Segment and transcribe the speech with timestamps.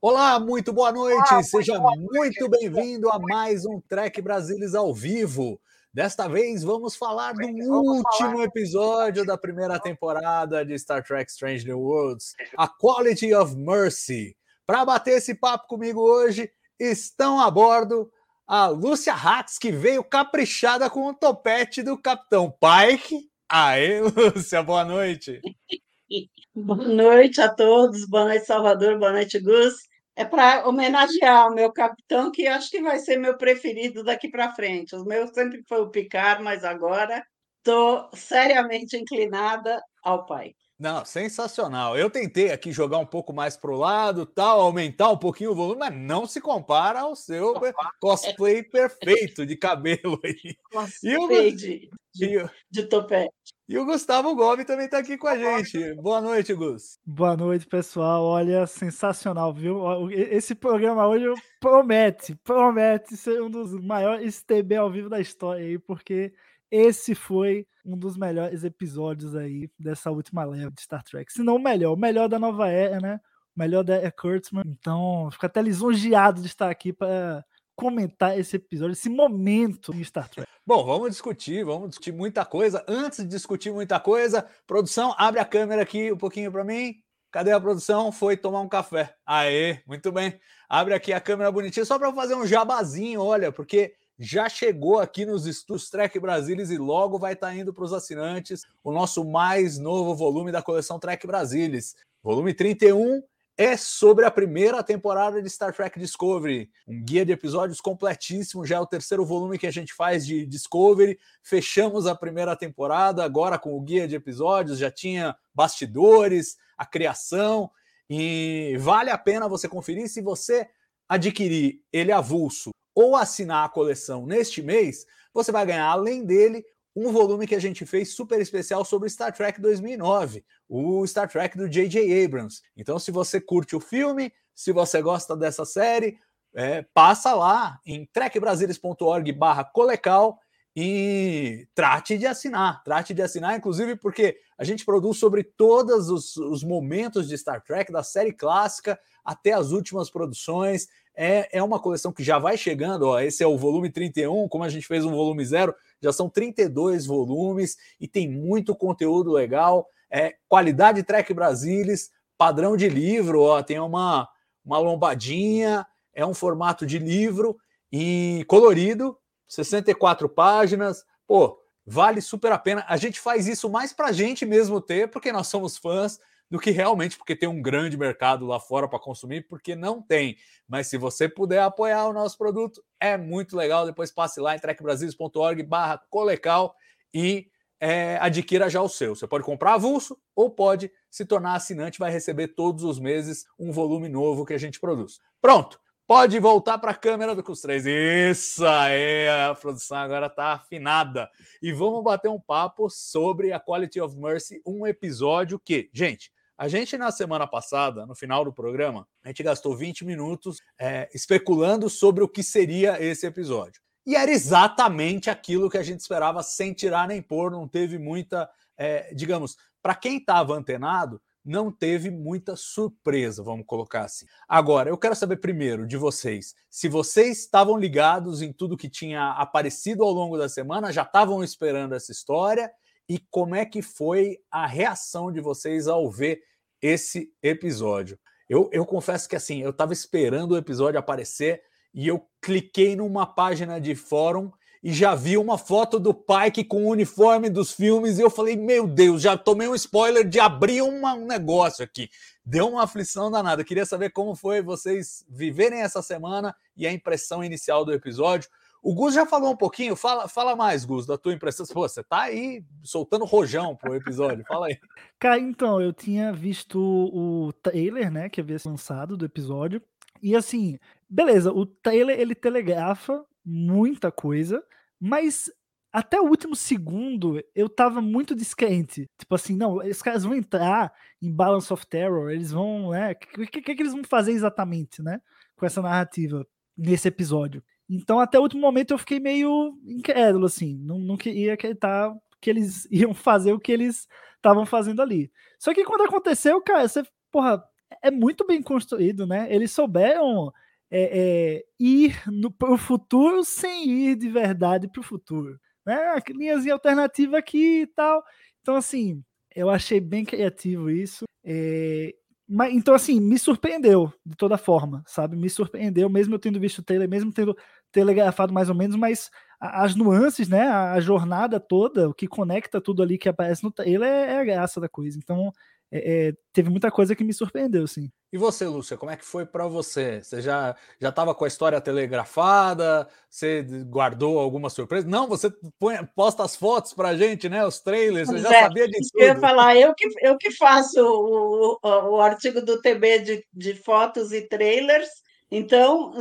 [0.00, 5.58] Olá, muito boa noite, seja muito bem-vindo a mais um Trek Brasilis ao vivo.
[5.90, 11.80] Desta vez vamos falar do último episódio da primeira temporada de Star Trek Strange New
[11.80, 14.36] Worlds, A Quality of Mercy.
[14.66, 18.12] Para bater esse papo comigo hoje, estão a bordo
[18.46, 23.30] a Lúcia Hax, que veio caprichada com o topete do Capitão Pike.
[23.48, 25.40] Aê, Lúcia, boa noite.
[26.54, 29.74] Boa noite a todos, boa noite, Salvador, boa noite, Gus.
[30.16, 34.54] É para homenagear o meu capitão, que acho que vai ser meu preferido daqui para
[34.54, 34.96] frente.
[34.96, 37.22] O meu sempre foi o Picard, mas agora
[37.58, 40.54] estou seriamente inclinada ao pai.
[40.78, 41.96] Não, sensacional.
[41.96, 45.80] Eu tentei aqui jogar um pouco mais pro lado, tal, aumentar um pouquinho o volume,
[45.80, 47.54] mas não se compara ao seu
[48.00, 50.54] cosplay perfeito de cabelo aí.
[51.02, 53.32] E o, de, de, o- de topete.
[53.68, 55.94] E o Gustavo Gobi também está aqui com a gente.
[55.94, 57.00] Boa noite, Gus.
[57.04, 58.24] Boa noite, pessoal.
[58.24, 60.08] Olha, sensacional, viu?
[60.10, 61.26] Esse programa hoje
[61.60, 66.32] promete, promete ser um dos maiores TB ao vivo da história aí, porque
[66.70, 71.32] esse foi um dos melhores episódios aí dessa última leva de Star Trek.
[71.32, 73.20] Se não o melhor, o melhor da nova era, né?
[73.56, 74.62] O melhor da era Kurtzman.
[74.64, 77.44] Então, fico até lisonjeado de estar aqui para
[77.76, 80.48] comentar esse episódio, esse momento em Star Trek.
[80.66, 82.84] Bom, vamos discutir, vamos discutir muita coisa.
[82.88, 86.96] Antes de discutir muita coisa, produção, abre a câmera aqui um pouquinho para mim.
[87.30, 88.10] Cadê a produção?
[88.10, 89.14] Foi tomar um café.
[89.26, 90.40] Aê, muito bem.
[90.68, 95.26] Abre aqui a câmera bonitinha, só para fazer um jabazinho, olha, porque já chegou aqui
[95.26, 99.78] nos estúdios Trek Brasilis e logo vai estar indo para os assinantes o nosso mais
[99.78, 101.94] novo volume da coleção Trek Brasilis.
[102.22, 103.22] Volume 31
[103.58, 106.70] é sobre a primeira temporada de Star Trek Discovery.
[106.86, 110.44] Um guia de episódios completíssimo, já é o terceiro volume que a gente faz de
[110.44, 111.18] Discovery.
[111.42, 117.70] Fechamos a primeira temporada, agora com o guia de episódios, já tinha bastidores, a criação,
[118.10, 120.08] e vale a pena você conferir.
[120.08, 120.68] Se você
[121.08, 126.64] adquirir ele avulso ou assinar a coleção neste mês, você vai ganhar, além dele,
[126.96, 131.56] um volume que a gente fez super especial sobre Star Trek 2009, o Star Trek
[131.56, 132.24] do J.J.
[132.24, 132.62] Abrams.
[132.74, 136.18] Então, se você curte o filme, se você gosta dessa série,
[136.54, 140.38] é, passa lá em trekbrasilis.org barra colecal
[140.74, 146.36] e trate de assinar, trate de assinar, inclusive porque a gente produz sobre todos os,
[146.38, 150.86] os momentos de Star Trek, da série clássica até as últimas produções.
[151.16, 154.64] É, é uma coleção que já vai chegando, ó, esse é o volume 31, como
[154.64, 159.88] a gente fez um volume zero, já são 32 volumes e tem muito conteúdo legal.
[160.10, 164.28] É, qualidade Trek Brasilis, padrão de livro, ó, tem uma,
[164.62, 167.56] uma lombadinha, é um formato de livro
[167.90, 169.16] e colorido,
[169.48, 171.04] 64 páginas.
[171.26, 172.84] Pô, vale super a pena.
[172.88, 176.58] A gente faz isso mais para a gente mesmo ter, porque nós somos fãs, do
[176.58, 180.36] que realmente porque tem um grande mercado lá fora para consumir, porque não tem.
[180.68, 183.86] Mas se você puder apoiar o nosso produto, é muito legal.
[183.86, 186.74] Depois passe lá em trekbrasilis.org barra colecal
[187.12, 187.48] e
[187.80, 189.14] é, adquira já o seu.
[189.14, 193.72] Você pode comprar avulso ou pode se tornar assinante, vai receber todos os meses um
[193.72, 195.20] volume novo que a gente produz.
[195.40, 195.80] Pronto!
[196.06, 197.84] Pode voltar para a câmera do Cus 3.
[198.30, 201.28] Isso aí, a produção agora está afinada.
[201.60, 206.68] E vamos bater um papo sobre a Quality of Mercy, um episódio que, gente, a
[206.68, 211.90] gente na semana passada, no final do programa, a gente gastou 20 minutos é, especulando
[211.90, 213.80] sobre o que seria esse episódio.
[214.06, 218.48] E era exatamente aquilo que a gente esperava, sem tirar nem pôr, não teve muita,
[218.76, 224.26] é, digamos, para quem estava antenado, não teve muita surpresa, vamos colocar assim.
[224.48, 229.30] Agora, eu quero saber primeiro de vocês, se vocês estavam ligados em tudo que tinha
[229.32, 232.70] aparecido ao longo da semana, já estavam esperando essa história
[233.08, 236.42] e como é que foi a reação de vocês ao ver
[236.80, 238.18] esse episódio.
[238.48, 241.62] Eu, eu confesso que assim, eu estava esperando o episódio aparecer
[241.92, 244.50] e eu cliquei numa página de fórum
[244.82, 248.56] e já vi uma foto do Pike com o uniforme dos filmes e eu falei,
[248.56, 252.08] meu Deus, já tomei um spoiler de abrir uma, um negócio aqui.
[252.44, 253.64] Deu uma aflição danada.
[253.64, 258.48] Queria saber como foi vocês viverem essa semana e a impressão inicial do episódio.
[258.86, 261.66] O Gus já falou um pouquinho, fala, fala mais, Gus, da tua impressão.
[261.66, 264.78] Pô, você tá aí soltando rojão pro episódio, fala aí.
[265.18, 269.82] Cara, então, eu tinha visto o trailer, né, que havia sido lançado do episódio,
[270.22, 270.78] e assim,
[271.10, 274.62] beleza, o trailer ele telegrafa muita coisa,
[275.00, 275.50] mas
[275.92, 279.10] até o último segundo eu tava muito descrente.
[279.18, 283.46] Tipo assim, não, esses caras vão entrar em Balance of Terror, eles vão, né, o
[283.48, 285.20] que, que, que eles vão fazer exatamente, né,
[285.56, 286.46] com essa narrativa
[286.78, 287.64] nesse episódio.
[287.88, 290.76] Então, até o último momento, eu fiquei meio incrédulo, assim.
[290.78, 294.06] Não, não queria acreditar que eles iam fazer o que eles
[294.36, 295.30] estavam fazendo ali.
[295.58, 297.62] Só que quando aconteceu, cara, você, porra,
[298.02, 299.46] é muito bem construído, né?
[299.52, 300.52] Eles souberam
[300.90, 305.58] é, é, ir no, pro futuro sem ir de verdade pro futuro.
[305.84, 305.96] Né?
[306.30, 308.22] Linhas alternativa aqui e tal.
[308.60, 309.22] Então, assim,
[309.54, 311.24] eu achei bem criativo isso.
[311.44, 312.12] É,
[312.48, 315.36] mas, então, assim, me surpreendeu de toda forma, sabe?
[315.36, 317.56] Me surpreendeu, mesmo eu tendo visto o trailer, mesmo tendo
[317.96, 320.68] telegrafado mais ou menos, mas as nuances, né?
[320.68, 324.44] A jornada toda, o que conecta tudo ali que aparece no trailer é, é a
[324.44, 325.18] graça da coisa.
[325.18, 325.50] Então,
[325.90, 328.10] é, é, teve muita coisa que me surpreendeu, assim.
[328.30, 330.22] E você, Lúcia, como é que foi para você?
[330.22, 333.08] Você já já estava com a história telegrafada?
[333.30, 335.08] Você guardou alguma surpresa?
[335.08, 337.64] Não, você põe, posta as fotos para gente, né?
[337.64, 339.10] Os trailers, você já é, sabia disso.
[339.14, 343.46] Eu ia falar, eu que, eu que faço o, o, o artigo do TB de,
[343.54, 345.08] de fotos e trailers,
[345.50, 346.12] então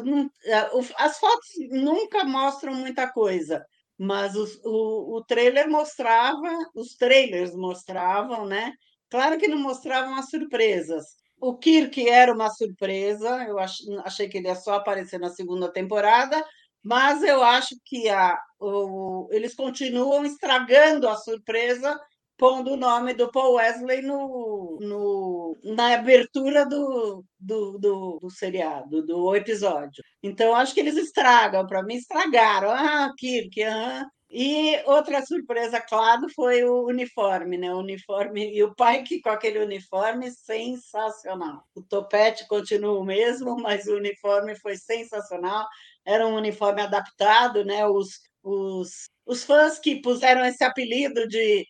[0.98, 3.66] as fotos nunca mostram muita coisa,
[3.98, 8.74] mas os, o, o trailer mostrava, os trailers mostravam, né?
[9.10, 11.06] Claro que não mostravam as surpresas.
[11.39, 13.57] O Kirk era uma surpresa, eu
[14.04, 16.44] achei que ele ia só aparecer na segunda temporada,
[16.83, 22.00] mas eu acho que a, o, eles continuam estragando a surpresa,
[22.37, 29.05] pondo o nome do Paul Wesley no, no, na abertura do, do, do, do seriado,
[29.05, 30.03] do episódio.
[30.21, 32.69] Então, acho que eles estragam, para mim, estragaram.
[32.71, 37.73] Ah, Kirk, ah, e outra surpresa, claro, foi o uniforme, né?
[37.73, 41.63] O uniforme e o pai que com aquele uniforme sensacional.
[41.75, 45.65] O topete continua o mesmo, mas o uniforme foi sensacional.
[46.03, 47.88] Era um uniforme adaptado, né?
[47.88, 51.65] Os, os, os fãs que puseram esse apelido de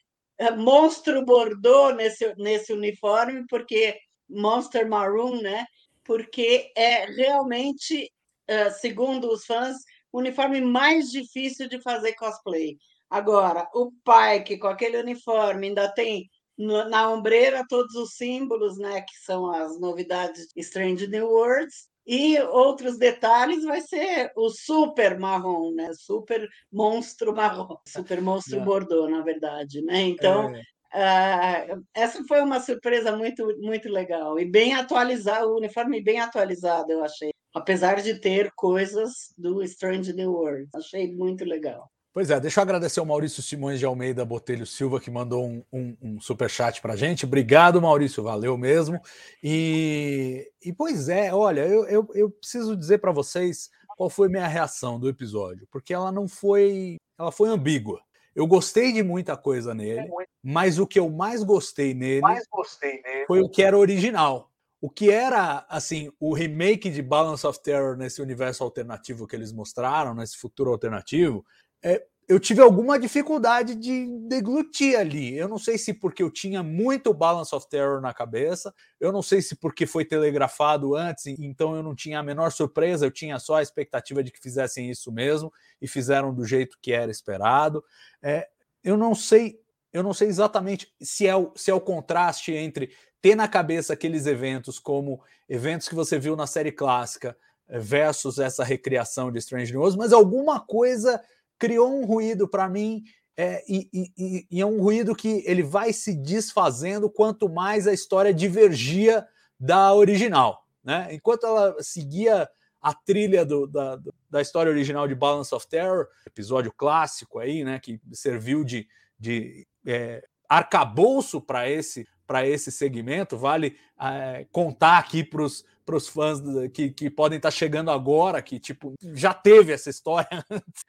[0.58, 3.98] monstro bordô nesse, nesse uniforme, porque
[4.30, 5.66] Monster Maroon, né?
[6.04, 8.12] Porque é realmente,
[8.48, 9.78] eh, segundo os fãs,
[10.12, 12.78] o uniforme mais difícil de fazer cosplay.
[13.10, 19.18] Agora, o Pike com aquele uniforme ainda tem na ombreira todos os símbolos, né, que
[19.24, 21.90] são as novidades de Strange New Worlds.
[22.06, 25.90] E outros detalhes vai ser o super marrom, né?
[25.94, 30.02] Super monstro marrom, super monstro bordô, na verdade, né?
[30.02, 30.54] Então,
[30.94, 31.68] é.
[31.74, 36.92] uh, essa foi uma surpresa muito muito legal e bem atualizado, o uniforme bem atualizado,
[36.92, 40.68] eu achei apesar de ter coisas do Strange New World.
[40.76, 41.90] Achei muito legal.
[42.16, 45.62] Pois é, deixa eu agradecer ao Maurício Simões de Almeida Botelho Silva, que mandou um,
[45.70, 47.26] um, um super chat para gente.
[47.26, 49.02] Obrigado, Maurício, valeu mesmo.
[49.44, 54.48] E, e pois é, olha, eu, eu, eu preciso dizer para vocês qual foi minha
[54.48, 58.00] reação do episódio, porque ela não foi, ela foi ambígua.
[58.34, 60.10] Eu gostei de muita coisa nele,
[60.42, 64.50] mas o que eu mais gostei nele, mais gostei nele foi o que era original
[64.86, 69.52] o que era assim o remake de Balance of Terror nesse universo alternativo que eles
[69.52, 71.44] mostraram, nesse futuro alternativo,
[71.84, 75.38] é, eu tive alguma dificuldade de deglutir ali.
[75.38, 79.22] Eu não sei se porque eu tinha muito Balance of Terror na cabeça, eu não
[79.22, 83.38] sei se porque foi telegrafado antes, então eu não tinha a menor surpresa, eu tinha
[83.38, 87.84] só a expectativa de que fizessem isso mesmo e fizeram do jeito que era esperado.
[88.22, 88.48] É,
[88.84, 89.60] eu não sei,
[89.94, 92.92] eu não sei exatamente se é o, se é o contraste entre
[93.22, 98.38] ter na cabeça aqueles eventos como eventos que você viu na série clássica eh, versus
[98.38, 101.20] essa recriação de Strange New Worlds, mas alguma coisa
[101.58, 103.04] criou um ruído para mim
[103.38, 107.94] é, e, e, e, é um ruído que ele vai se desfazendo quanto mais a
[107.94, 109.26] história divergia
[109.60, 110.64] da original.
[110.84, 111.10] Né?
[111.12, 112.48] Enquanto ela seguia
[112.82, 117.80] a trilha do, da, da história original de Balance of Terror, episódio clássico aí, né,
[117.80, 118.88] que serviu de,
[119.20, 123.38] de é, arcabouço para esse para esse segmento.
[123.38, 126.40] Vale é, contar aqui para os fãs
[126.74, 130.84] que, que podem estar tá chegando agora, que tipo já teve essa história antes.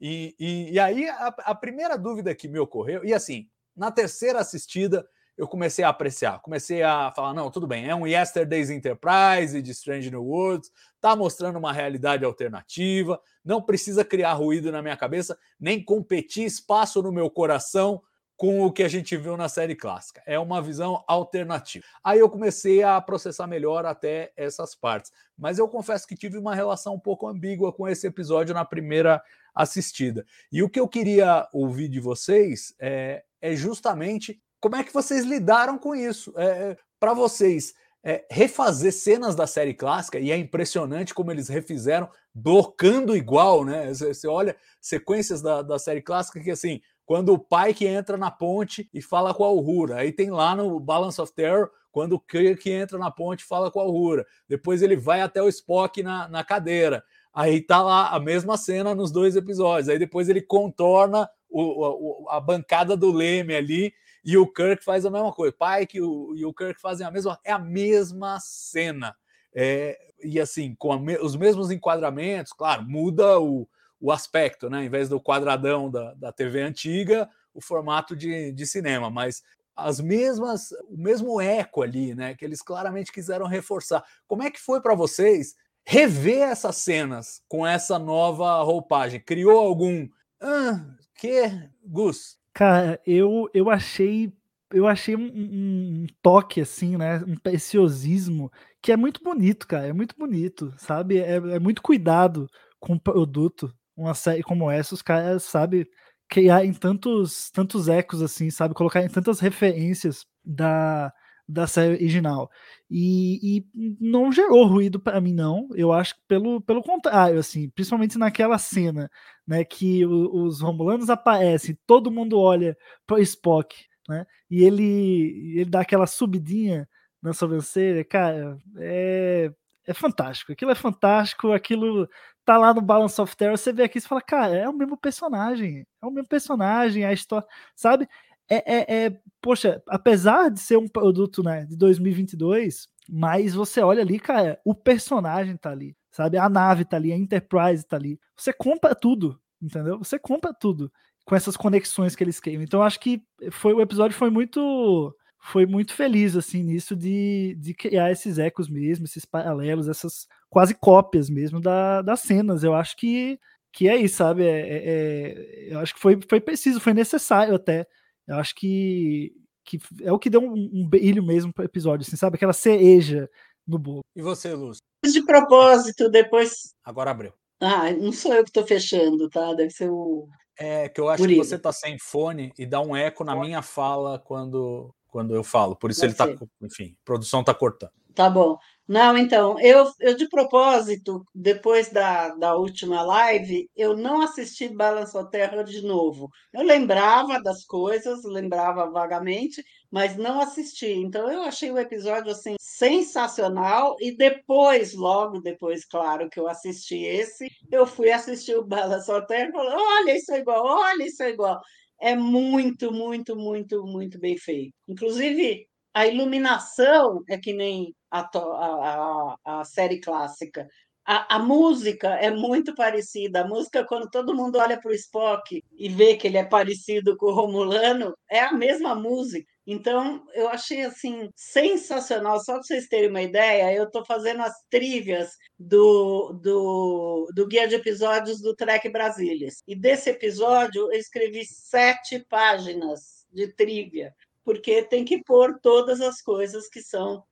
[0.00, 4.40] e, e, e, aí a, a primeira dúvida que me ocorreu, e assim, na terceira
[4.40, 5.08] assistida,
[5.38, 9.70] eu comecei a apreciar, comecei a falar, não, tudo bem, é um Yesterday's Enterprise de
[9.70, 10.68] Strange New Worlds,
[11.00, 17.00] tá mostrando uma realidade alternativa, não precisa criar ruído na minha cabeça, nem competir espaço
[17.00, 18.02] no meu coração
[18.38, 20.22] com o que a gente viu na série clássica.
[20.24, 21.84] É uma visão alternativa.
[22.04, 25.10] Aí eu comecei a processar melhor até essas partes.
[25.36, 29.20] Mas eu confesso que tive uma relação um pouco ambígua com esse episódio na primeira
[29.52, 30.24] assistida.
[30.52, 35.24] E o que eu queria ouvir de vocês é, é justamente como é que vocês
[35.24, 36.32] lidaram com isso.
[36.36, 41.48] É, é Para vocês, é, refazer cenas da série clássica, e é impressionante como eles
[41.48, 43.92] refizeram, blocando igual, né?
[43.92, 48.86] Você olha sequências da, da série clássica que assim quando o Pike entra na ponte
[48.92, 49.96] e fala com a Uhura.
[49.96, 53.70] Aí tem lá no Balance of Terror, quando o Kirk entra na ponte e fala
[53.70, 54.26] com a Uhura.
[54.46, 57.02] Depois ele vai até o Spock na, na cadeira.
[57.32, 59.88] Aí tá lá a mesma cena nos dois episódios.
[59.88, 65.06] Aí depois ele contorna o, o, a bancada do Leme ali e o Kirk faz
[65.06, 65.56] a mesma coisa.
[65.56, 69.16] Pike e o, Kirk fazem a mesma, é a mesma cena.
[69.54, 73.66] É, e assim, com os mesmos enquadramentos, claro, muda o,
[74.00, 74.84] o aspecto, né?
[74.84, 79.42] Em vez do quadradão da, da TV antiga, o formato de, de cinema, mas
[79.74, 82.34] as mesmas, o mesmo eco ali, né?
[82.34, 84.04] Que eles claramente quiseram reforçar.
[84.26, 85.54] Como é que foi para vocês
[85.86, 89.20] rever essas cenas com essa nova roupagem?
[89.20, 90.08] Criou algum.
[90.40, 91.50] Ah, que,
[91.84, 92.38] Gus?
[92.52, 94.32] Cara, eu, eu achei
[94.70, 97.22] eu achei um, um, toque assim, né?
[97.26, 98.52] Um preciosismo
[98.82, 99.86] que é muito bonito, cara.
[99.86, 101.18] É muito bonito, sabe?
[101.18, 105.88] É, é muito cuidado com o produto uma série como essa, os caras, sabe,
[106.28, 111.12] criar em tantos, tantos ecos, assim, sabe, colocar em tantas referências da,
[111.48, 112.50] da série original.
[112.90, 113.66] E, e
[114.00, 115.68] não gerou ruído para mim, não.
[115.74, 119.10] Eu acho que pelo, pelo contrário, assim, principalmente naquela cena,
[119.46, 122.76] né, que o, os Romulanos aparecem, todo mundo olha
[123.06, 123.74] para Spock,
[124.08, 126.88] né, e ele, ele dá aquela subidinha
[127.22, 129.50] na sobrancelha, cara, é,
[129.86, 130.52] é fantástico.
[130.52, 132.08] Aquilo é fantástico, aquilo
[132.48, 134.96] tá lá no Balance of Terror, você vê aqui e fala, cara, é o mesmo
[134.96, 138.08] personagem, é o mesmo personagem, a história, sabe?
[138.48, 144.00] É, é, é, poxa, apesar de ser um produto né, de 2022, mas você olha
[144.00, 146.38] ali, cara, o personagem tá ali, sabe?
[146.38, 148.18] A nave tá ali, a Enterprise tá ali.
[148.34, 149.98] Você compra tudo, entendeu?
[149.98, 150.90] Você compra tudo
[151.26, 152.62] com essas conexões que eles criam.
[152.62, 157.74] Então acho que foi o episódio foi muito foi muito feliz assim nisso de, de
[157.74, 162.64] criar esses ecos mesmo, esses paralelos, essas quase cópias mesmo da, das cenas.
[162.64, 163.38] Eu acho que,
[163.72, 164.44] que é isso, sabe?
[164.44, 167.86] É, é, é, eu acho que foi, foi preciso, foi necessário até.
[168.26, 169.32] Eu acho que,
[169.64, 172.36] que é o que deu um, um brilho mesmo para o episódio, assim, sabe?
[172.36, 173.28] Aquela cereja
[173.66, 174.00] no bolo.
[174.16, 174.82] E você, Lúcio?
[175.04, 176.74] De propósito, depois.
[176.84, 177.32] Agora abriu.
[177.60, 179.52] Ah, não sou eu que estou fechando, tá?
[179.54, 180.28] Deve ser o.
[180.58, 181.42] É que eu acho Murilo.
[181.42, 185.44] que você está sem fone e dá um eco na minha fala quando, quando eu
[185.44, 185.76] falo.
[185.76, 186.26] Por isso ele está,
[186.60, 187.92] enfim, produção está cortando.
[188.14, 188.58] Tá bom.
[188.88, 195.14] Não, então, eu, eu de propósito, depois da, da última live, eu não assisti Balance
[195.16, 196.30] of Terror de novo.
[196.54, 200.86] Eu lembrava das coisas, lembrava vagamente, mas não assisti.
[200.90, 203.94] Então, eu achei o episódio, assim, sensacional.
[204.00, 209.26] E depois, logo depois, claro, que eu assisti esse, eu fui assistir o Balance of
[209.26, 211.60] Terror e falei, olha, isso é igual, olha, isso é igual.
[212.00, 214.72] É muito, muito, muito, muito bem feito.
[214.88, 220.68] Inclusive, a iluminação é que nem a, a, a, série clássica.
[221.06, 223.40] A, a, música é muito parecida.
[223.40, 227.16] A música, quando todo mundo olha para o Spock e vê que ele é parecido
[227.16, 229.46] com o Romulano, é a mesma música.
[229.66, 232.40] Então, eu achei assim sensacional.
[232.40, 237.66] Só para vocês terem uma ideia, eu estou fazendo as trilhas do, do, do guia
[237.66, 239.62] de episódios do Trek Brasílias.
[239.66, 244.14] E desse episódio, eu escrevi sete páginas de trivia
[244.48, 247.22] porque tem que pôr todas as coisas que são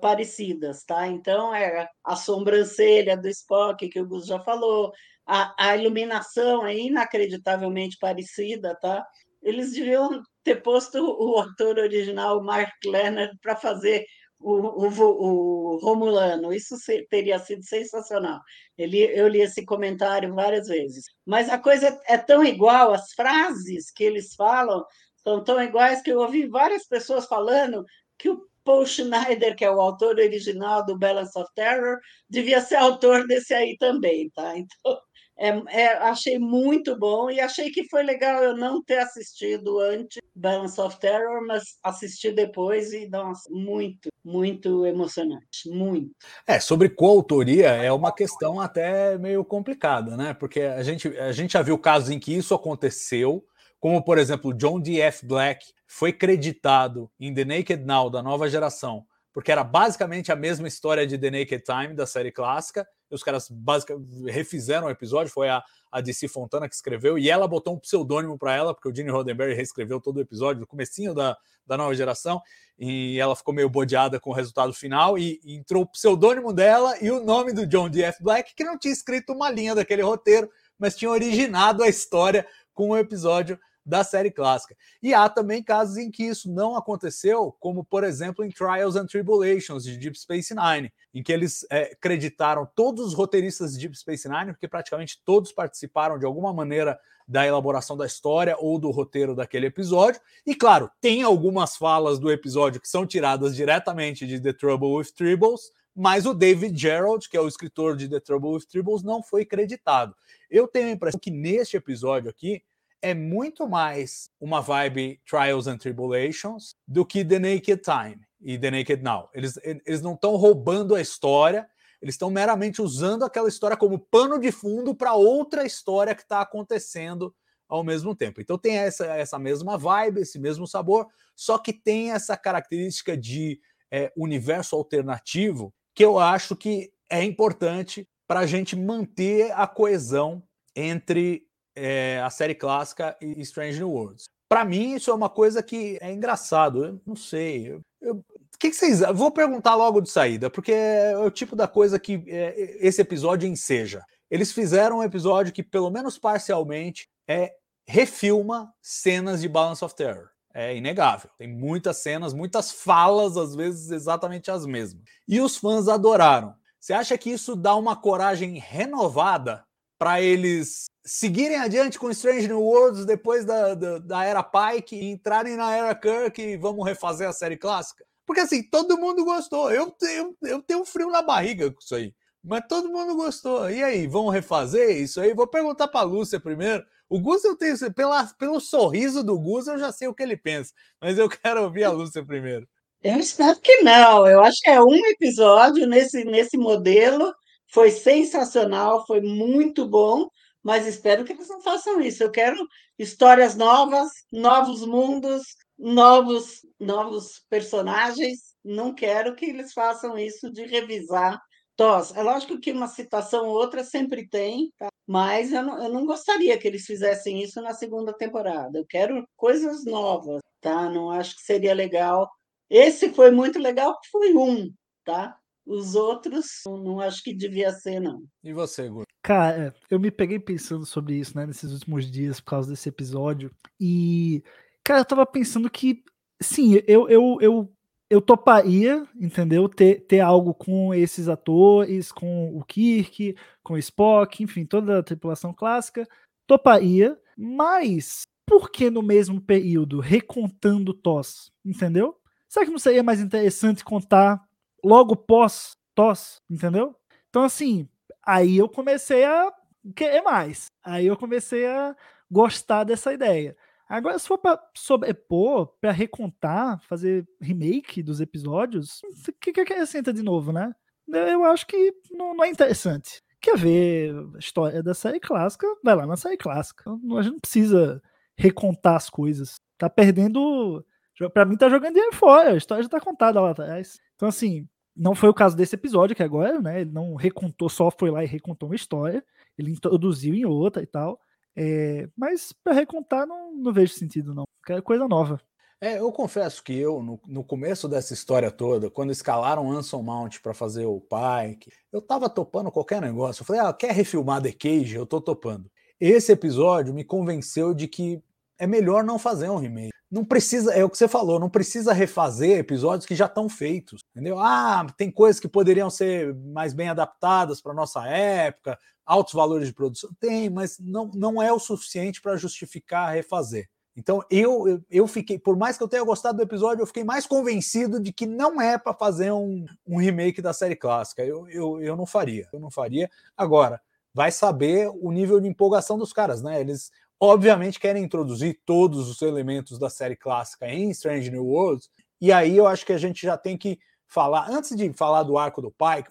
[0.00, 1.06] parecidas, tá?
[1.08, 4.92] Então, é a sobrancelha do Spock, que o Gus já falou,
[5.26, 9.04] a, a iluminação é inacreditavelmente parecida, tá?
[9.42, 14.06] Eles deviam ter posto o ator original, Mark Leonard, para fazer
[14.38, 16.52] o, o, o, Romulano.
[16.52, 16.76] Isso
[17.10, 18.40] teria sido sensacional.
[18.78, 21.04] Ele, eu li esse comentário várias vezes.
[21.24, 24.84] Mas a coisa é tão igual, as frases que eles falam
[25.24, 27.84] são tão iguais que eu ouvi várias pessoas falando
[28.16, 32.74] que o Paul Schneider, que é o autor original do Balance of Terror, devia ser
[32.74, 34.58] autor desse aí também, tá?
[34.58, 34.98] Então,
[35.38, 40.18] é, é, achei muito bom e achei que foi legal eu não ter assistido antes
[40.34, 46.10] Balance of Terror, mas assisti depois e, nossa, muito, muito emocionante, muito.
[46.46, 50.34] É, sobre coautoria é uma questão até meio complicada, né?
[50.34, 53.44] Porque a gente, a gente já viu casos em que isso aconteceu,
[53.86, 55.24] como por exemplo John D.F.
[55.24, 60.66] Black foi creditado em The Naked Now da nova geração, porque era basicamente a mesma
[60.66, 62.84] história de The Naked Time da série clássica.
[63.08, 65.62] Os caras basicamente refizeram o episódio, foi a,
[65.92, 69.08] a DC Fontana que escreveu, e ela botou um pseudônimo para ela, porque o Gene
[69.08, 72.42] Roddenberry reescreveu todo o episódio no comecinho da, da nova geração,
[72.76, 76.96] e ela ficou meio bodeada com o resultado final, e, e entrou o pseudônimo dela
[77.00, 78.20] e o nome do John D.F.
[78.20, 82.88] Black, que não tinha escrito uma linha daquele roteiro, mas tinha originado a história com
[82.88, 84.76] o episódio da série clássica.
[85.00, 89.06] E há também casos em que isso não aconteceu, como por exemplo em Trials and
[89.06, 93.96] Tribulations de Deep Space Nine, em que eles é, creditaram todos os roteiristas de Deep
[93.96, 98.90] Space Nine, porque praticamente todos participaram de alguma maneira da elaboração da história ou do
[98.90, 100.20] roteiro daquele episódio.
[100.44, 105.12] E claro, tem algumas falas do episódio que são tiradas diretamente de The Trouble with
[105.16, 109.22] Tribbles, mas o David Gerald, que é o escritor de The Trouble with Tribbles, não
[109.22, 110.14] foi creditado.
[110.50, 112.62] Eu tenho a impressão que neste episódio aqui
[113.02, 118.70] é muito mais uma vibe Trials and Tribulations do que The Naked Time e The
[118.70, 119.28] Naked Now.
[119.32, 121.68] Eles, eles não estão roubando a história,
[122.00, 126.40] eles estão meramente usando aquela história como pano de fundo para outra história que está
[126.40, 127.34] acontecendo
[127.68, 128.40] ao mesmo tempo.
[128.40, 133.60] Então tem essa, essa mesma vibe, esse mesmo sabor, só que tem essa característica de
[133.90, 140.42] é, universo alternativo que eu acho que é importante para a gente manter a coesão
[140.74, 144.24] entre é, a série clássica e Strange New Worlds.
[144.48, 146.84] Para mim, isso é uma coisa que é engraçado.
[146.84, 147.72] Eu não sei.
[147.72, 149.00] Eu, eu, o que, que, vocês.
[149.14, 153.48] Vou perguntar logo de saída, porque é o tipo da coisa que é, esse episódio
[153.48, 154.02] enseja.
[154.30, 157.54] Eles fizeram um episódio que, pelo menos parcialmente, é
[157.86, 160.28] refilma cenas de Balance of Terror.
[160.54, 161.30] É inegável.
[161.36, 165.02] Tem muitas cenas, muitas falas, às vezes exatamente as mesmas.
[165.28, 166.54] E os fãs adoraram.
[166.80, 169.64] Você acha que isso dá uma coragem renovada
[169.98, 175.10] para eles seguirem adiante com Strange New Worlds depois da, da, da, era Pike e
[175.10, 178.04] entrarem na era Kirk e vamos refazer a série clássica?
[178.26, 179.70] Porque assim, todo mundo gostou.
[179.70, 182.12] Eu tenho, eu tenho frio na barriga com isso aí.
[182.42, 183.70] Mas todo mundo gostou.
[183.70, 185.32] E aí, vão refazer isso aí?
[185.32, 186.84] Vou perguntar para a Lúcia primeiro.
[187.08, 187.76] O Gus, eu tenho.
[187.94, 190.72] Pela, pelo sorriso do Gus, eu já sei o que ele pensa.
[191.00, 192.68] Mas eu quero ouvir a Lúcia primeiro.
[193.02, 194.26] Eu espero que não.
[194.26, 197.32] Eu acho que é um episódio nesse, nesse modelo
[197.76, 200.30] foi sensacional, foi muito bom,
[200.62, 202.22] mas espero que eles não façam isso.
[202.22, 202.66] Eu quero
[202.98, 205.42] histórias novas, novos mundos,
[205.78, 208.54] novos, novos personagens.
[208.64, 211.38] Não quero que eles façam isso de revisar
[211.76, 212.16] TOS.
[212.16, 214.88] É lógico que uma citação ou outra sempre tem, tá?
[215.06, 218.78] mas eu não, eu não gostaria que eles fizessem isso na segunda temporada.
[218.78, 220.88] Eu quero coisas novas, tá?
[220.88, 222.26] Não acho que seria legal.
[222.70, 224.72] Esse foi muito legal, foi um,
[225.04, 225.38] tá?
[225.66, 228.22] Os outros, não acho que devia ser, não.
[228.44, 229.02] E você, Gu?
[229.20, 233.50] Cara, eu me peguei pensando sobre isso, né, nesses últimos dias, por causa desse episódio.
[233.80, 234.44] E,
[234.84, 236.04] cara, eu tava pensando que,
[236.40, 237.72] sim, eu, eu, eu,
[238.08, 239.68] eu toparia, entendeu?
[239.68, 245.02] Ter, ter algo com esses atores, com o Kirk, com o Spock, enfim, toda a
[245.02, 246.08] tripulação clássica.
[246.46, 252.16] Toparia, mas por que no mesmo período, recontando TOS, entendeu?
[252.48, 254.40] Será que não seria mais interessante contar
[254.84, 256.94] logo pós TOS, entendeu?
[257.28, 257.88] Então, assim,
[258.22, 259.52] aí eu comecei a
[259.94, 260.70] querer mais.
[260.84, 261.96] Aí eu comecei a
[262.30, 263.56] gostar dessa ideia.
[263.88, 270.12] Agora, se for para sobrepor, para recontar, fazer remake dos episódios, o que, que acrescenta
[270.12, 270.74] de novo, né?
[271.08, 273.22] Eu acho que não, não, é interessante.
[273.40, 275.66] Quer ver a história da série clássica?
[275.84, 276.90] Vai lá na série clássica.
[276.90, 278.02] A gente não precisa
[278.36, 279.54] recontar as coisas.
[279.78, 280.84] Tá perdendo.
[281.32, 282.52] Para mim, tá jogando dinheiro fora.
[282.54, 283.98] A história já tá contada lá atrás.
[284.16, 286.80] Então, assim, não foi o caso desse episódio, que agora, né?
[286.80, 289.24] Ele não recontou, só foi lá e recontou uma história.
[289.56, 291.20] Ele introduziu em outra e tal.
[291.54, 294.44] É, mas para recontar, não, não vejo sentido, não.
[294.68, 295.40] É coisa nova.
[295.80, 300.40] É, eu confesso que eu, no, no começo dessa história toda, quando escalaram Anson Mount
[300.40, 303.42] para fazer o Pike, eu tava topando qualquer negócio.
[303.42, 304.96] Eu falei, ah, quer refilmar The Cage?
[304.96, 305.70] Eu tô topando.
[306.00, 308.22] Esse episódio me convenceu de que
[308.58, 311.92] é melhor não fazer um remake não precisa, é o que você falou, não precisa
[311.92, 314.38] refazer episódios que já estão feitos, entendeu?
[314.38, 319.74] Ah, tem coisas que poderiam ser mais bem adaptadas para nossa época, altos valores de
[319.74, 323.68] produção, tem, mas não, não é o suficiente para justificar refazer.
[323.96, 327.26] Então eu, eu, fiquei, por mais que eu tenha gostado do episódio, eu fiquei mais
[327.26, 331.24] convencido de que não é para fazer um, um remake da série clássica.
[331.24, 333.10] Eu, eu, eu não faria, eu não faria.
[333.34, 333.80] Agora,
[334.12, 336.60] vai saber o nível de empolgação dos caras, né?
[336.60, 336.90] Eles
[337.20, 341.88] obviamente querem introduzir todos os elementos da série clássica em Strange New Worlds,
[342.20, 345.36] e aí eu acho que a gente já tem que falar, antes de falar do
[345.36, 346.10] arco do Pike,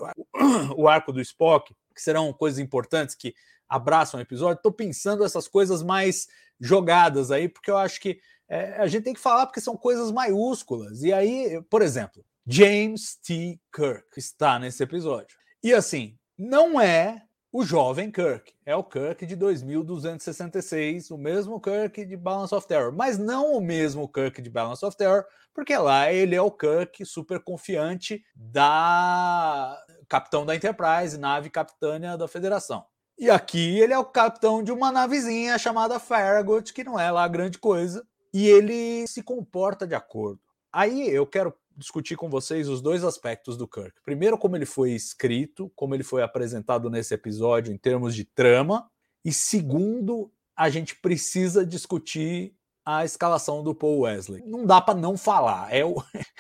[0.76, 3.34] o arco do Spock, que serão coisas importantes que
[3.68, 6.28] abraçam o episódio, estou pensando essas coisas mais
[6.60, 10.12] jogadas aí, porque eu acho que é, a gente tem que falar porque são coisas
[10.12, 11.02] maiúsculas.
[11.02, 13.60] E aí, por exemplo, James T.
[13.74, 15.36] Kirk está nesse episódio.
[15.64, 17.25] E assim, não é
[17.58, 22.92] o jovem Kirk, é o Kirk de 2266, o mesmo Kirk de Balance of Terror,
[22.92, 27.06] mas não o mesmo Kirk de Balance of Terror, porque lá ele é o Kirk
[27.06, 32.84] super confiante da capitão da Enterprise, nave capitânia da Federação.
[33.18, 37.26] E aqui ele é o capitão de uma navezinha chamada Farragut, que não é lá
[37.26, 40.42] grande coisa, e ele se comporta de acordo.
[40.74, 44.02] Aí eu quero discutir com vocês os dois aspectos do Kirk.
[44.04, 48.90] Primeiro, como ele foi escrito, como ele foi apresentado nesse episódio em termos de trama,
[49.24, 54.44] e segundo, a gente precisa discutir a escalação do Paul Wesley.
[54.46, 55.74] Não dá para não falar.
[55.74, 55.96] É, o,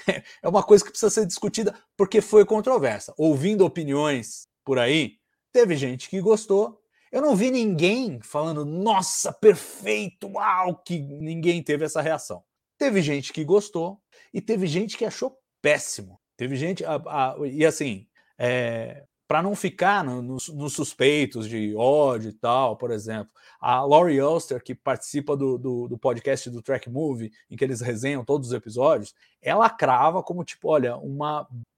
[0.43, 3.13] é uma coisa que precisa ser discutida porque foi controversa.
[3.17, 5.17] Ouvindo opiniões por aí,
[5.52, 6.80] teve gente que gostou,
[7.12, 12.43] eu não vi ninguém falando, nossa, perfeito, uau, que ninguém teve essa reação.
[12.78, 14.02] Teve gente que gostou
[14.34, 16.19] e teve gente que achou péssimo.
[16.38, 21.73] Teve gente, a, a, e assim, é, para não ficar nos no, no suspeitos de
[21.75, 26.62] ódio e tal, por exemplo, a Laurie Ulster, que participa do, do, do, podcast do
[26.62, 31.17] Track Movie, em que eles resenham todos os episódios, ela crava como tipo, olha, um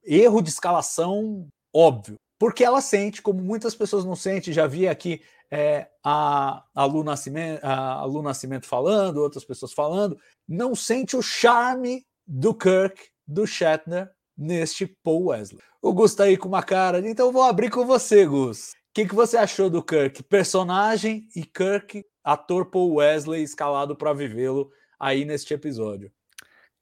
[0.03, 5.21] erro de escalação óbvio porque ela sente, como muitas pessoas não sentem, já vi aqui
[5.49, 11.21] é, a, a, Lu Nascimento, a Lu Nascimento falando, outras pessoas falando, não sente o
[11.21, 15.61] charme do Kirk, do Shatner, neste Paul Wesley.
[15.81, 18.71] O Gus tá aí com uma cara, então vou abrir com você, Gus.
[18.71, 20.23] O que, que você achou do Kirk?
[20.23, 26.11] Personagem e Kirk, ator Paul Wesley, escalado para vivê-lo aí neste episódio.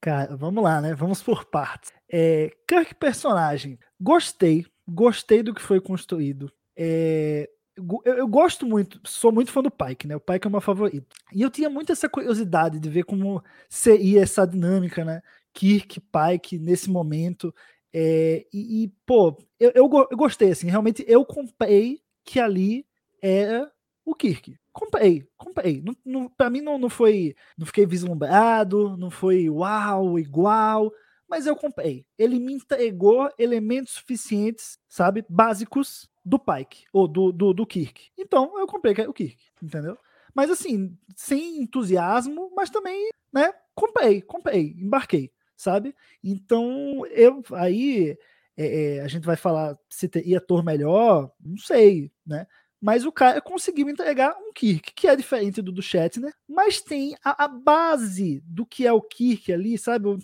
[0.01, 0.93] Cara, vamos lá, né?
[0.93, 1.91] Vamos por partes.
[2.11, 3.77] É, Kirk, personagem.
[3.99, 6.51] Gostei, gostei do que foi construído.
[6.77, 10.15] É, eu, eu, gosto muito, sou muito fã do Pike, né?
[10.15, 11.15] O Pike é o meu favorito.
[11.33, 15.21] E eu tinha muito essa curiosidade de ver como seria essa dinâmica, né?
[15.53, 17.53] Kirk, Pike, nesse momento.
[17.93, 22.85] É, e, e, pô, eu, eu, eu, gostei, assim, realmente eu comprei que ali
[23.21, 23.71] era
[24.05, 24.57] o Kirk.
[24.71, 25.81] Comprei, comprei.
[25.81, 27.35] Não, não, pra mim não, não foi.
[27.57, 30.91] Não fiquei vislumbrado, não foi uau, igual
[31.27, 32.05] mas eu comprei.
[32.17, 38.09] Ele me entregou elementos suficientes, sabe, básicos do Pike, ou do, do, do Kirk.
[38.17, 39.97] Então eu comprei o Kirk, entendeu?
[40.33, 45.95] Mas assim, sem entusiasmo, mas também, né, comprei, comprei, embarquei, sabe?
[46.23, 48.17] Então eu aí
[48.57, 52.47] é, é, a gente vai falar se teria ator melhor, não sei, né?
[52.85, 57.15] mas o cara conseguiu entregar um Kirk, que é diferente do do Shatner, mas tem
[57.23, 60.07] a, a base do que é o Kirk ali, sabe?
[60.07, 60.19] Um,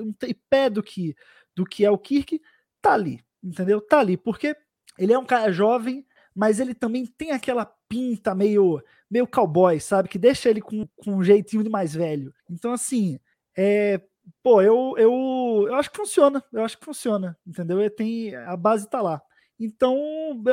[0.00, 1.14] um tripé do que,
[1.54, 2.40] do que é o Kirk,
[2.80, 3.82] tá ali, entendeu?
[3.82, 4.56] Tá ali, porque
[4.98, 10.08] ele é um cara jovem, mas ele também tem aquela pinta meio, meio cowboy, sabe?
[10.08, 12.32] Que deixa ele com, com um jeitinho de mais velho.
[12.50, 13.18] Então, assim,
[13.56, 14.00] é,
[14.42, 17.88] pô, eu, eu, eu acho que funciona, eu acho que funciona, entendeu?
[17.90, 19.22] Tem, a base tá lá.
[19.58, 19.96] Então,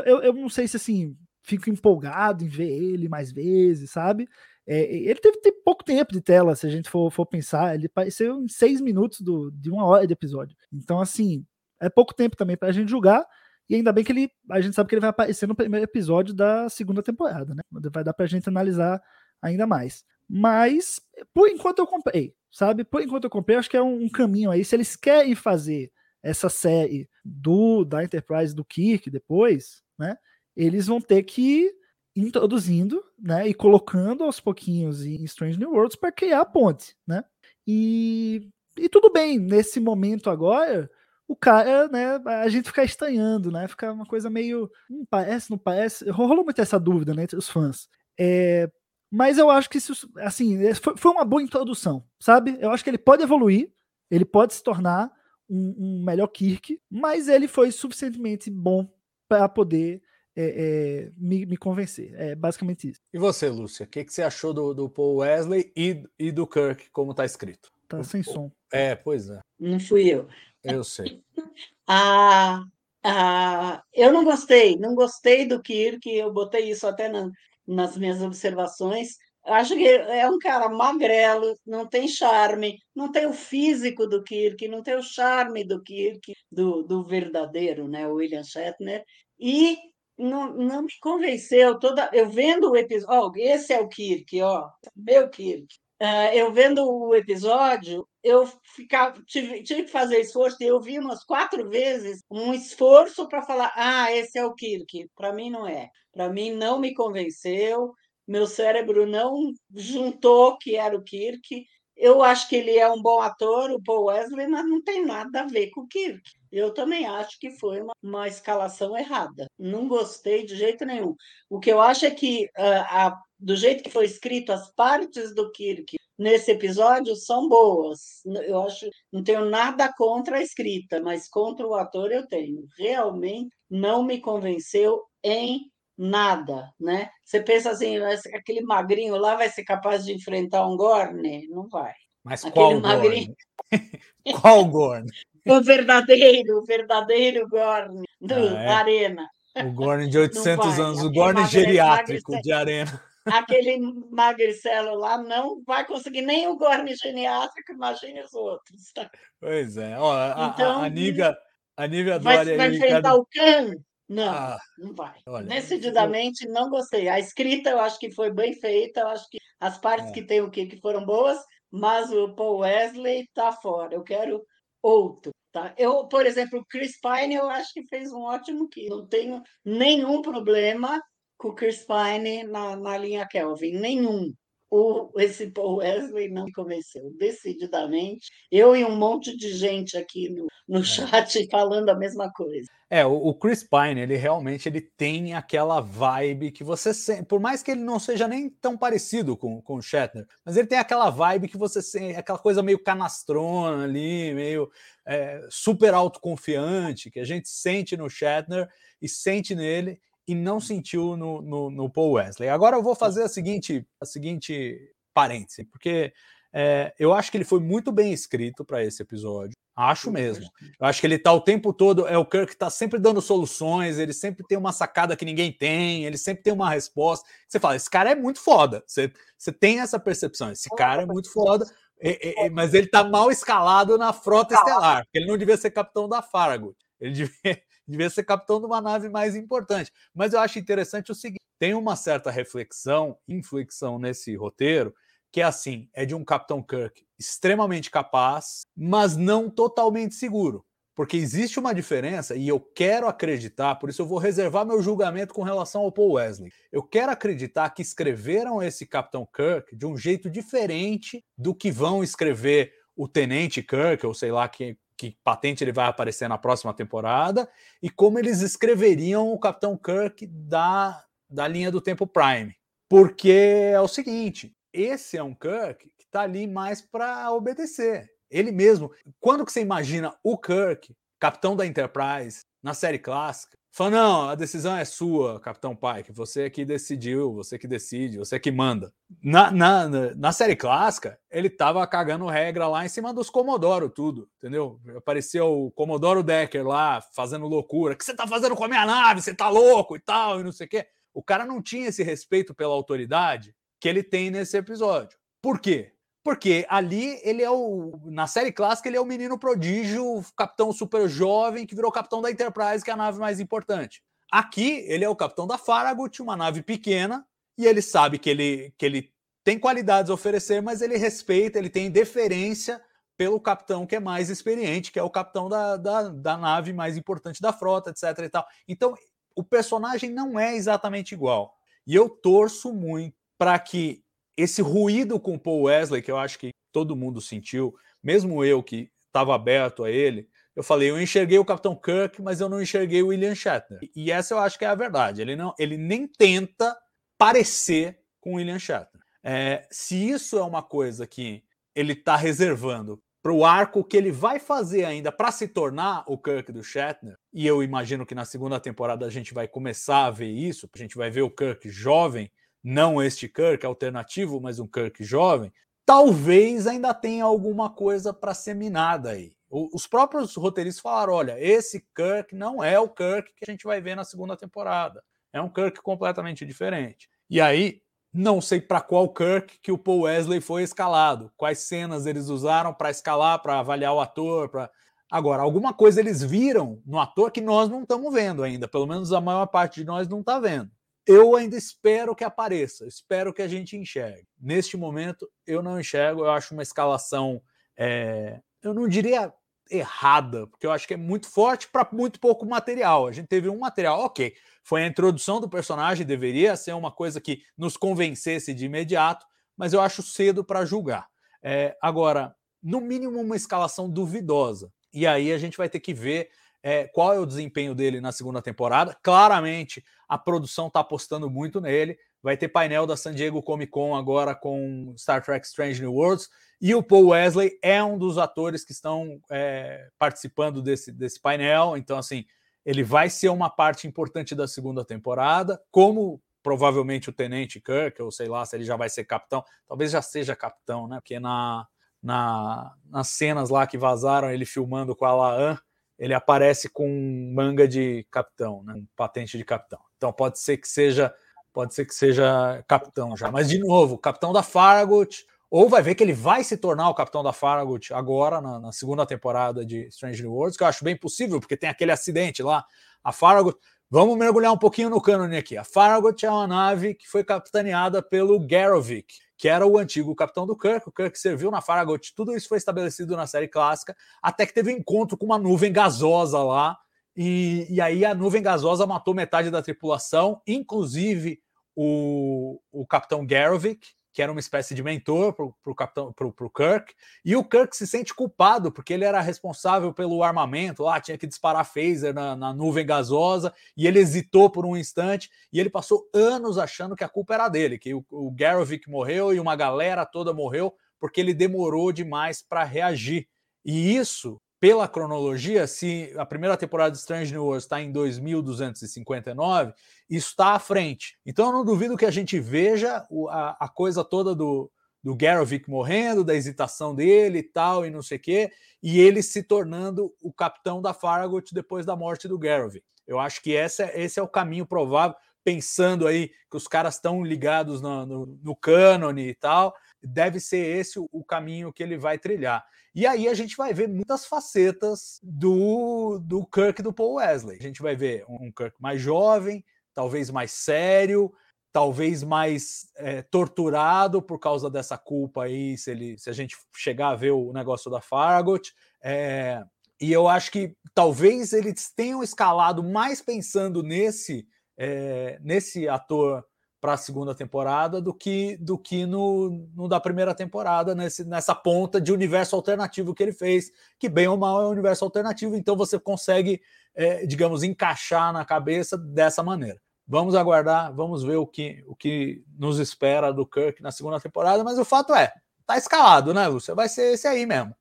[0.06, 4.28] eu, eu não sei se assim, fico empolgado em ver ele mais vezes, sabe?
[4.66, 7.76] É, ele teve, teve, pouco tempo de tela, se a gente for, for pensar.
[7.76, 10.56] Ele apareceu em seis minutos do, de uma hora de episódio.
[10.72, 11.46] Então, assim,
[11.82, 13.26] é pouco tempo também para a gente julgar.
[13.74, 16.32] E ainda bem que ele, a gente sabe que ele vai aparecer no primeiro episódio
[16.32, 17.64] da segunda temporada, né?
[17.72, 19.02] Vai dar para a gente analisar
[19.42, 20.06] ainda mais.
[20.30, 21.02] Mas,
[21.34, 22.84] por enquanto eu comprei, sabe?
[22.84, 24.64] Por enquanto eu comprei, acho que é um, um caminho aí.
[24.64, 30.16] Se eles querem fazer essa série do da Enterprise do Kirk depois, né?
[30.56, 31.74] eles vão ter que ir
[32.16, 37.24] introduzindo, né, e colocando aos pouquinhos em Strange New Worlds para criar a ponte, né?
[37.66, 40.92] E, e tudo bem, nesse momento agora,
[41.28, 43.68] o cara, né, a gente fica estranhando, né?
[43.68, 46.10] Fica uma coisa meio, não parece, não parece.
[46.10, 47.88] Rolou muito essa dúvida, né, entre os fãs.
[48.20, 48.70] É,
[49.12, 52.58] mas eu acho que isso, assim, foi, foi uma boa introdução, sabe?
[52.60, 53.72] Eu acho que ele pode evoluir,
[54.10, 55.12] ele pode se tornar
[55.50, 58.92] um, um melhor Kirk, mas ele foi suficientemente bom
[59.28, 60.02] para poder
[60.36, 62.14] é, é, me, me, convencer.
[62.16, 63.00] É basicamente isso.
[63.14, 66.48] E você, Lúcia, o que, que você achou do, do Paul Wesley e, e do
[66.48, 67.72] Kirk, como está escrito?
[67.88, 68.52] Tá o, sem som.
[68.72, 69.40] É, pois é.
[69.60, 70.28] Não fui eu.
[70.64, 71.22] Eu sei.
[71.88, 72.64] ah,
[73.04, 77.30] ah, eu não gostei, não gostei do Kirk, eu botei isso até na,
[77.68, 79.18] nas minhas observações.
[79.46, 84.66] Acho que é um cara magrelo, não tem charme, não tem o físico do Kirk,
[84.70, 89.04] não tem o charme do Kirk, do, do verdadeiro, né, William Shatner.
[89.38, 89.78] E
[90.18, 91.78] não, não me convenceu.
[91.78, 95.68] Toda, eu vendo o episódio, oh, esse é o Kirk, ó, meu Kirk.
[96.02, 100.98] Uh, eu vendo o episódio, eu ficava, tive, tive que fazer esforço, e eu vi
[100.98, 105.10] umas quatro vezes um esforço para falar: ah, esse é o Kirk.
[105.16, 105.90] Para mim, não é.
[106.12, 107.94] Para mim, não me convenceu.
[108.28, 111.66] meu cérebro não juntou que era o Kirk.
[111.96, 115.42] Eu acho que ele é um bom ator, o Paul Wesley, mas não tem nada
[115.42, 116.22] a ver com o Kirk.
[116.52, 119.48] Eu também acho que foi uma, uma escalação errada.
[119.60, 121.16] Não gostei de jeito nenhum.
[121.50, 125.36] O que eu acho é que, uh, a, do jeito que foi escrito, as partes
[125.36, 128.22] do Kirk nesse episódio são boas.
[128.26, 132.68] Eu acho, não tenho nada contra a escrita, mas contra o ator eu tenho.
[132.78, 137.10] Realmente não me convenceu em nada, né?
[137.24, 137.98] Você pensa assim,
[138.34, 141.48] aquele magrinho lá vai ser capaz de enfrentar um Gorne?
[141.50, 141.94] Não vai.
[142.24, 143.36] Mas aquele qual magrinho...
[143.72, 144.42] Gorne?
[144.42, 145.12] qual Gorne?
[145.46, 148.68] O verdadeiro, o verdadeiro Gorne do ah, é?
[148.70, 149.28] Arena.
[149.58, 153.80] O Gorne de 800 anos, o Gorne geriátrico de Arena aquele
[154.12, 158.92] magricelo lá não vai conseguir nem o gorne geriátrico, imagine os outros.
[158.94, 159.10] Tá?
[159.40, 159.98] Pois é.
[159.98, 161.38] Ó, a, então, a, a Nívia,
[161.78, 163.74] a Nívia vai, vai enfrentar o Khan?
[164.10, 165.16] Não, ah, não vai.
[165.26, 167.08] Olha, Decididamente não gostei.
[167.08, 170.14] A escrita eu acho que foi bem feita, eu acho que as partes é.
[170.14, 171.40] que tem o que que foram boas,
[171.72, 173.96] mas o Paul Wesley está fora.
[173.96, 174.46] Eu quero
[174.82, 175.32] outro.
[175.52, 175.74] Tá?
[175.78, 179.42] Eu, por exemplo, o Chris Pine, eu acho que fez um ótimo que não tenho
[179.64, 181.00] nenhum problema
[181.44, 183.74] com o Chris Pine na, na linha Kelvin.
[183.78, 184.34] Nenhum.
[184.72, 188.32] O, esse Paul Wesley não me convenceu, decididamente.
[188.50, 190.84] Eu e um monte de gente aqui no, no é.
[190.84, 192.68] chat falando a mesma coisa.
[192.90, 196.92] É, o, o, Chris Pine, ele realmente ele tem aquela vibe que você
[197.24, 200.68] por mais que ele não seja nem tão parecido com, com o Shatner, mas ele
[200.68, 204.72] tem aquela vibe que você sente, aquela coisa meio canastrona ali, meio
[205.06, 208.68] é, super autoconfiante, que a gente sente no Shatner
[209.02, 212.50] e sente nele, e não sentiu no, no, no, Paul Wesley.
[212.50, 214.80] Agora eu vou fazer a seguinte, a seguinte
[215.14, 216.14] parêntese, porque
[216.54, 219.54] é, eu acho que ele foi muito bem escrito para esse episódio.
[219.76, 220.46] Acho mesmo.
[220.80, 222.08] Eu acho que ele está o tempo todo.
[222.08, 225.52] É o Kirk que está sempre dando soluções, ele sempre tem uma sacada que ninguém
[225.52, 227.28] tem, ele sempre tem uma resposta.
[227.48, 228.84] Você fala, esse cara é muito foda.
[228.86, 231.66] Você, você tem essa percepção, esse cara é muito foda.
[232.00, 235.72] É, é, mas ele está mal escalado na frota estelar, porque ele não devia ser
[235.72, 236.76] capitão da Farragut.
[237.00, 239.92] Ele devia, devia ser capitão de uma nave mais importante.
[240.14, 244.94] Mas eu acho interessante o seguinte: tem uma certa reflexão, inflexão nesse roteiro,
[245.32, 250.66] que é assim: é de um Capitão Kirk extremamente capaz, mas não totalmente seguro.
[250.96, 255.34] Porque existe uma diferença, e eu quero acreditar, por isso eu vou reservar meu julgamento
[255.34, 256.52] com relação ao Paul Wesley.
[256.72, 262.04] Eu quero acreditar que escreveram esse Capitão Kirk de um jeito diferente do que vão
[262.04, 264.78] escrever o Tenente Kirk, ou sei lá que,
[265.12, 267.50] que patente ele vai aparecer na próxima temporada,
[267.82, 272.56] e como eles escreveriam o Capitão Kirk da, da linha do tempo Prime.
[272.90, 278.10] Porque é o seguinte, esse é um Kirk que está ali mais para obedecer.
[278.30, 278.92] Ele mesmo.
[279.20, 284.36] Quando que você imagina o Kirk, capitão da Enterprise, na série clássica, Fala, não, a
[284.36, 286.12] decisão é sua, Capitão Pike.
[286.12, 288.94] Você é que decidiu, você que decide, você que manda.
[289.20, 294.30] Na, na, na série clássica, ele tava cagando regra lá em cima dos Comodoro, tudo,
[294.38, 294.80] entendeu?
[294.96, 297.96] Apareceu o Comodoro Decker lá, fazendo loucura.
[297.96, 299.24] O que você tá fazendo com a minha nave?
[299.24, 300.86] Você tá louco e tal, e não sei o quê.
[301.12, 305.18] O cara não tinha esse respeito pela autoridade que ele tem nesse episódio.
[305.42, 305.93] Por quê?
[306.24, 308.00] Porque ali ele é o.
[308.06, 312.32] Na série clássica, ele é o menino prodígio, capitão super jovem, que virou capitão da
[312.32, 314.02] Enterprise, que é a nave mais importante.
[314.32, 318.74] Aqui, ele é o capitão da Farragut, uma nave pequena, e ele sabe que ele,
[318.78, 322.82] que ele tem qualidades a oferecer, mas ele respeita, ele tem deferência
[323.18, 326.98] pelo capitão que é mais experiente, que é o capitão da, da, da nave mais
[326.98, 328.26] importante da frota, etc.
[328.26, 328.48] E tal.
[328.68, 328.96] Então,
[329.36, 331.56] o personagem não é exatamente igual.
[331.86, 334.03] E eu torço muito para que
[334.38, 338.92] esse ruído com Paul Wesley, que eu acho que todo mundo sentiu, mesmo eu que
[339.08, 343.02] estava aberto a ele, eu falei, eu enxerguei o Capitão Kirk, mas eu não enxerguei
[343.02, 343.80] o William Shatner.
[343.96, 345.22] E essa eu acho que é a verdade.
[345.22, 346.76] Ele não, ele nem tenta
[347.18, 349.02] parecer com o William Shatner.
[349.24, 351.44] É, se isso é uma coisa que
[351.74, 356.18] ele está reservando para o arco que ele vai fazer ainda para se tornar o
[356.18, 360.12] Kirk do Shatner, e eu imagino que na segunda temporada a gente vai começar a
[360.12, 362.30] ver isso, a gente vai ver o Kirk jovem
[362.64, 365.52] não este Kirk alternativo, mas um Kirk jovem,
[365.86, 369.36] talvez ainda tenha alguma coisa para ser minada aí.
[369.50, 373.82] Os próprios roteiristas falaram: olha, esse Kirk não é o Kirk que a gente vai
[373.82, 375.04] ver na segunda temporada.
[375.32, 377.10] É um Kirk completamente diferente.
[377.30, 382.06] E aí, não sei para qual Kirk que o Paul Wesley foi escalado, quais cenas
[382.06, 384.70] eles usaram para escalar, para avaliar o ator, para
[385.12, 389.14] Agora, alguma coisa eles viram no ator que nós não estamos vendo ainda, pelo menos
[389.14, 390.72] a maior parte de nós não está vendo
[391.06, 394.28] eu ainda espero que apareça, espero que a gente enxergue.
[394.40, 397.42] Neste momento, eu não enxergo, eu acho uma escalação,
[397.78, 399.34] é, eu não diria
[399.70, 403.08] errada, porque eu acho que é muito forte para muito pouco material.
[403.08, 407.20] A gente teve um material, ok, foi a introdução do personagem, deveria ser uma coisa
[407.20, 409.26] que nos convencesse de imediato,
[409.58, 411.08] mas eu acho cedo para julgar.
[411.42, 414.72] É, agora, no mínimo, uma escalação duvidosa.
[414.94, 416.30] E aí a gente vai ter que ver
[416.64, 418.98] é, qual é o desempenho dele na segunda temporada.
[419.04, 421.98] Claramente, a produção está apostando muito nele.
[422.22, 426.30] Vai ter painel da San Diego Comic Con agora com Star Trek Strange New Worlds.
[426.62, 431.76] E o Paul Wesley é um dos atores que estão é, participando desse, desse painel.
[431.76, 432.26] Então, assim,
[432.66, 438.10] ele vai ser uma parte importante da segunda temporada, como provavelmente o Tenente Kirk, ou
[438.10, 439.44] sei lá se ele já vai ser capitão.
[439.68, 441.02] Talvez já seja capitão, né?
[441.02, 441.68] Porque na,
[442.02, 445.60] na, nas cenas lá que vazaram, ele filmando com a Laan,
[445.98, 446.88] ele aparece com
[447.34, 448.82] manga de capitão, né?
[448.96, 449.80] patente de capitão.
[449.98, 451.14] Então pode ser que seja,
[451.52, 453.32] pode ser que seja capitão já.
[453.32, 456.96] Mas de novo, capitão da Farragut, ou vai ver que ele vai se tornar o
[456.96, 460.84] capitão da Farragut agora na, na, segunda temporada de Strange New Worlds, que eu acho
[460.84, 462.66] bem possível, porque tem aquele acidente lá.
[463.04, 463.56] A Farragut,
[463.94, 465.56] vamos mergulhar um pouquinho no cânone aqui.
[465.56, 470.48] A Farragut é uma nave que foi capitaneada pelo Garovic, que era o antigo capitão
[470.48, 470.90] do Kirk.
[470.90, 474.74] O Kirk serviu na Farragut, tudo isso foi estabelecido na série clássica, até que teve
[474.74, 476.76] um encontro com uma nuvem gasosa lá,
[477.16, 481.40] e, e aí a nuvem gasosa matou metade da tripulação, inclusive
[481.76, 486.50] o, o capitão Garovic, que era uma espécie de mentor para o capitão pro, pro
[486.50, 486.94] Kirk,
[487.26, 491.28] e o Kirk se sente culpado porque ele era responsável pelo armamento lá, tinha que
[491.28, 496.08] disparar phaser na, na nuvem gasosa, e ele hesitou por um instante, e ele passou
[496.14, 500.06] anos achando que a culpa era dele, que o, o Garovic morreu e uma galera
[500.06, 500.74] toda morreu
[501.04, 503.28] porque ele demorou demais para reagir.
[503.66, 509.74] E isso pela cronologia, se a primeira temporada de Strange New Worlds está em 2259,
[510.10, 511.18] isso está à frente.
[511.26, 514.72] Então eu não duvido que a gente veja a, a coisa toda do,
[515.04, 519.22] do Garovic morrendo, da hesitação dele e tal, e não sei o quê, e ele
[519.22, 522.86] se tornando o capitão da Farragut depois da morte do Garovic.
[523.06, 526.96] Eu acho que esse é, esse é o caminho provável, pensando aí que os caras
[526.96, 531.98] estão ligados no, no, no cânone e tal, deve ser esse o, caminho que ele
[531.98, 532.66] vai trilhar.
[532.94, 537.58] E aí a gente vai ver muitas facetas do, do Kirk do Paul Wesley.
[537.58, 539.64] A gente vai ver um Kirk mais jovem,
[539.94, 541.34] talvez mais sério,
[541.72, 547.10] talvez mais é, torturado por causa dessa culpa aí, se, ele, se a gente chegar
[547.10, 548.72] a ver o negócio da Farragut.
[549.02, 549.64] É,
[550.00, 554.46] e eu acho que talvez eles tenham escalado mais pensando nesse,
[554.78, 556.46] é, nesse ator
[556.84, 561.56] para a segunda temporada do que do que no, no da primeira temporada, nesse, nessa
[561.56, 565.56] ponta de universo alternativo que ele fez, que bem ou mal é um universo alternativo,
[565.56, 566.62] então você consegue,
[566.94, 569.80] é, digamos, encaixar na cabeça dessa maneira.
[570.06, 574.62] Vamos aguardar, vamos ver o que, o que nos espera do Kirk na segunda temporada,
[574.62, 575.32] mas o fato é,
[575.66, 576.76] tá escalado, né, Lúcia?
[576.76, 577.74] Vai ser esse aí mesmo.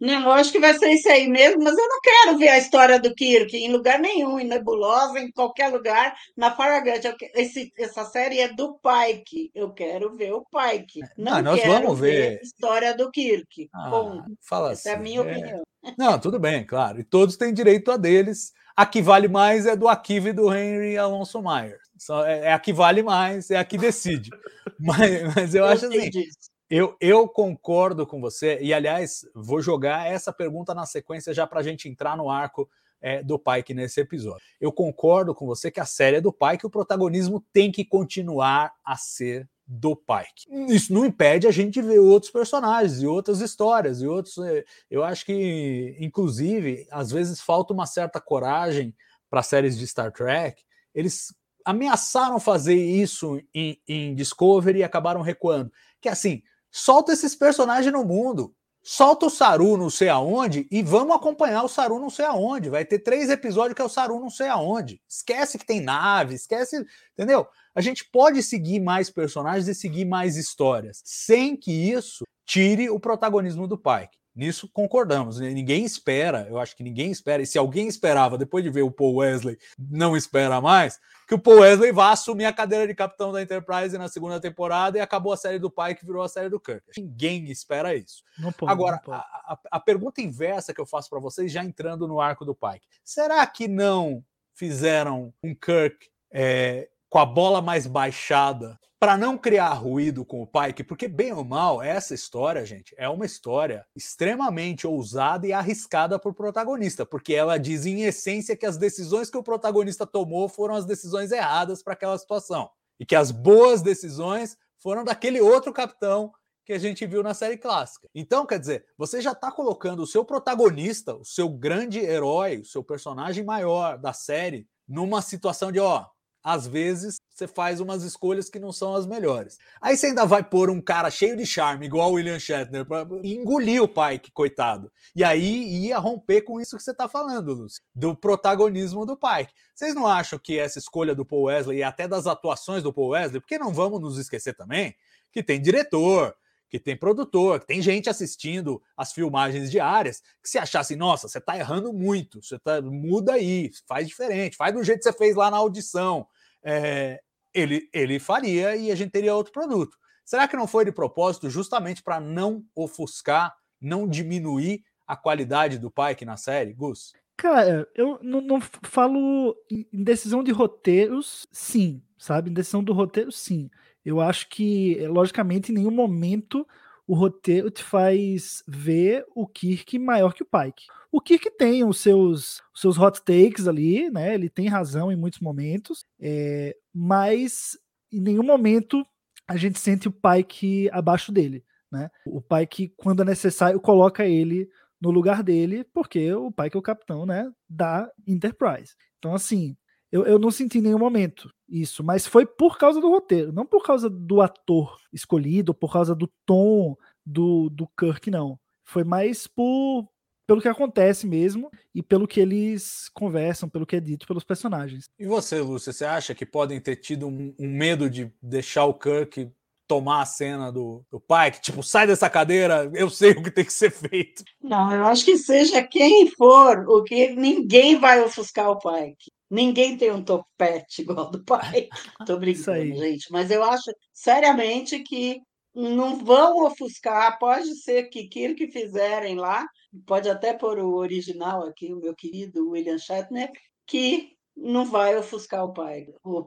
[0.00, 2.58] Não, eu acho que vai ser isso aí mesmo, mas eu não quero ver a
[2.58, 7.02] história do Kirk em lugar nenhum, em Nebulosa, em qualquer lugar, na Farragut.
[7.34, 9.50] Esse, essa série é do Pike.
[9.54, 11.00] Eu quero ver o Pike.
[11.18, 12.38] Não, não nós vamos ver.
[12.38, 13.68] a história do Kirk.
[13.74, 15.22] Ah, Bom, fala essa é a assim, minha é...
[15.22, 15.62] opinião.
[15.98, 17.00] Não, tudo bem, claro.
[17.00, 18.52] E todos têm direito a deles.
[18.74, 21.90] A que vale mais é do Akive do Henry Alonso Myers.
[22.26, 24.30] É, é a que vale mais, é a que decide.
[24.82, 26.08] Mas, mas eu, eu acho assim.
[26.08, 26.49] Disso.
[26.70, 31.58] Eu, eu concordo com você, e aliás, vou jogar essa pergunta na sequência já para
[31.58, 34.40] a gente entrar no arco é, do Pike nesse episódio.
[34.60, 38.72] Eu concordo com você que a série é do Pike, o protagonismo tem que continuar
[38.84, 40.72] a ser do Pike.
[40.72, 44.38] Isso não impede a gente ver outros personagens e outras histórias e outros.
[44.38, 48.94] É, eu acho que, inclusive, às vezes falta uma certa coragem
[49.28, 50.62] para séries de Star Trek.
[50.94, 55.72] Eles ameaçaram fazer isso em, em Discovery e acabaram recuando.
[56.00, 58.54] Que assim, solta esses personagens no mundo.
[58.82, 62.70] Solta o Saru não sei aonde e vamos acompanhar o Saru não sei aonde.
[62.70, 65.00] Vai ter três episódios que é o Saru não sei aonde.
[65.06, 67.46] Esquece que tem nave, esquece, entendeu?
[67.74, 72.98] A gente pode seguir mais personagens e seguir mais histórias, sem que isso tire o
[72.98, 74.19] protagonismo do Pike.
[74.40, 75.38] Nisso concordamos.
[75.38, 75.50] Né?
[75.50, 78.90] Ninguém espera, eu acho que ninguém espera, e se alguém esperava, depois de ver o
[78.90, 80.98] Paul Wesley, não espera mais,
[81.28, 84.96] que o Paul Wesley vá assumir a cadeira de capitão da Enterprise na segunda temporada
[84.96, 86.82] e acabou a série do pai que virou a série do Kirk.
[86.96, 88.24] Ninguém espera isso.
[88.56, 92.18] Pode, Agora, a, a, a, pergunta inversa que eu faço para vocês, já entrando no
[92.18, 94.24] arco do Pike: será que não
[94.54, 100.46] fizeram um Kirk é, com a bola mais baixada para não criar ruído com o
[100.46, 106.20] Pike, porque bem ou mal, essa história, gente, é uma história extremamente ousada e arriscada
[106.22, 110.74] o protagonista, porque ela diz em essência que as decisões que o protagonista tomou foram
[110.74, 116.30] as decisões erradas para aquela situação e que as boas decisões foram daquele outro capitão
[116.64, 118.06] que a gente viu na série clássica.
[118.14, 122.66] Então, quer dizer, você já está colocando o seu protagonista, o seu grande herói, o
[122.66, 126.06] seu personagem maior da série, numa situação de, ó,
[126.42, 129.58] às vezes você faz umas escolhas que não são as melhores.
[129.80, 133.06] Aí você ainda vai pôr um cara cheio de charme, igual o William Shatner, para
[133.22, 134.90] engolir o Pike, coitado.
[135.14, 139.52] E aí ia romper com isso que você está falando, Lúcio, do protagonismo do Pike.
[139.74, 143.10] Vocês não acham que essa escolha do Paul Wesley e até das atuações do Paul
[143.10, 144.94] Wesley, porque não vamos nos esquecer também
[145.32, 146.34] que tem diretor,
[146.70, 151.38] que tem produtor, que tem gente assistindo as filmagens diárias, que se achasse, nossa, você
[151.38, 155.34] está errando muito, você tá, muda aí, faz diferente, faz do jeito que você fez
[155.34, 156.26] lá na audição.
[156.62, 157.20] É,
[157.52, 159.98] ele, ele faria e a gente teria outro produto.
[160.24, 165.90] Será que não foi de propósito justamente para não ofuscar, não diminuir a qualidade do
[165.90, 167.12] Pike na série, Gus?
[167.36, 172.50] Cara, eu não, não falo em decisão de roteiros, sim, sabe?
[172.50, 173.68] Em decisão do roteiro, sim.
[174.04, 176.66] Eu acho que, eh, logicamente, em nenhum momento
[177.06, 180.84] o roteiro te faz ver o Kirk maior que o Pike.
[181.10, 184.32] O Kirk tem os seus, os seus hot takes ali, né?
[184.34, 187.76] Ele tem razão em muitos momentos, é, mas
[188.12, 189.04] em nenhum momento
[189.48, 192.08] a gente sente o Pike abaixo dele, né?
[192.24, 194.68] O Pike, quando é necessário, coloca ele
[195.00, 197.50] no lugar dele, porque o Pike é o capitão, né?
[197.68, 198.94] Da Enterprise.
[199.18, 199.76] Então, assim,
[200.10, 203.64] eu, eu não senti em nenhum momento isso, mas foi por causa do roteiro, não
[203.64, 208.58] por causa do ator escolhido, por causa do tom do, do Kirk, não.
[208.84, 210.08] Foi mais por
[210.46, 215.08] pelo que acontece mesmo e pelo que eles conversam, pelo que é dito pelos personagens.
[215.16, 218.94] E você, Lúcia, você acha que podem ter tido um, um medo de deixar o
[218.94, 219.48] Kirk
[219.86, 223.50] tomar a cena do, do pai, que tipo, sai dessa cadeira, eu sei o que
[223.50, 224.42] tem que ser feito.
[224.60, 229.14] Não, eu acho que seja quem for, o que ninguém vai ofuscar o pai.
[229.50, 231.88] Ninguém tem um topete igual do pai.
[232.26, 233.30] Tô brincando, gente.
[233.30, 235.40] Mas eu acho seriamente que
[235.74, 237.38] não vão ofuscar.
[237.38, 239.66] Pode ser que aquilo que fizerem lá,
[240.06, 243.50] pode até pôr o original aqui, o meu querido William Shatner,
[243.86, 246.06] que não vai ofuscar o pai.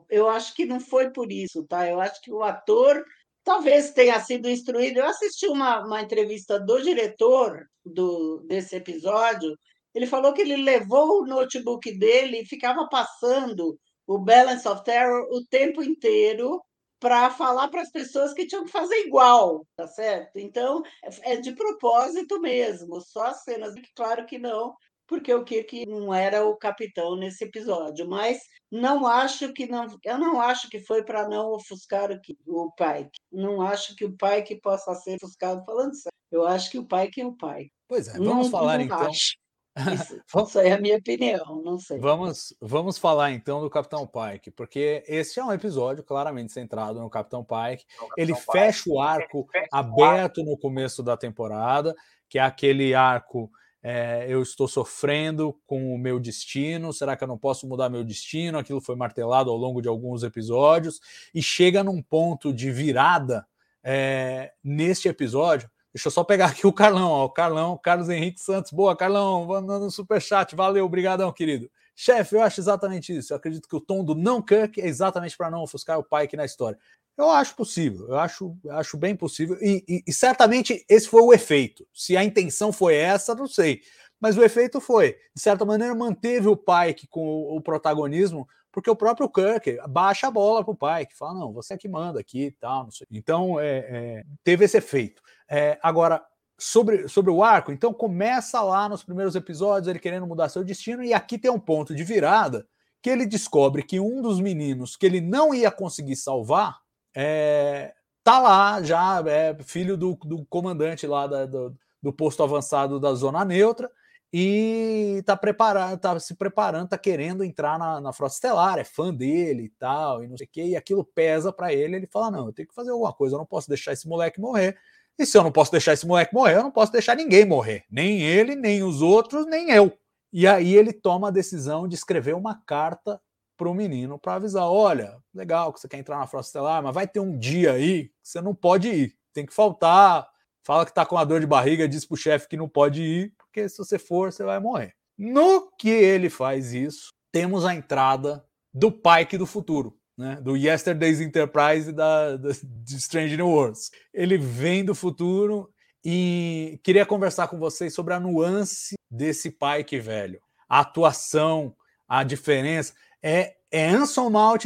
[0.09, 1.89] Eu acho que não foi por isso, tá?
[1.89, 3.03] Eu acho que o ator
[3.43, 4.99] talvez tenha sido instruído.
[4.99, 9.53] Eu assisti uma, uma entrevista do diretor do, desse episódio
[9.93, 13.77] ele falou que ele levou o notebook dele e ficava passando
[14.07, 16.61] o Balance of Terror o tempo inteiro
[16.99, 20.37] para falar para as pessoas que tinham que fazer igual, tá certo?
[20.37, 20.81] Então,
[21.23, 24.73] é de propósito mesmo, só as cenas, claro que não,
[25.05, 28.39] porque o Kirk não era o capitão nesse episódio, mas
[28.71, 33.19] não acho que não, eu não acho que foi para não ofuscar o, o Pike.
[33.31, 36.13] Não acho que o Pike possa ser ofuscado falando sério.
[36.31, 37.67] Eu acho que o Pike é o pai.
[37.87, 39.07] Pois é, vamos não, falar não então.
[39.07, 39.35] Acho.
[39.75, 41.99] Isso, isso é a minha opinião, não sei.
[41.99, 47.09] Vamos, vamos falar então do Capitão Pike, porque esse é um episódio claramente centrado no
[47.09, 47.85] Capitão Pike.
[47.85, 48.51] Capitão ele Pike.
[48.51, 50.43] fecha o arco fecha aberto o arco.
[50.43, 51.95] no começo da temporada,
[52.29, 53.49] que é aquele arco.
[53.85, 56.93] É, eu estou sofrendo com o meu destino.
[56.93, 58.57] Será que eu não posso mudar meu destino?
[58.57, 61.01] Aquilo foi martelado ao longo de alguns episódios
[61.35, 63.45] e chega num ponto de virada
[63.83, 68.41] é, neste episódio Deixa eu só pegar aqui o Carlão, ó, o Carlão, Carlos Henrique
[68.41, 68.71] Santos.
[68.71, 70.55] Boa, Carlão, mandando um superchat.
[70.55, 71.69] Valeu, obrigadão, querido.
[71.95, 73.31] Chefe, eu acho exatamente isso.
[73.31, 76.35] Eu acredito que o tom do não Kirk é exatamente para não ofuscar o Pike
[76.35, 76.79] na história.
[77.15, 79.55] Eu acho possível, eu acho, acho bem possível.
[79.61, 81.87] E, e, e, certamente esse foi o efeito.
[81.93, 83.81] Se a intenção foi essa, não sei.
[84.19, 88.89] Mas o efeito foi, de certa maneira, manteve o Pike com o, o protagonismo, porque
[88.89, 92.19] o próprio Kirk baixa a bola para o Pike, fala: não, você é que manda
[92.19, 92.89] aqui e tal.
[93.11, 95.21] Então, é, é, teve esse efeito.
[95.49, 96.23] É, agora,
[96.57, 101.03] sobre, sobre o arco, então começa lá nos primeiros episódios ele querendo mudar seu destino,
[101.03, 102.67] e aqui tem um ponto de virada
[103.01, 106.79] que ele descobre que um dos meninos que ele não ia conseguir salvar
[107.15, 112.99] é, tá lá já, é filho do, do comandante lá da, do, do posto avançado
[112.99, 113.91] da zona neutra
[114.35, 119.13] e tá preparando, tá se preparando, tá querendo entrar na, na frota estelar, é fã
[119.13, 122.31] dele e tal, e não sei o que, e aquilo pesa para ele, ele fala:
[122.31, 124.75] não, eu tenho que fazer alguma coisa, eu não posso deixar esse moleque morrer.
[125.17, 127.85] E se eu não posso deixar esse moleque morrer, eu não posso deixar ninguém morrer.
[127.89, 129.95] Nem ele, nem os outros, nem eu.
[130.31, 133.21] E aí ele toma a decisão de escrever uma carta
[133.55, 136.93] para o menino para avisar: olha, legal que você quer entrar na Frota Estelar, mas
[136.93, 139.15] vai ter um dia aí que você não pode ir.
[139.31, 140.27] Tem que faltar.
[140.65, 143.01] Fala que está com uma dor de barriga, diz para o chefe que não pode
[143.01, 144.95] ir, porque se você for, você vai morrer.
[145.17, 148.43] No que ele faz isso, temos a entrada
[148.73, 153.91] do Pike do futuro né, do Yesterday's Enterprise da, da, de Strange New Worlds.
[154.13, 155.69] Ele vem do futuro
[156.03, 161.75] e queria conversar com vocês sobre a nuance desse Pike velho, a atuação,
[162.07, 162.93] a diferença.
[163.21, 164.65] É, é Anson Mount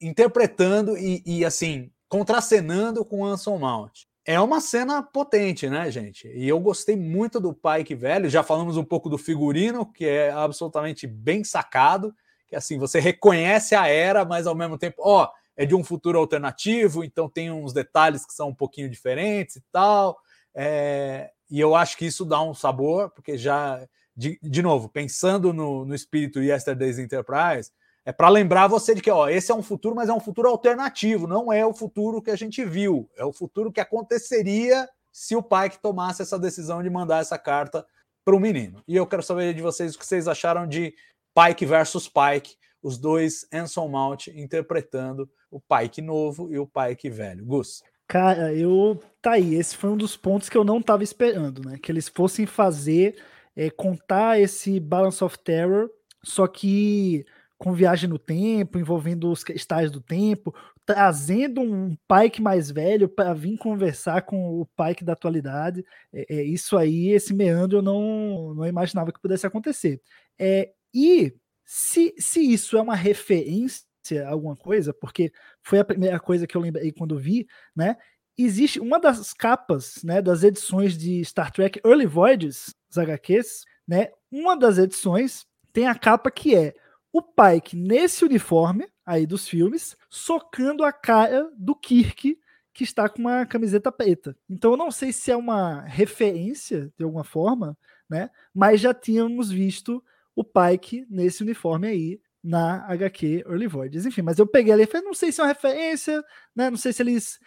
[0.00, 4.04] interpretando e, e, assim contracenando com Anson Mount.
[4.24, 6.28] é uma cena potente, né, gente?
[6.28, 8.30] E eu gostei muito do Pike velho.
[8.30, 12.14] Já falamos um pouco do figurino, que é absolutamente bem sacado.
[12.46, 16.18] Que assim, você reconhece a era, mas ao mesmo tempo, ó, é de um futuro
[16.18, 20.18] alternativo, então tem uns detalhes que são um pouquinho diferentes e tal.
[20.54, 23.86] É, e eu acho que isso dá um sabor, porque já,
[24.16, 27.70] de, de novo, pensando no, no espírito Yesterday's Enterprise,
[28.04, 30.48] é para lembrar você de que ó, esse é um futuro, mas é um futuro
[30.48, 35.34] alternativo, não é o futuro que a gente viu, é o futuro que aconteceria se
[35.34, 37.84] o pai que tomasse essa decisão de mandar essa carta
[38.24, 38.82] para o menino.
[38.86, 40.94] E eu quero saber de vocês o que vocês acharam de
[41.36, 47.44] Pike versus Pike, os dois Anson Mount interpretando o Pike novo e o Pike velho.
[47.44, 47.82] Gus.
[48.08, 51.78] Cara, eu tá aí, esse foi um dos pontos que eu não estava esperando, né?
[51.82, 53.16] Que eles fossem fazer
[53.54, 55.90] é, contar esse Balance of Terror,
[56.24, 57.26] só que
[57.58, 63.34] com viagem no tempo, envolvendo os estágios do tempo, trazendo um Pike mais velho para
[63.34, 65.84] vir conversar com o Pike da atualidade.
[66.12, 70.00] É, é, isso aí, esse meandro, eu não, não imaginava que pudesse acontecer.
[70.38, 71.34] É, e
[71.64, 73.84] se, se isso é uma referência
[74.24, 75.32] a alguma coisa, porque
[75.62, 77.96] foi a primeira coisa que eu lembrei quando vi, né?
[78.38, 84.10] Existe uma das capas, né, das edições de Star Trek Early Voyages, os HQs, né?
[84.30, 86.74] Uma das edições tem a capa que é
[87.12, 92.38] o Pike nesse uniforme aí dos filmes, socando a cara do Kirk,
[92.74, 94.36] que está com uma camiseta preta.
[94.50, 97.76] Então eu não sei se é uma referência de alguma forma,
[98.08, 98.28] né?
[98.52, 100.04] Mas já tínhamos visto
[100.36, 104.06] o Pike nesse uniforme aí na HQ Early Voyages.
[104.06, 106.22] Enfim, mas eu peguei ali e falei, não sei se é uma referência,
[106.54, 106.70] né?
[106.70, 107.40] Não sei se eles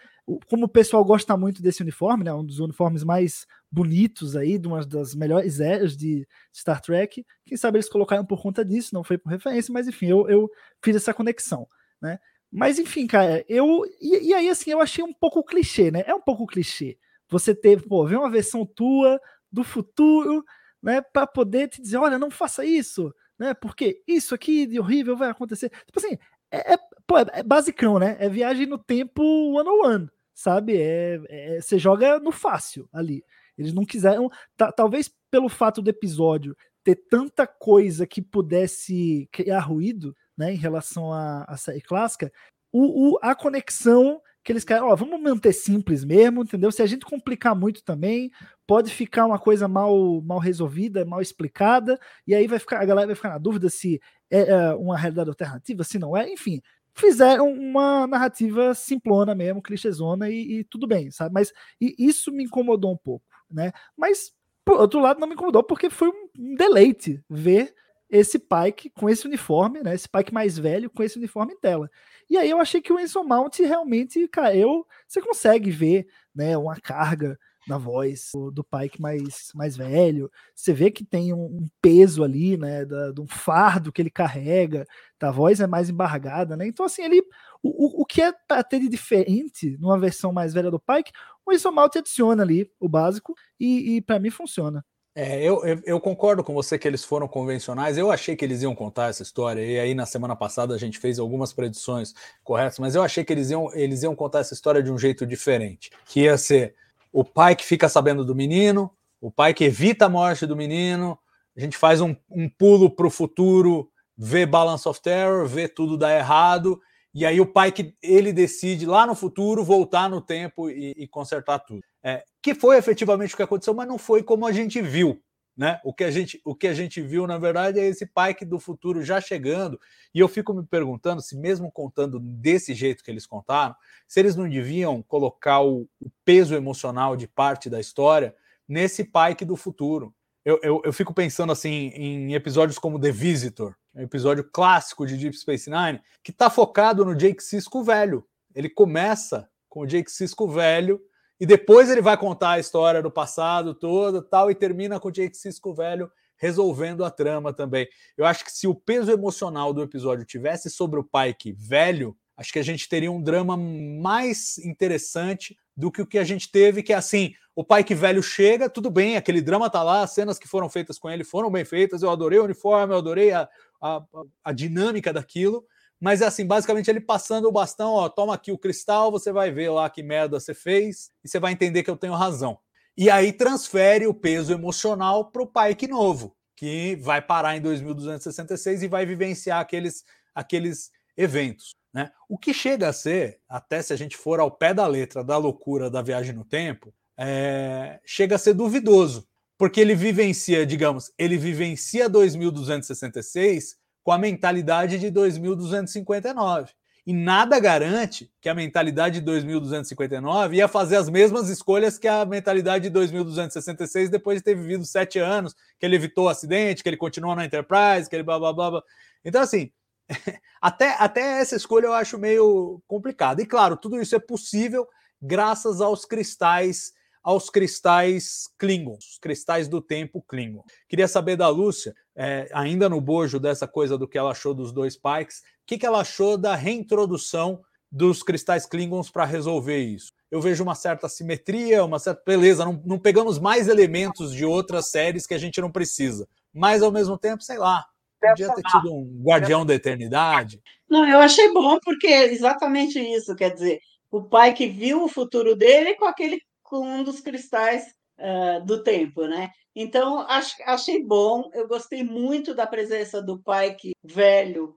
[0.47, 4.67] como o pessoal gosta muito desse uniforme, né, um dos uniformes mais bonitos aí, de
[4.67, 9.03] uma das melhores eras de Star Trek, quem sabe eles colocaram por conta disso, não
[9.03, 10.49] foi por referência, mas enfim, eu, eu
[10.83, 11.67] fiz essa conexão,
[12.01, 12.19] né?
[12.51, 13.85] Mas enfim, cara, eu.
[14.01, 16.03] E, e, aí, assim, eu achei um pouco clichê, né?
[16.07, 16.97] É um pouco clichê.
[17.29, 19.21] Você teve, pô, ver uma versão tua
[19.51, 20.43] do futuro,
[20.81, 23.53] né, para poder te dizer, olha, não faça isso, né?
[23.53, 25.69] Porque isso aqui de horrível vai acontecer.
[25.85, 26.17] Tipo assim,
[26.51, 28.17] é, é, pô, é, é basicão, né?
[28.19, 30.09] É viagem no tempo one on one
[30.39, 30.77] sabe?
[30.77, 33.23] É, é, você joga no fácil ali.
[33.57, 34.29] Eles não quiseram.
[34.75, 41.11] Talvez pelo fato do episódio ter tanta coisa que pudesse criar ruído, né, em relação
[41.11, 42.31] à, à série clássica,
[42.71, 46.71] o, o, a conexão que eles querem, ó, vamos manter simples mesmo, entendeu?
[46.71, 48.31] Se a gente complicar muito também,
[48.65, 53.07] pode ficar uma coisa mal, mal resolvida, mal explicada, e aí vai ficar, a galera
[53.07, 56.61] vai ficar na dúvida se é, é uma realidade alternativa, se não é, enfim
[56.99, 61.33] fizeram uma narrativa simplona mesmo, clichêzona e, e tudo bem, sabe?
[61.33, 63.71] Mas isso me incomodou um pouco, né?
[63.95, 64.33] Mas,
[64.65, 67.73] por outro lado, não me incomodou porque foi um deleite ver
[68.09, 69.93] esse Pike com esse uniforme, né?
[69.93, 71.89] Esse Pike mais velho com esse uniforme em tela.
[72.29, 76.57] E aí eu achei que o Enzo Mount realmente, cara, eu, você consegue ver, né,
[76.57, 77.37] uma carga
[77.67, 80.31] na voz do Pike mais, mais velho.
[80.55, 82.83] Você vê que tem um, um peso ali, né?
[82.83, 84.85] Da, de um fardo que ele carrega,
[85.21, 86.67] a voz é mais embargada, né?
[86.67, 87.21] Então, assim, ele.
[87.61, 91.11] O, o, que é para ter de diferente numa versão mais velha do Pike,
[91.45, 94.83] o Isomal te adiciona ali o básico e, e para mim funciona.
[95.21, 97.97] É, eu, eu, eu, concordo com você que eles foram convencionais.
[97.97, 100.97] Eu achei que eles iam contar essa história, e aí na semana passada a gente
[100.97, 104.81] fez algumas predições corretas, mas eu achei que eles iam, eles iam contar essa história
[104.81, 105.91] de um jeito diferente.
[106.05, 106.73] Que ia ser
[107.11, 108.89] o pai que fica sabendo do menino,
[109.19, 111.19] o pai que evita a morte do menino,
[111.53, 115.97] a gente faz um, um pulo para o futuro, vê Balance of Terror, vê tudo
[115.97, 116.79] dar errado,
[117.13, 121.05] e aí o pai que ele decide lá no futuro voltar no tempo e, e
[121.09, 121.83] consertar tudo.
[122.03, 125.21] É, que foi efetivamente o que aconteceu, mas não foi como a gente viu.
[125.59, 125.77] Né?
[125.83, 128.59] O, que a gente, o que a gente viu, na verdade, é esse Pike do
[128.59, 129.77] futuro já chegando.
[130.15, 133.75] E eu fico me perguntando se, mesmo contando desse jeito que eles contaram,
[134.07, 138.33] se eles não deviam colocar o, o peso emocional de parte da história
[138.65, 140.15] nesse Pike do futuro.
[140.45, 145.17] Eu, eu, eu, fico pensando assim em episódios como The Visitor, um episódio clássico de
[145.17, 148.25] Deep Space Nine, que está focado no Jake Sisko velho.
[148.55, 151.01] Ele começa com o Jake Sisko velho
[151.39, 155.11] e depois ele vai contar a história do passado toda, tal, e termina com o
[155.11, 157.87] Jake Cisco velho resolvendo a trama também.
[158.17, 162.53] Eu acho que se o peso emocional do episódio tivesse sobre o Pike velho, acho
[162.53, 166.81] que a gente teria um drama mais interessante do que o que a gente teve,
[166.81, 170.39] que é assim, o Pike velho chega, tudo bem, aquele drama tá lá, as cenas
[170.39, 173.47] que foram feitas com ele foram bem feitas, eu adorei o uniforme, eu adorei a,
[173.81, 174.01] a,
[174.43, 175.65] a dinâmica daquilo,
[175.99, 179.51] mas é assim, basicamente ele passando o bastão, ó, toma aqui o cristal, você vai
[179.51, 182.57] ver lá que merda você fez e você vai entender que eu tenho razão.
[182.97, 188.83] E aí transfere o peso emocional para o Pike novo, que vai parar em 2266
[188.83, 191.75] e vai vivenciar aqueles, aqueles eventos.
[191.93, 192.11] Né?
[192.27, 195.37] O que chega a ser, até se a gente for ao pé da letra da
[195.37, 199.27] loucura da viagem no tempo, é, chega a ser duvidoso,
[199.57, 203.77] porque ele vivencia, digamos, ele vivencia 2266
[204.09, 206.71] com a mentalidade de 2259.
[207.05, 212.25] E nada garante que a mentalidade de 2259 ia fazer as mesmas escolhas que a
[212.25, 216.89] mentalidade de 2266 depois de ter vivido sete anos, que ele evitou o acidente, que
[216.89, 218.71] ele continuou na Enterprise, que ele blá blá blá.
[218.71, 218.83] blá.
[219.23, 219.71] Então, assim,
[220.59, 223.43] até, até essa escolha eu acho meio complicada.
[223.43, 224.87] E claro, tudo isso é possível
[225.21, 226.93] graças aos cristais
[227.29, 230.63] aos cristais Klingons, os cristais do tempo Klingon.
[230.87, 234.71] Queria saber da Lúcia, é, ainda no bojo dessa coisa do que ela achou dos
[234.71, 237.61] dois Pikes, o que, que ela achou da reintrodução
[237.91, 240.11] dos cristais Klingons para resolver isso?
[240.31, 244.89] Eu vejo uma certa simetria, uma certa beleza, não, não pegamos mais elementos de outras
[244.89, 247.85] séries que a gente não precisa, mas ao mesmo tempo, sei lá,
[248.19, 250.59] podia ter tido um guardião da eternidade.
[250.89, 255.07] Não, eu achei bom porque é exatamente isso, quer dizer, o pai que viu o
[255.07, 257.83] futuro dele com aquele com um dos cristais
[258.19, 259.49] uh, do tempo, né?
[259.75, 264.75] Então ach, achei bom, eu gostei muito da presença do pai que velho,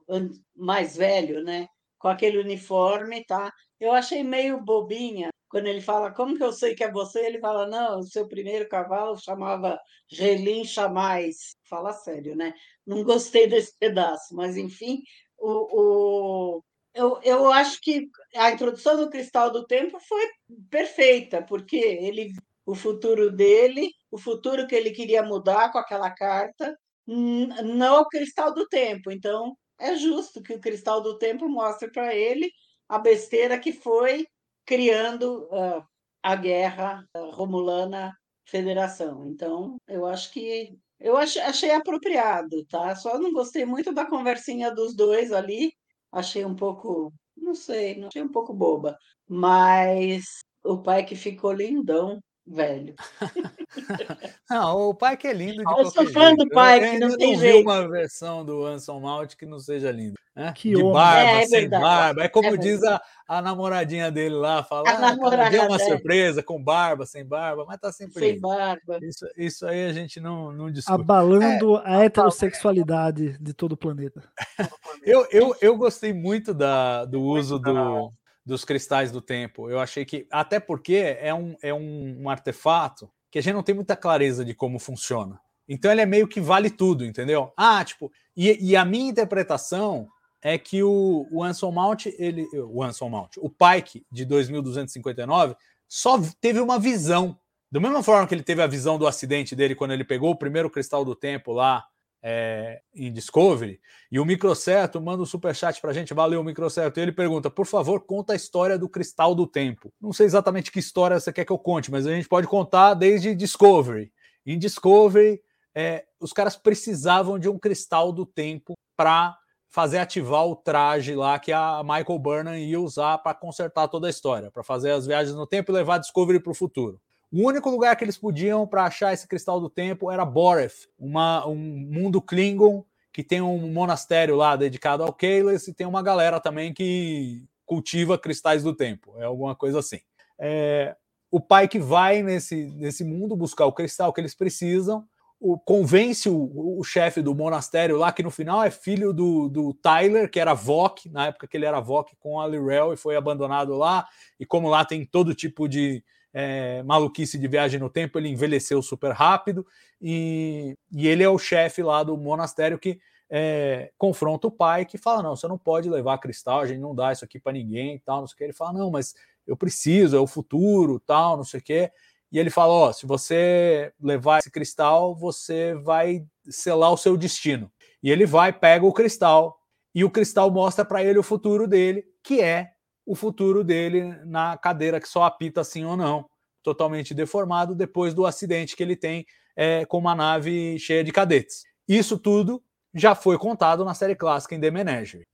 [0.55, 1.67] mais velho, né?
[1.99, 3.51] Com aquele uniforme, tá?
[3.79, 7.39] Eu achei meio bobinha quando ele fala como que eu sei que é você, ele
[7.39, 9.79] fala não, o seu primeiro cavalo chamava
[10.09, 11.55] Gelim Chamais.
[11.69, 12.53] Fala sério, né?
[12.85, 15.03] Não gostei desse pedaço, mas enfim,
[15.37, 16.63] o, o
[16.93, 20.29] eu, eu acho que a introdução do Cristal do Tempo foi
[20.69, 22.31] perfeita, porque ele,
[22.65, 28.53] o futuro dele, o futuro que ele queria mudar com aquela carta, não o Cristal
[28.53, 29.11] do Tempo.
[29.11, 32.51] Então, é justo que o Cristal do Tempo mostre para ele
[32.87, 34.27] a besteira que foi
[34.65, 35.83] criando uh,
[36.21, 38.13] a guerra uh, Romulana
[38.45, 39.25] Federação.
[39.27, 42.95] Então, eu acho que eu achei apropriado, tá?
[42.95, 45.73] Só não gostei muito da conversinha dos dois ali,
[46.13, 48.97] achei um pouco, não sei, achei um pouco boba,
[49.27, 50.23] mas
[50.63, 52.93] o pai que ficou lindão, velho.
[54.49, 56.37] não, o pai que é lindo de Eu sou fã jeito.
[56.37, 56.49] do
[56.91, 57.57] que não tem não jeito.
[57.57, 60.15] vi uma versão do Anson Mount que não seja linda.
[60.35, 60.51] Né?
[60.55, 60.93] Que de homem.
[60.93, 61.83] barba, É, é sem verdade.
[61.83, 62.23] barba.
[62.23, 65.11] É como É diz a, a namoradinha dele lá, fala, A ah,
[65.55, 65.89] é uma dele.
[65.91, 68.41] surpresa, com barba, sem barba, mas tá sempre Sem lindo.
[68.41, 68.97] barba.
[69.01, 70.93] Isso, isso aí a gente não, não discute.
[70.99, 74.23] Abalando a heterossexualidade de todo o planeta.
[75.05, 78.13] Eu, eu, eu gostei muito da, do uso do,
[78.45, 79.69] dos cristais do tempo.
[79.69, 83.63] Eu achei que, até porque é um, é um, um artefato que a gente não
[83.63, 85.39] tem muita clareza de como funciona.
[85.67, 87.51] Então ele é meio que vale tudo, entendeu?
[87.55, 90.07] Ah, tipo, e, e a minha interpretação
[90.41, 95.55] é que o, o Anson Mount, ele, o Anson Mount, o Pike de 2259,
[95.87, 97.39] só teve uma visão.
[97.71, 100.37] Da mesma forma que ele teve a visão do acidente dele quando ele pegou o
[100.37, 101.85] primeiro cristal do tempo lá
[102.23, 107.11] é, em Discovery, e o Microcerto manda um superchat pra gente, valeu Microcerto, e ele
[107.11, 109.91] pergunta, por favor, conta a história do cristal do tempo.
[109.99, 112.93] Não sei exatamente que história você quer que eu conte, mas a gente pode contar
[112.93, 114.11] desde Discovery.
[114.45, 115.41] Em Discovery,
[115.75, 119.37] é, os caras precisavam de um cristal do tempo para
[119.69, 124.09] fazer ativar o traje lá que a Michael Burnham ia usar para consertar toda a
[124.09, 127.01] história, para fazer as viagens no tempo e levar a Discovery para o futuro.
[127.33, 131.47] O único lugar que eles podiam para achar esse cristal do tempo era Boreth, uma,
[131.47, 136.39] um mundo Klingon que tem um monastério lá dedicado ao Kahless e tem uma galera
[136.39, 139.99] também que cultiva cristais do tempo, é alguma coisa assim.
[140.37, 140.95] É,
[141.31, 145.03] o pai que vai nesse, nesse mundo buscar o cristal que eles precisam,
[145.39, 149.73] o, convence o, o chefe do monastério lá, que no final é filho do, do
[149.73, 153.15] Tyler, que era Vok, na época que ele era Vok com a Lirel e foi
[153.15, 154.07] abandonado lá.
[154.39, 156.03] E como lá tem todo tipo de
[156.33, 159.65] é, maluquice de viagem no tempo, ele envelheceu super rápido.
[160.01, 164.97] E, e ele é o chefe lá do monastério que é, confronta o pai, que
[164.97, 168.01] fala: Não, você não pode levar cristal, a gente não dá isso aqui para ninguém
[168.03, 168.21] tal.
[168.21, 168.43] Não sei o que.
[168.45, 169.13] Ele fala: Não, mas
[169.45, 171.91] eu preciso, é o futuro, tal, não sei o que.
[172.31, 177.71] E ele fala: Ó, se você levar esse cristal, você vai selar o seu destino.
[178.01, 179.57] E ele vai, pega o cristal,
[179.95, 182.72] e o cristal mostra para ele o futuro dele, que é
[183.05, 186.25] o futuro dele na cadeira que só apita sim ou não,
[186.61, 189.25] totalmente deformado depois do acidente que ele tem
[189.55, 191.63] é, com uma nave cheia de cadetes.
[191.87, 192.63] Isso tudo
[192.95, 194.71] já foi contado na série clássica em The.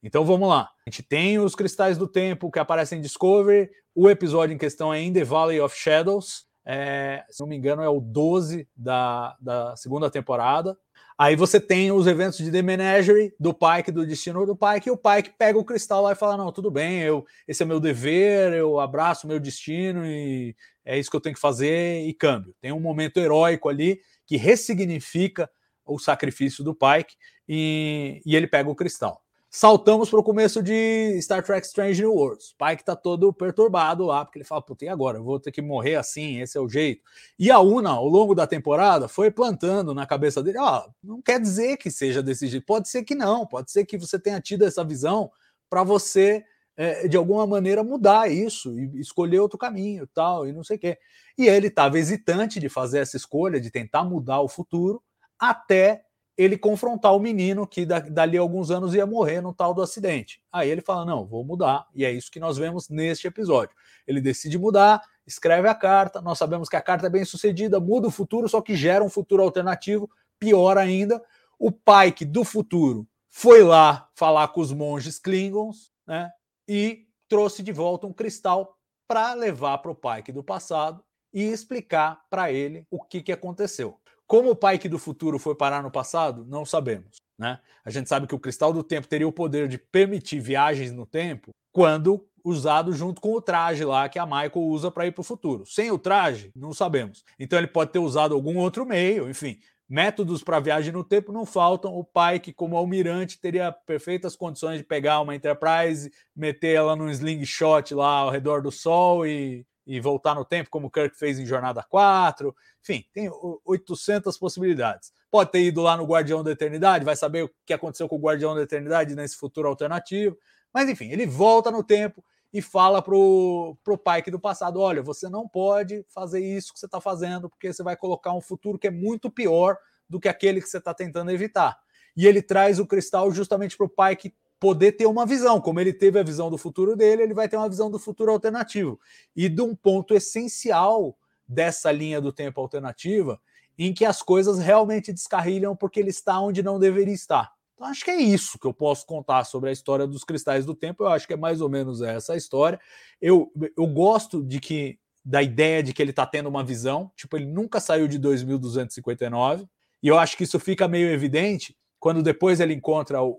[0.01, 0.69] Então vamos lá.
[0.85, 4.93] A gente tem os cristais do tempo que aparecem em Discovery, o episódio em questão
[4.93, 9.35] é In the Valley of Shadows, é, se não me engano, é o 12 da,
[9.41, 10.77] da segunda temporada.
[11.19, 14.91] Aí você tem os eventos de The Menagerie, do Pike, do Destino do Pike, e
[14.91, 17.77] o Pike pega o cristal lá e fala: Não, tudo bem, eu, esse é meu
[17.77, 20.55] dever, eu abraço meu destino e
[20.85, 22.55] é isso que eu tenho que fazer e câmbio.
[22.61, 25.51] Tem um momento heróico ali que ressignifica
[25.85, 27.13] o sacrifício do Pike
[27.49, 29.21] e, e ele pega o cristal.
[29.49, 32.53] Saltamos para o começo de Star Trek Strange New Worlds.
[32.57, 35.17] pai que tá todo perturbado lá, porque ele fala, puta, e agora?
[35.17, 37.01] Eu vou ter que morrer assim, esse é o jeito.
[37.37, 41.21] E a Una, ao longo da temporada, foi plantando na cabeça dele, ó, oh, não
[41.21, 44.39] quer dizer que seja desse jeito, pode ser que não, pode ser que você tenha
[44.39, 45.31] tido essa visão
[45.67, 46.43] para você,
[46.77, 50.79] é, de alguma maneira, mudar isso e escolher outro caminho tal, e não sei o
[50.79, 50.97] quê.
[51.37, 55.01] E ele estava hesitante de fazer essa escolha, de tentar mudar o futuro,
[55.39, 56.03] até
[56.39, 60.41] ele confrontar o menino que dali a alguns anos ia morrer no tal do acidente.
[60.49, 61.85] Aí ele fala: Não, vou mudar.
[61.93, 63.75] E é isso que nós vemos neste episódio.
[64.07, 66.21] Ele decide mudar, escreve a carta.
[66.21, 69.09] Nós sabemos que a carta é bem sucedida, muda o futuro, só que gera um
[69.09, 70.09] futuro alternativo.
[70.39, 71.21] Pior ainda,
[71.59, 76.31] o Pike do futuro foi lá falar com os monges Klingons né,
[76.65, 82.21] e trouxe de volta um cristal para levar para o Pike do passado e explicar
[82.29, 83.98] para ele o que, que aconteceu.
[84.29, 87.17] Como o Pike do futuro foi parar no passado, não sabemos.
[87.35, 87.57] Né?
[87.83, 91.03] A gente sabe que o cristal do tempo teria o poder de permitir viagens no
[91.03, 95.21] tempo quando usado junto com o traje lá que a Michael usa para ir para
[95.21, 95.65] o futuro.
[95.65, 97.25] Sem o traje, não sabemos.
[97.39, 99.57] Então ele pode ter usado algum outro meio, enfim.
[99.89, 101.95] Métodos para viagem no tempo não faltam.
[101.95, 107.95] O Pike, como almirante, teria perfeitas condições de pegar uma Enterprise, meter ela num slingshot
[107.95, 111.47] lá ao redor do Sol e e voltar no tempo, como o Kirk fez em
[111.47, 112.55] Jornada 4.
[112.79, 113.27] Enfim, tem
[113.65, 115.11] 800 possibilidades.
[115.31, 118.19] Pode ter ido lá no Guardião da Eternidade, vai saber o que aconteceu com o
[118.19, 120.37] Guardião da Eternidade nesse futuro alternativo.
[120.71, 122.23] Mas enfim, ele volta no tempo
[122.53, 126.85] e fala pro, pro Pike do passado: olha, você não pode fazer isso que você
[126.85, 129.75] está fazendo, porque você vai colocar um futuro que é muito pior
[130.07, 131.75] do que aquele que você está tentando evitar.
[132.15, 135.61] E ele traz o cristal justamente para o Pike poder ter uma visão.
[135.61, 138.31] Como ele teve a visão do futuro dele, ele vai ter uma visão do futuro
[138.31, 138.99] alternativo.
[139.35, 143.39] E de um ponto essencial dessa linha do tempo alternativa,
[143.77, 147.51] em que as coisas realmente descarrilham porque ele está onde não deveria estar.
[147.73, 150.75] Então, acho que é isso que eu posso contar sobre a história dos cristais do
[150.75, 151.03] tempo.
[151.03, 152.77] Eu acho que é mais ou menos essa história.
[153.21, 157.37] Eu, eu gosto de que da ideia de que ele está tendo uma visão, tipo,
[157.37, 159.65] ele nunca saiu de 2259,
[160.01, 163.35] e eu acho que isso fica meio evidente quando depois ele encontra o,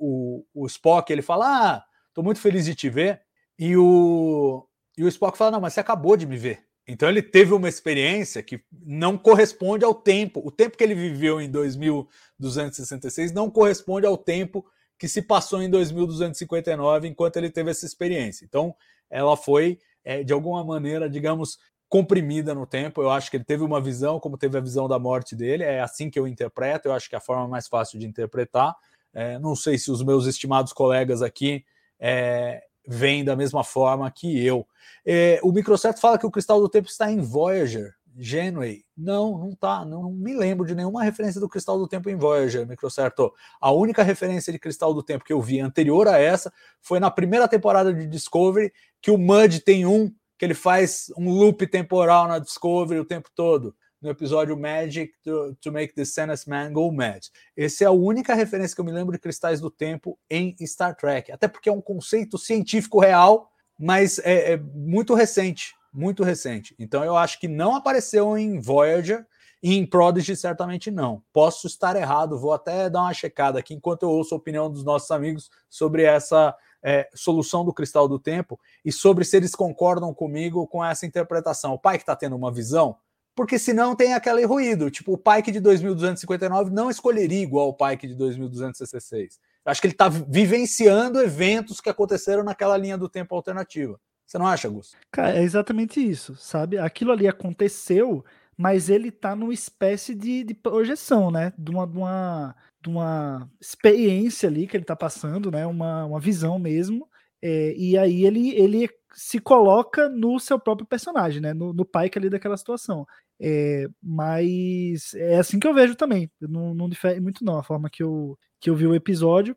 [0.55, 3.23] o, o Spock, ele fala: Ah, tô muito feliz de te ver.
[3.59, 6.65] E o, e o Spock fala: Não, mas você acabou de me ver.
[6.87, 10.43] Então ele teve uma experiência que não corresponde ao tempo.
[10.45, 14.67] O tempo que ele viveu em 2266 não corresponde ao tempo
[14.99, 18.45] que se passou em 2259 enquanto ele teve essa experiência.
[18.45, 18.75] Então
[19.09, 21.59] ela foi, é, de alguma maneira, digamos,
[21.91, 23.03] comprimida no tempo.
[23.03, 25.65] Eu acho que ele teve uma visão, como teve a visão da morte dele.
[25.65, 26.87] É assim que eu interpreto.
[26.89, 28.75] Eu acho que é a forma mais fácil de interpretar.
[29.13, 31.65] É, não sei se os meus estimados colegas aqui
[31.99, 34.65] é, veem da mesma forma que eu.
[35.05, 37.93] É, o Microsoft fala que o Cristal do Tempo está em Voyager.
[38.17, 38.85] Genway.
[38.97, 39.85] Não, não tá.
[39.85, 43.33] Não, não, me lembro de nenhuma referência do Cristal do Tempo em Voyager, Microcerto.
[43.61, 47.11] A única referência de Cristal do Tempo que eu vi anterior a essa foi na
[47.11, 52.27] primeira temporada de Discovery, que o Mud tem um que ele faz um loop temporal
[52.27, 56.91] na Discovery o tempo todo, no episódio Magic to, to Make the Sanest Man Go
[56.91, 57.27] Mad.
[57.55, 60.97] Essa é a única referência que eu me lembro de Cristais do Tempo em Star
[60.97, 66.75] Trek, até porque é um conceito científico real, mas é, é muito recente, muito recente.
[66.79, 69.27] Então eu acho que não apareceu em Voyager,
[69.63, 71.23] e em Prodigy, certamente não.
[71.35, 74.83] Posso estar errado, vou até dar uma checada aqui enquanto eu ouço a opinião dos
[74.83, 80.13] nossos amigos sobre essa é, solução do cristal do tempo e sobre se eles concordam
[80.15, 81.75] comigo com essa interpretação.
[81.75, 82.97] O pai que está tendo uma visão,
[83.35, 84.91] porque senão tem aquele ruído.
[84.91, 89.39] Tipo, o Pike de 2259 não escolheria igual o Pike de 2266.
[89.65, 94.01] Eu acho que ele está vivenciando eventos que aconteceram naquela linha do tempo alternativa.
[94.27, 94.95] Você não acha, Gus?
[95.11, 96.79] Cara, é exatamente isso, sabe?
[96.79, 98.25] Aquilo ali aconteceu,
[98.57, 101.53] mas ele está numa espécie de, de projeção, né?
[101.59, 102.57] De uma, de uma
[102.89, 105.67] uma experiência ali que ele está passando, né?
[105.67, 107.09] Uma, uma visão mesmo.
[107.43, 111.53] É, e aí ele, ele se coloca no seu próprio personagem, né?
[111.53, 113.07] No, no pai que é ali daquela situação.
[113.41, 116.31] É, mas é assim que eu vejo também.
[116.41, 119.57] Não, não difere muito, não, a forma que eu, que eu vi o episódio.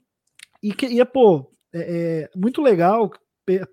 [0.61, 3.11] E que ia, pô, é, é muito legal.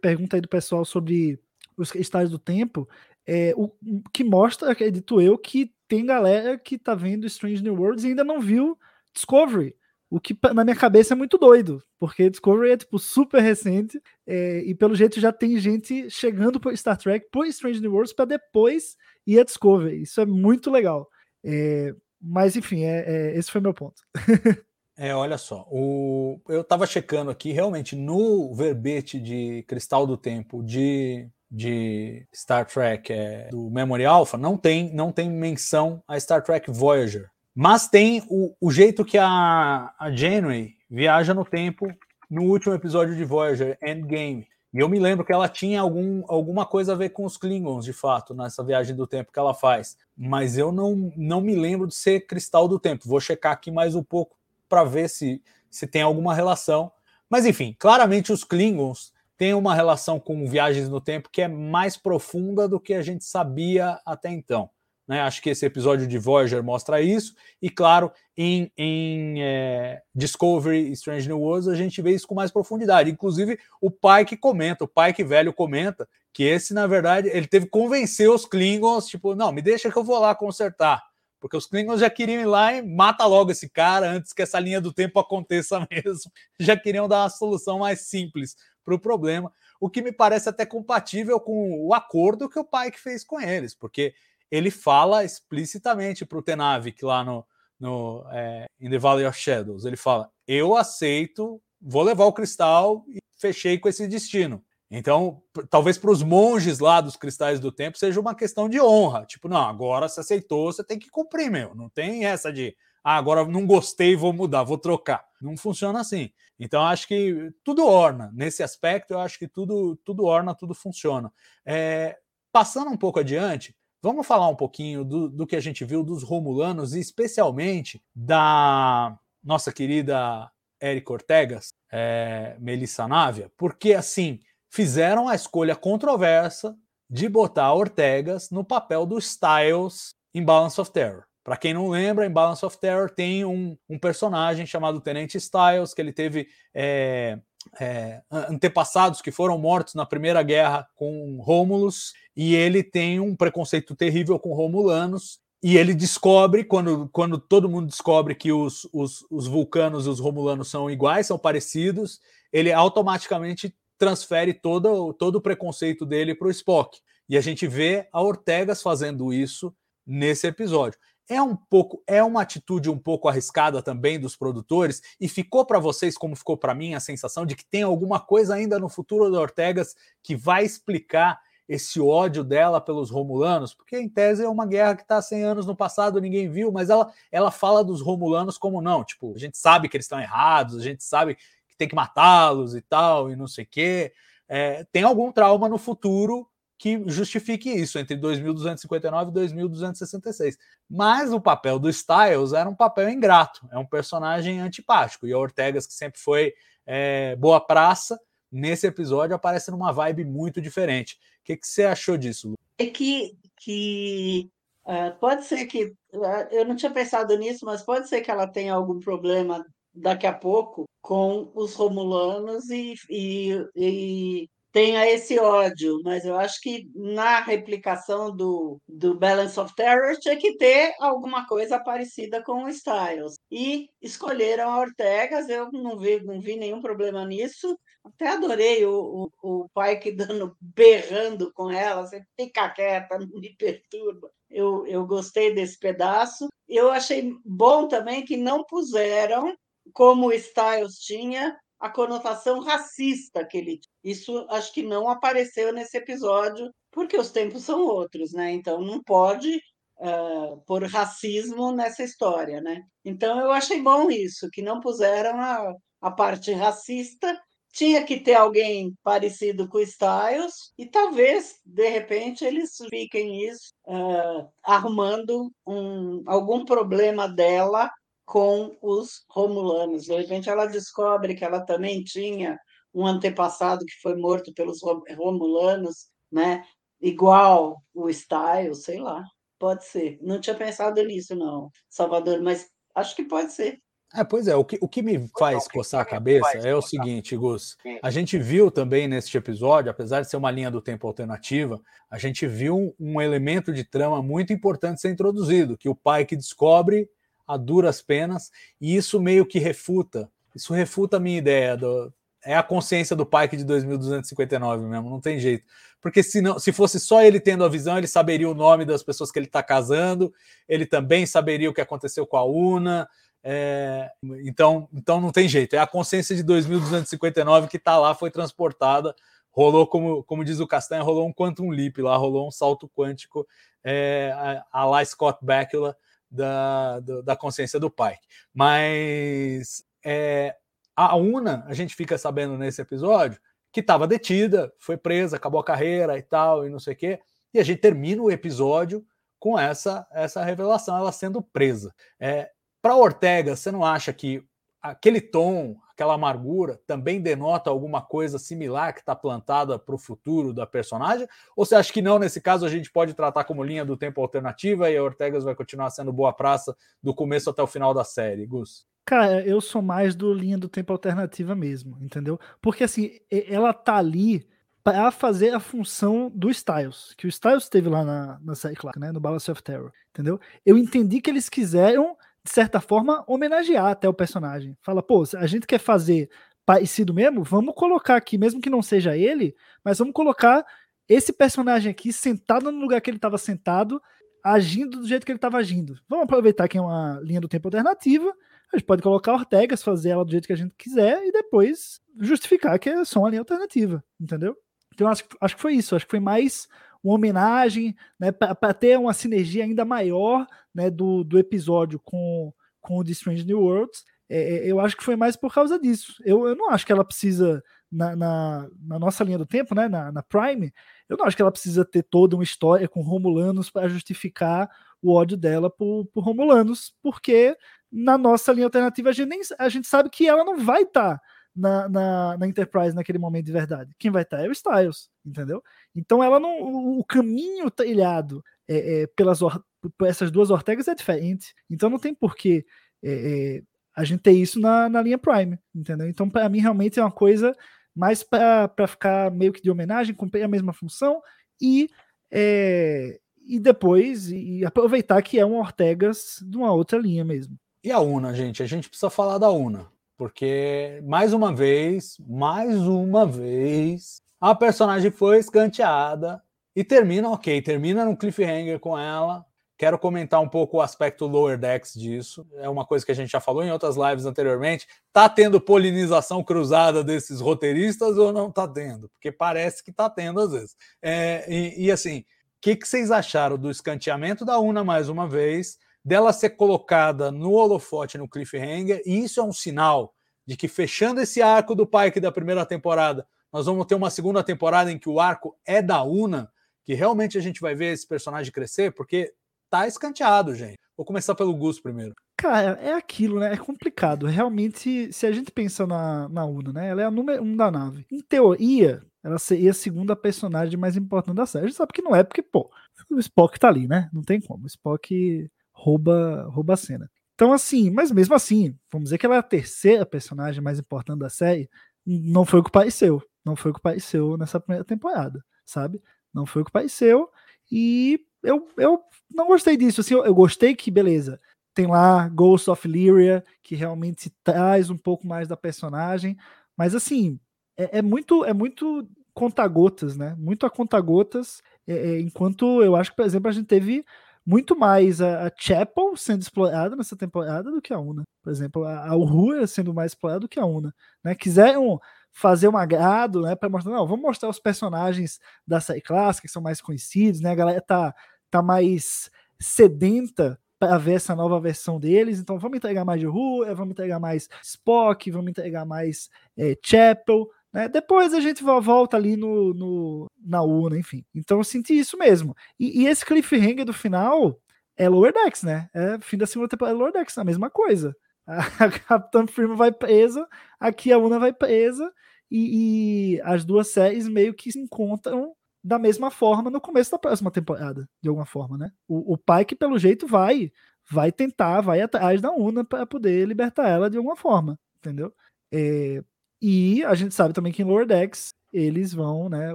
[0.00, 1.40] Pergunta aí do pessoal sobre
[1.76, 2.88] os estágios do tempo.
[3.26, 3.70] É, o
[4.12, 8.24] que mostra, acredito eu, que tem galera que tá vendo Strange New Worlds e ainda
[8.24, 8.76] não viu
[9.14, 9.74] Discovery.
[10.10, 14.60] O que na minha cabeça é muito doido, porque Discovery é tipo super recente é,
[14.64, 18.24] e pelo jeito já tem gente chegando por Star Trek, por Strange New Worlds para
[18.24, 20.02] depois ir a Discovery.
[20.02, 21.08] Isso é muito legal.
[21.44, 24.02] É, mas enfim, é, é, esse foi meu ponto.
[25.02, 30.62] É, olha só, o, eu estava checando aqui, realmente, no verbete de Cristal do Tempo
[30.62, 36.42] de, de Star Trek é, do Memory Alpha, não tem, não tem menção a Star
[36.42, 37.30] Trek Voyager.
[37.54, 41.86] Mas tem o, o jeito que a, a Janeway viaja no tempo
[42.30, 44.46] no último episódio de Voyager, Endgame.
[44.72, 47.84] E eu me lembro que ela tinha algum, alguma coisa a ver com os Klingons,
[47.84, 49.96] de fato, nessa viagem do tempo que ela faz.
[50.16, 53.08] Mas eu não, não me lembro de ser Cristal do Tempo.
[53.08, 54.36] Vou checar aqui mais um pouco
[54.68, 56.92] para ver se, se tem alguma relação.
[57.28, 61.96] Mas enfim, claramente os Klingons têm uma relação com viagens no tempo que é mais
[61.96, 64.70] profunda do que a gente sabia até então.
[65.10, 65.20] Né?
[65.22, 70.92] Acho que esse episódio de Voyager mostra isso, e claro, em, em é, Discovery e
[70.92, 73.10] Strange New Worlds a gente vê isso com mais profundidade.
[73.10, 77.48] Inclusive, o pai que comenta, o pai que velho comenta, que esse, na verdade, ele
[77.48, 81.02] teve que convencer os Klingons, tipo, não, me deixa que eu vou lá consertar.
[81.40, 84.60] Porque os Klingons já queriam ir lá e mata logo esse cara antes que essa
[84.60, 86.30] linha do tempo aconteça mesmo.
[86.60, 88.54] Já queriam dar uma solução mais simples
[88.84, 92.90] para o problema, o que me parece até compatível com o acordo que o pai
[92.90, 94.14] que fez com eles, porque
[94.50, 97.46] ele fala explicitamente para o Tenavik lá no,
[97.78, 99.84] no é, In the Valley of Shadows.
[99.84, 104.62] Ele fala: Eu aceito, vou levar o cristal e fechei com esse destino.
[104.90, 105.40] Então,
[105.70, 109.24] talvez para os monges lá dos cristais do tempo seja uma questão de honra.
[109.24, 111.74] Tipo, não, agora você aceitou, você tem que cumprir, meu.
[111.76, 115.24] Não tem essa de, ah, agora não gostei, vou mudar, vou trocar.
[115.40, 116.30] Não funciona assim.
[116.58, 118.32] Então, acho que tudo orna.
[118.34, 121.32] Nesse aspecto, eu acho que tudo, tudo orna, tudo funciona.
[121.64, 122.18] É,
[122.52, 126.22] passando um pouco adiante, Vamos falar um pouquinho do, do que a gente viu dos
[126.22, 134.40] Romulanos e especialmente da nossa querida Érica Ortegas, é, Melissa Návia, porque assim
[134.70, 136.74] fizeram a escolha controversa
[137.10, 141.24] de botar Ortegas no papel do Styles em Balance of Terror.
[141.44, 145.92] Para quem não lembra, em Balance of Terror tem um, um personagem chamado Tenente Styles,
[145.92, 147.38] que ele teve é,
[147.78, 153.94] é, antepassados que foram mortos na Primeira Guerra com Rômulus, e ele tem um preconceito
[153.94, 155.38] terrível com Romulanos.
[155.62, 160.18] E ele descobre, quando, quando todo mundo descobre que os, os, os vulcanos e os
[160.18, 162.18] romulanos são iguais, são parecidos,
[162.50, 166.98] ele automaticamente transfere todo, todo o preconceito dele para o Spock.
[167.28, 169.74] E a gente vê a Ortegas fazendo isso
[170.06, 170.98] nesse episódio.
[171.30, 175.00] É um pouco, é uma atitude um pouco arriscada também dos produtores?
[175.20, 178.56] E ficou para vocês como ficou para mim a sensação de que tem alguma coisa
[178.56, 184.08] ainda no futuro da Ortegas que vai explicar esse ódio dela pelos romulanos, porque em
[184.08, 187.52] tese é uma guerra que está 100 anos no passado, ninguém viu, mas ela, ela
[187.52, 191.04] fala dos romulanos como não, tipo, a gente sabe que eles estão errados, a gente
[191.04, 194.12] sabe que tem que matá-los e tal, e não sei o quê.
[194.48, 196.49] É, tem algum trauma no futuro
[196.80, 200.56] que justifique isso entre 2259 e 2266.
[200.88, 205.38] Mas o papel do Styles era um papel ingrato, é um personagem antipático, e a
[205.38, 206.54] Ortegas, que sempre foi
[206.86, 208.18] é, boa praça,
[208.50, 211.18] nesse episódio aparece numa vibe muito diferente.
[211.42, 212.48] O que, que você achou disso?
[212.48, 212.54] Lu?
[212.78, 214.48] É que, que
[214.86, 218.46] uh, pode ser que uh, eu não tinha pensado nisso, mas pode ser que ela
[218.46, 226.00] tenha algum problema daqui a pouco com os romulanos e, e, e tenha esse ódio,
[226.04, 231.46] mas eu acho que na replicação do, do Balance of Terror tinha que ter alguma
[231.46, 233.34] coisa parecida com o Styles.
[233.50, 237.76] E escolheram a Ortegas, eu não vi, não vi nenhum problema nisso.
[238.02, 243.40] Até adorei o, o, o pai que dando, berrando com ela, você fica quieta, não
[243.40, 244.30] me perturba.
[244.48, 246.48] Eu, eu gostei desse pedaço.
[246.68, 249.54] Eu achei bom também que não puseram,
[249.92, 255.96] como o Styles tinha, a conotação racista que ele isso acho que não apareceu nesse
[255.96, 258.52] episódio porque os tempos são outros, né?
[258.52, 259.56] Então não pode
[259.98, 262.82] uh, pôr racismo nessa história, né?
[263.04, 267.40] Então eu achei bom isso que não puseram a, a parte racista
[267.72, 274.48] tinha que ter alguém parecido com Styles e talvez de repente eles fiquem isso uh,
[274.62, 277.90] arrumando um, algum problema dela
[278.30, 280.04] com os romulanos.
[280.04, 282.56] De repente, ela descobre que ela também tinha
[282.94, 284.78] um antepassado que foi morto pelos
[285.16, 286.62] romulanos, né?
[287.00, 289.24] Igual o Styles, sei lá,
[289.58, 290.16] pode ser.
[290.22, 293.80] Não tinha pensado nisso, não, Salvador, mas acho que pode ser.
[294.14, 297.36] É, pois é, o que, o que me faz coçar a cabeça é o seguinte,
[297.36, 297.76] Gus.
[298.00, 302.16] A gente viu também neste episódio, apesar de ser uma linha do tempo alternativa, a
[302.16, 307.08] gente viu um elemento de trama muito importante ser introduzido, que o pai que descobre
[307.50, 312.12] a duras penas, e isso meio que refuta, isso refuta a minha ideia do,
[312.44, 315.66] é a consciência do Pike de 2259 mesmo, não tem jeito.
[316.00, 319.02] Porque se, não, se fosse só ele tendo a visão, ele saberia o nome das
[319.02, 320.32] pessoas que ele está casando,
[320.68, 323.08] ele também saberia o que aconteceu com a Una.
[323.42, 324.10] É,
[324.44, 325.74] então, então não tem jeito.
[325.74, 329.14] É a consciência de 2259 que está lá, foi transportada.
[329.50, 333.46] Rolou, como, como diz o Castanha, rolou um quantum leap lá, rolou um salto quântico
[333.84, 335.96] é, a, a lá Scott Bakula
[336.30, 338.16] da, da consciência do pai.
[338.54, 340.56] Mas é,
[340.94, 343.40] A Una, a gente fica sabendo nesse episódio
[343.72, 347.20] que estava detida, foi presa, acabou a carreira e tal, e não sei o quê.
[347.52, 349.04] E a gente termina o episódio
[349.38, 351.94] com essa essa revelação, ela sendo presa.
[352.18, 352.50] É,
[352.82, 354.44] Para Ortega, você não acha que
[354.82, 360.54] aquele tom, aquela amargura, também denota alguma coisa similar que está plantada para o futuro
[360.54, 361.28] da personagem?
[361.54, 364.22] Ou você acha que não, nesse caso, a gente pode tratar como linha do tempo
[364.22, 368.02] alternativa e a Ortegas vai continuar sendo boa praça do começo até o final da
[368.02, 368.86] série, Gus?
[369.04, 372.40] Cara, eu sou mais do linha do tempo alternativa mesmo, entendeu?
[372.62, 374.48] Porque assim, ela tá ali
[374.82, 378.98] para fazer a função do Styles, que o Styles teve lá na, na série Clark,
[378.98, 380.40] né, no Balance of Terror, entendeu?
[380.64, 384.76] Eu entendi que eles quiseram de certa forma, homenagear até o personagem.
[384.80, 386.30] Fala, pô, a gente quer fazer
[386.64, 390.64] parecido mesmo, vamos colocar aqui, mesmo que não seja ele, mas vamos colocar
[391.08, 394.00] esse personagem aqui sentado no lugar que ele estava sentado,
[394.44, 395.98] agindo do jeito que ele estava agindo.
[396.08, 398.32] Vamos aproveitar que é uma linha do tempo alternativa,
[398.72, 402.00] a gente pode colocar Ortegas, fazer ela do jeito que a gente quiser e depois
[402.20, 404.56] justificar que é só uma linha alternativa, entendeu?
[404.94, 406.68] Então acho, acho que foi isso, acho que foi mais
[407.02, 412.98] uma homenagem, né, para ter uma sinergia ainda maior né, do, do episódio com, com
[412.98, 414.04] o The Strange New Worlds.
[414.28, 416.14] É, é, eu acho que foi mais por causa disso.
[416.24, 419.88] Eu, eu não acho que ela precisa, na, na, na nossa linha do tempo, né,
[419.88, 420.72] na, na, Prime,
[421.08, 424.70] eu não acho que ela precisa ter toda uma história com Romulanos para justificar
[425.02, 427.56] o ódio dela por, por Romulanos, porque
[427.90, 431.18] na nossa linha alternativa a gente, nem, a gente sabe que ela não vai estar.
[431.18, 431.22] Tá
[431.54, 433.94] na, na, na, Enterprise naquele momento de verdade.
[433.98, 435.62] Quem vai estar é o Styles, entendeu?
[435.94, 436.98] Então ela não.
[436.98, 441.54] O caminho trilhado é, é, pelas por essas duas Ortegas é diferente.
[441.68, 442.64] Então não tem porquê
[443.02, 443.12] é,
[443.58, 443.62] é,
[443.96, 446.08] a gente ter isso na, na linha Prime, entendeu?
[446.08, 447.54] Então, para mim, realmente é uma coisa
[447.94, 451.20] mais para ficar meio que de homenagem, cumprir a mesma função
[451.60, 451.88] e.
[452.32, 457.58] É, e depois e aproveitar que é um Ortegas de uma outra linha mesmo.
[457.82, 458.62] E a Una, gente?
[458.62, 459.90] A gente precisa falar da Una
[460.20, 466.42] porque mais uma vez, mais uma vez, a personagem foi escanteada
[466.76, 469.46] e termina ok, termina no cliffhanger com ela.
[469.78, 472.46] Quero comentar um pouco o aspecto lower decks disso.
[472.56, 474.86] É uma coisa que a gente já falou em outras lives anteriormente.
[475.10, 479.08] Tá tendo polinização cruzada desses roteiristas ou não tá tendo?
[479.08, 480.76] Porque parece que tá tendo às vezes.
[481.00, 482.24] É, e, e assim, o
[482.60, 485.78] que, que vocês acharam do escanteamento da Una mais uma vez?
[486.04, 490.14] Dela ser colocada no holofote no cliffhanger, e isso é um sinal
[490.46, 494.42] de que fechando esse arco do Pike da primeira temporada, nós vamos ter uma segunda
[494.42, 496.50] temporada em que o arco é da Una,
[496.84, 499.32] que realmente a gente vai ver esse personagem crescer, porque
[499.68, 500.78] tá escanteado, gente.
[500.96, 502.14] Vou começar pelo Gus primeiro.
[502.36, 503.52] Cara, é aquilo, né?
[503.52, 504.26] É complicado.
[504.26, 506.88] Realmente, se a gente pensa na, na Una, né?
[506.88, 508.06] Ela é a número um da nave.
[508.10, 511.66] Em teoria, ela seria a segunda personagem mais importante da série.
[511.66, 512.70] A gente sabe que não é, porque, pô,
[513.10, 514.08] o Spock tá ali, né?
[514.12, 514.64] Não tem como.
[514.64, 517.10] O Spock rouba, rouba a cena.
[517.34, 521.20] Então, assim, mas mesmo assim, vamos dizer que ela é a terceira personagem mais importante
[521.20, 521.70] da série,
[522.06, 523.22] não foi o que pareceu.
[523.42, 526.02] Não foi o que pareceu nessa primeira temporada, sabe?
[526.34, 527.30] Não foi o que pareceu.
[527.72, 529.00] E eu, eu
[529.34, 530.02] não gostei disso.
[530.02, 531.40] Assim, eu, eu gostei que, beleza,
[531.72, 536.36] tem lá Ghost of Lyria, que realmente traz um pouco mais da personagem.
[536.76, 537.40] Mas assim,
[537.76, 540.34] é, é muito é muito conta-gotas, né?
[540.38, 541.62] Muito a conta-gotas.
[541.86, 544.04] É, é, enquanto eu acho que, por exemplo, a gente teve
[544.50, 548.24] muito mais a, a, Chapel sendo explorada nessa temporada do que a Una.
[548.42, 550.92] Por exemplo, a, a sendo mais explorada do que a Una.
[551.22, 551.36] Né?
[551.36, 552.00] Quiseram
[552.32, 556.52] fazer um agrado, né, para mostrar, não, vamos mostrar os personagens da série clássica que
[556.52, 557.50] são mais conhecidos, né?
[557.50, 558.14] A galera tá,
[558.50, 559.30] tá mais
[559.60, 564.18] sedenta para ver essa nova versão deles, então vamos entregar mais de Uhura, vamos entregar
[564.18, 567.88] mais Spock, vamos entregar mais é, Chapel, né?
[567.88, 571.24] Depois a gente volta ali no, no, na urna, enfim.
[571.34, 572.54] Então eu senti isso mesmo.
[572.78, 574.60] E, e, esse cliffhanger do final
[574.96, 575.88] é Lower Decks, né?
[575.94, 578.14] É fim da segunda temporada Lower Decks, a mesma coisa.
[578.46, 580.46] A Capitã Firma vai presa,
[580.80, 582.12] aqui a Una vai presa,
[582.50, 585.54] e, e, as duas séries meio que se encontram
[585.84, 588.90] da mesma forma no começo da próxima temporada, de alguma forma, né?
[589.06, 590.72] O, o Pike, pelo jeito, vai
[591.10, 595.32] vai tentar, vai atrás da Una para poder libertar ela de alguma forma, entendeu?
[595.72, 596.22] É,
[596.60, 599.74] e a gente sabe também que em Lower Decks eles vão, né?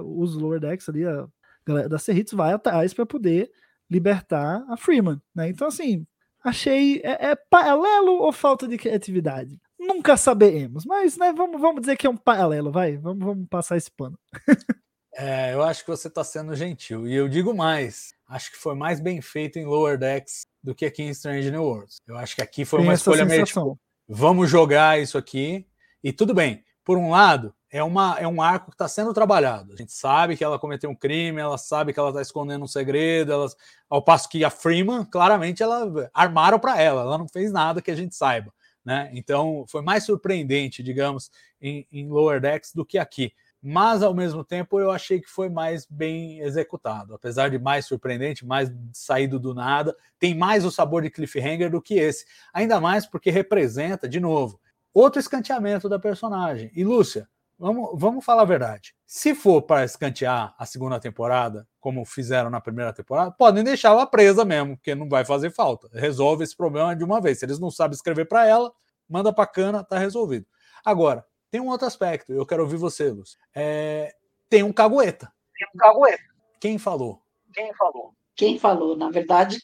[0.00, 1.26] Os Lower Decks ali, a
[1.66, 3.50] galera da Serritos vai atrás para poder
[3.90, 5.48] libertar a Freeman, né?
[5.48, 6.06] Então, assim,
[6.44, 7.00] achei.
[7.04, 9.60] É, é, paralelo ou falta de criatividade?
[9.78, 11.32] Nunca saberemos, mas, né?
[11.32, 12.96] Vamos, vamos dizer que é um paralelo, vai.
[12.96, 14.18] Vamos, vamos passar esse pano.
[15.14, 17.06] é, eu acho que você está sendo gentil.
[17.06, 20.86] E eu digo mais: acho que foi mais bem feito em Lower Decks do que
[20.86, 21.98] aqui em Strange New Worlds.
[22.06, 23.44] Eu acho que aqui foi Tem uma escolha meio.
[23.44, 23.78] Tipo,
[24.08, 25.66] vamos jogar isso aqui.
[26.02, 29.72] E tudo bem, por um lado, é, uma, é um arco que está sendo trabalhado.
[29.72, 32.68] A gente sabe que ela cometeu um crime, ela sabe que ela está escondendo um
[32.68, 33.56] segredo, elas,
[33.90, 37.90] ao passo que a Freeman, claramente, ela armaram para ela, ela não fez nada que
[37.90, 38.54] a gente saiba.
[38.84, 39.10] né?
[39.12, 41.28] Então foi mais surpreendente, digamos,
[41.60, 43.32] em, em Lower Decks do que aqui.
[43.60, 48.46] Mas ao mesmo tempo eu achei que foi mais bem executado, apesar de mais surpreendente,
[48.46, 52.26] mais saído do nada, tem mais o sabor de cliffhanger do que esse.
[52.54, 54.60] Ainda mais porque representa, de novo,
[54.98, 56.70] outro escanteamento da personagem.
[56.74, 57.28] E Lúcia,
[57.58, 58.94] vamos, vamos falar a verdade.
[59.04, 64.06] Se for para escantear a segunda temporada, como fizeram na primeira temporada, podem deixar ela
[64.06, 65.90] presa mesmo, porque não vai fazer falta.
[65.92, 67.38] Resolve esse problema de uma vez.
[67.38, 68.72] Se eles não sabem escrever para ela,
[69.06, 70.46] manda para cana, tá resolvido.
[70.82, 73.38] Agora, tem um outro aspecto, eu quero ouvir você, Lúcio.
[73.54, 74.14] É,
[74.48, 75.30] tem um cagueta.
[75.54, 76.24] Tem um cagueta.
[76.58, 77.22] Quem falou?
[77.52, 78.14] Quem falou?
[78.34, 78.96] Quem falou?
[78.96, 79.60] Na verdade,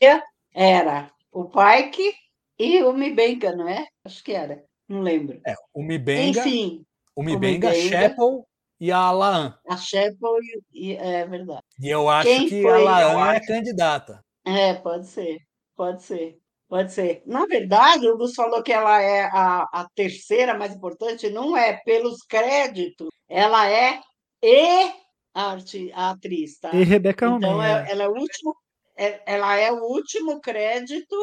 [0.55, 2.15] era o Pike
[2.59, 3.87] e o Mibenga, não é?
[4.05, 4.63] Acho que era.
[4.93, 5.41] Não lembro.
[5.47, 6.41] É, o Mibenga.
[6.41, 6.85] Enfim.
[7.17, 8.47] O Mibenga, o Sheppel
[8.79, 9.59] e a Laan.
[9.67, 11.63] A Sheppel e, e, é verdade.
[11.81, 12.71] E eu acho Quem que foi?
[12.87, 14.23] a Laan é candidata.
[14.45, 15.39] É, pode ser.
[15.75, 16.39] Pode ser.
[16.69, 17.23] Pode ser.
[17.27, 21.75] Na verdade, o Gus falou que ela é a, a terceira mais importante, não é
[21.85, 24.01] pelos créditos, ela é
[24.43, 24.91] e
[25.35, 26.71] arte, a atriz, tá?
[26.75, 27.87] E Rebeca Então, Romero.
[27.87, 28.57] é, ela é o último,
[28.97, 31.17] é, ela é o último crédito,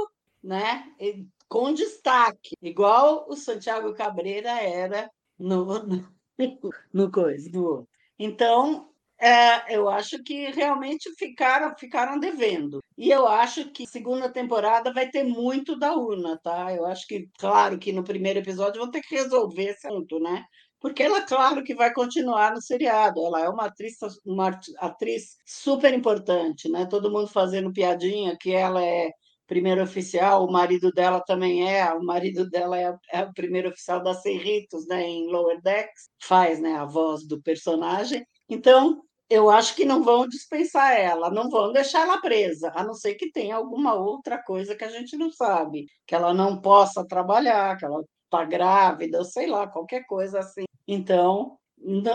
[0.43, 0.85] né?
[0.99, 6.07] E, com destaque, igual o Santiago Cabreira era no, no,
[6.93, 7.89] no coisa, no outro.
[8.19, 8.89] Então,
[9.19, 12.79] é, eu acho que realmente ficaram, ficaram devendo.
[12.97, 16.73] E eu acho que segunda temporada vai ter muito da Una, tá?
[16.73, 20.45] Eu acho que, claro, que no primeiro episódio vão ter que resolver esse assunto, né?
[20.79, 23.25] Porque ela, claro, que vai continuar no seriado.
[23.25, 26.85] Ela é uma atriz, uma atriz super importante, né?
[26.85, 29.11] Todo mundo fazendo piadinha que ela é
[29.49, 34.01] primeiro oficial, o marido dela também é, o marido dela é, é o primeiro oficial
[34.01, 35.01] da Cerritos, né?
[35.01, 36.75] Em Lower Decks, faz, né?
[36.75, 38.23] A voz do personagem.
[38.47, 42.93] Então, eu acho que não vão dispensar ela, não vão deixar ela presa, a não
[42.93, 47.05] ser que tenha alguma outra coisa que a gente não sabe, que ela não possa
[47.05, 50.65] trabalhar, que ela está grávida, sei lá, qualquer coisa assim.
[50.87, 51.57] Então,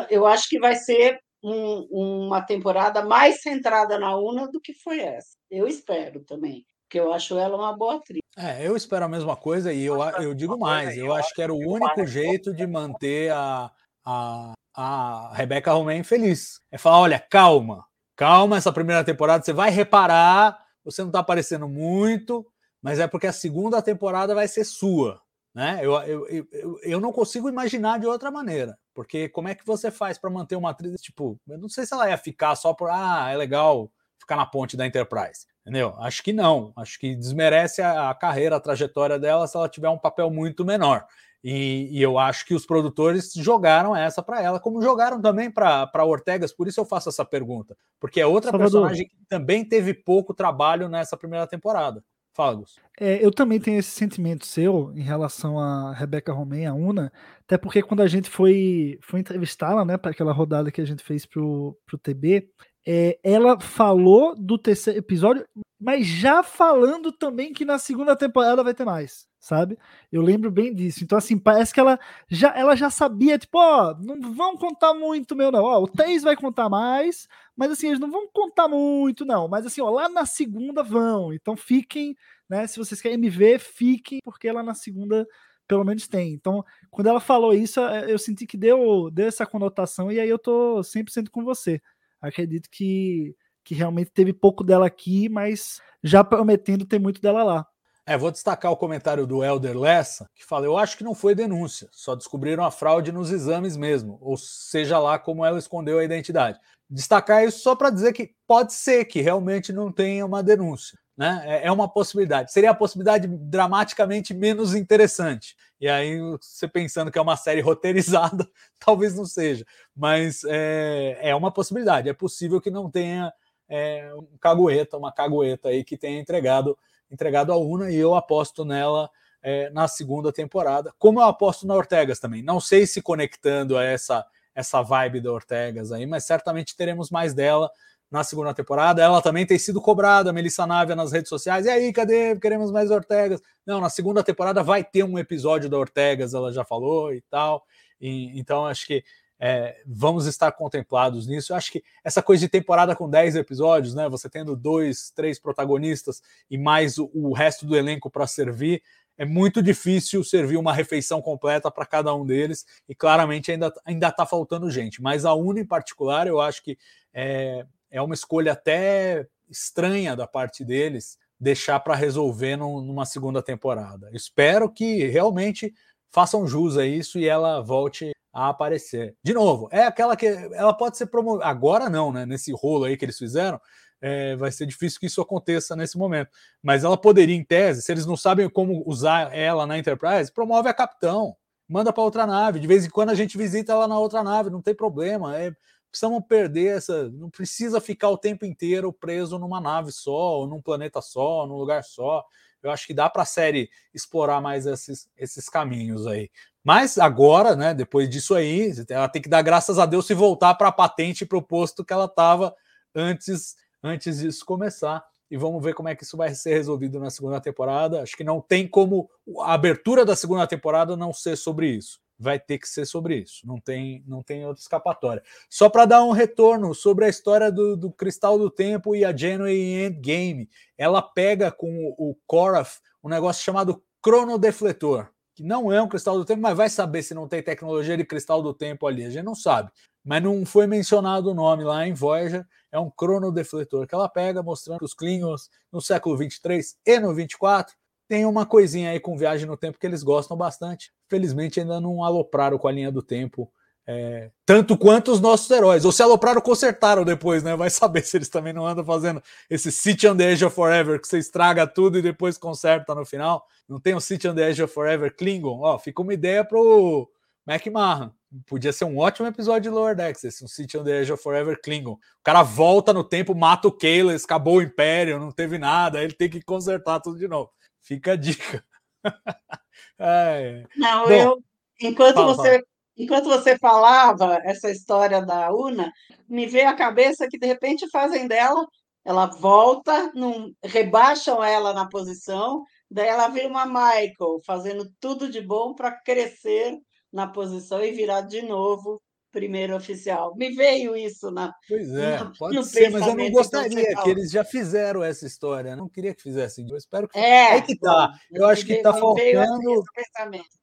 [0.08, 5.00] eu acho que vai ser um, uma temporada mais centrada na Una do que foi
[5.00, 5.36] essa.
[5.50, 6.64] Eu espero também,
[6.94, 8.20] porque eu acho ela uma boa atriz.
[8.36, 11.52] É, eu espero a mesma coisa e eu, eu digo mais, eu acho que era
[11.52, 13.70] o único jeito de manter a,
[14.04, 16.60] a a Rebeca Romain feliz.
[16.70, 17.84] É falar: olha, calma,
[18.16, 22.46] calma, essa primeira temporada você vai reparar, você não está aparecendo muito,
[22.82, 25.20] mas é porque a segunda temporada vai ser sua.
[25.54, 25.78] Né?
[25.80, 29.90] Eu, eu, eu, eu não consigo imaginar de outra maneira, porque como é que você
[29.90, 31.00] faz para manter uma atriz?
[31.00, 33.88] Tipo, eu não sei se ela ia ficar só por ah, é legal
[34.18, 35.94] ficar na ponte da Enterprise, entendeu?
[35.98, 39.88] Acho que não, acho que desmerece a, a carreira, a trajetória dela se ela tiver
[39.88, 41.06] um papel muito menor.
[41.42, 46.04] E, e, eu acho que os produtores jogaram essa para ela, como jogaram também para
[46.04, 47.76] Ortegas, por isso eu faço essa pergunta.
[48.00, 48.80] Porque é outra Salvador.
[48.80, 52.02] personagem que também teve pouco trabalho nessa primeira temporada.
[52.34, 52.76] Fala, Gus.
[52.98, 57.12] É, eu também tenho esse sentimento seu em relação a Rebecca Romain, a Una,
[57.42, 61.04] até porque quando a gente foi, foi entrevistá-la, né, para aquela rodada que a gente
[61.04, 62.48] fez pro, pro TB,
[62.86, 65.46] é, ela falou do terceiro episódio,
[65.80, 69.78] mas já falando também que na segunda temporada vai ter mais sabe?
[70.10, 71.04] Eu lembro bem disso.
[71.04, 71.98] Então, assim, parece que ela
[72.30, 75.62] já, ela já sabia, tipo, ó, não vão contar muito meu, não.
[75.62, 79.46] Ó, o 3 vai contar mais, mas assim, eles não vão contar muito, não.
[79.46, 81.32] Mas assim, ó, lá na segunda vão.
[81.32, 82.16] Então fiquem,
[82.48, 82.66] né?
[82.66, 85.26] Se vocês querem me ver, fiquem, porque lá na segunda
[85.66, 86.32] pelo menos tem.
[86.32, 90.28] Então, quando ela falou isso, é, eu senti que deu, deu essa conotação, e aí
[90.28, 91.80] eu tô 100% com você.
[92.24, 97.66] Acredito que, que realmente teve pouco dela aqui, mas já prometendo ter muito dela lá.
[98.06, 101.34] É, vou destacar o comentário do Elder Lessa, que fala: Eu acho que não foi
[101.34, 106.04] denúncia, só descobriram a fraude nos exames mesmo, ou seja lá como ela escondeu a
[106.04, 106.58] identidade.
[106.88, 110.98] Destacar isso só para dizer que pode ser que realmente não tenha uma denúncia.
[111.16, 111.42] Né?
[111.46, 112.52] É, é uma possibilidade.
[112.52, 115.56] Seria a possibilidade dramaticamente menos interessante.
[115.80, 118.48] E aí, você pensando que é uma série roteirizada,
[118.78, 119.64] talvez não seja.
[119.94, 122.08] Mas é, é uma possibilidade.
[122.08, 123.32] É possível que não tenha
[123.68, 126.76] é, um cagueta, uma cagueta aí que tenha entregado
[127.10, 129.08] entregado à UNA e eu aposto nela
[129.42, 132.42] é, na segunda temporada, como eu aposto na Ortegas também.
[132.42, 137.34] Não sei se conectando a essa, essa vibe da Ortegas aí, mas certamente teremos mais
[137.34, 137.70] dela
[138.14, 139.02] na segunda temporada.
[139.02, 141.66] Ela também tem sido cobrada, Melissa Navia nas redes sociais.
[141.66, 142.38] E aí, cadê?
[142.38, 143.42] Queremos mais Ortegas.
[143.66, 147.66] Não, na segunda temporada vai ter um episódio da Ortegas, ela já falou e tal.
[148.00, 149.02] E, então, acho que
[149.40, 151.52] é, vamos estar contemplados nisso.
[151.52, 154.08] Eu acho que essa coisa de temporada com 10 episódios, né?
[154.08, 158.80] Você tendo dois, três protagonistas e mais o, o resto do elenco para servir,
[159.18, 164.26] é muito difícil servir uma refeição completa para cada um deles, e claramente ainda está
[164.26, 165.02] faltando gente.
[165.02, 166.78] Mas a Una em particular, eu acho que
[167.12, 167.64] é,
[167.94, 174.10] é uma escolha até estranha da parte deles deixar para resolver num, numa segunda temporada.
[174.12, 175.72] Espero que realmente
[176.10, 179.14] façam jus a isso e ela volte a aparecer.
[179.22, 181.46] De novo, é aquela que ela pode ser promovida.
[181.46, 182.26] Agora não, né?
[182.26, 183.60] Nesse rolo aí que eles fizeram,
[184.00, 186.30] é, vai ser difícil que isso aconteça nesse momento.
[186.60, 190.68] Mas ela poderia, em tese, se eles não sabem como usar ela na Enterprise, promove
[190.68, 191.36] a capitão,
[191.68, 192.58] manda para outra nave.
[192.58, 195.38] De vez em quando a gente visita ela na outra nave, não tem problema.
[195.38, 195.54] É,
[195.94, 197.08] precisamos perder essa.
[197.10, 201.54] Não precisa ficar o tempo inteiro preso numa nave só, ou num planeta só, num
[201.54, 202.24] lugar só.
[202.60, 206.30] Eu acho que dá para a série explorar mais esses, esses caminhos aí.
[206.64, 210.54] Mas agora, né, depois disso aí, ela tem que dar graças a Deus se voltar
[210.54, 212.54] para a patente para o posto que ela estava
[212.94, 215.04] antes, antes disso começar.
[215.30, 218.02] E vamos ver como é que isso vai ser resolvido na segunda temporada.
[218.02, 219.08] Acho que não tem como
[219.42, 223.46] a abertura da segunda temporada não ser sobre isso vai ter que ser sobre isso.
[223.46, 225.22] Não tem, não tem outra escapatória.
[225.48, 229.14] Só para dar um retorno sobre a história do, do Cristal do Tempo e a
[229.14, 235.88] Genuine Endgame, ela pega com o, Korath um negócio chamado cronodefletor, que não é um
[235.88, 239.04] cristal do tempo, mas vai saber se não tem tecnologia de cristal do tempo ali.
[239.04, 239.70] A gente não sabe.
[240.04, 242.46] Mas não foi mencionado o nome lá em Voyager.
[242.70, 247.74] É um cronodefletor que ela pega, mostrando os Klingons no século 23 e no 24
[248.14, 250.92] tem uma coisinha aí com viagem no tempo que eles gostam bastante.
[251.10, 253.50] Felizmente ainda não alopraram com a linha do tempo
[253.84, 255.84] é, tanto quanto os nossos heróis.
[255.84, 257.56] Ou se alopraram, consertaram depois, né?
[257.56, 259.20] Vai saber se eles também não andam fazendo
[259.50, 263.04] esse City on the Edge of Forever, que você estraga tudo e depois conserta no
[263.04, 263.44] final.
[263.68, 265.58] Não tem um City on the Edge of Forever Klingon?
[265.62, 267.10] Ó, fica uma ideia pro
[267.44, 268.12] Mac Mahan.
[268.46, 271.20] Podia ser um ótimo episódio de Lower Decks, esse um City on the Edge of
[271.20, 271.94] Forever Klingon.
[271.94, 276.12] O cara volta no tempo, mata o Kaelis, acabou o Império, não teve nada, ele
[276.14, 277.50] tem que consertar tudo de novo.
[277.84, 278.64] Fica a dica.
[279.98, 280.64] é.
[280.76, 281.44] Não, Bom, eu
[281.80, 282.64] enquanto fala, você fala.
[282.96, 285.92] enquanto você falava essa história da Una,
[286.28, 288.66] me veio à cabeça que de repente fazem dela,
[289.04, 295.42] ela volta, num, rebaixam ela na posição, daí ela vira uma Michael, fazendo tudo de
[295.42, 296.78] bom para crescer
[297.12, 299.00] na posição e virar de novo
[299.34, 300.34] primeiro oficial.
[300.36, 301.52] Me veio isso na.
[301.68, 305.70] Pois é, no, pode ser, mas eu não gostaria que eles já fizeram essa história.
[305.70, 306.66] Eu não queria que fizessem.
[306.70, 307.18] Eu espero que.
[307.18, 308.14] É, é que tá.
[308.30, 309.84] Eu acho que está faltando.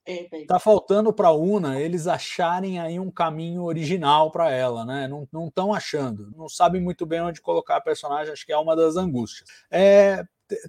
[0.05, 5.07] Está faltando para a Una eles acharem aí um caminho original para ela, né?
[5.07, 8.31] Não estão achando, não sabem muito bem onde colocar a personagem.
[8.31, 9.47] Acho que é uma das angústias.
[9.69, 10.23] É,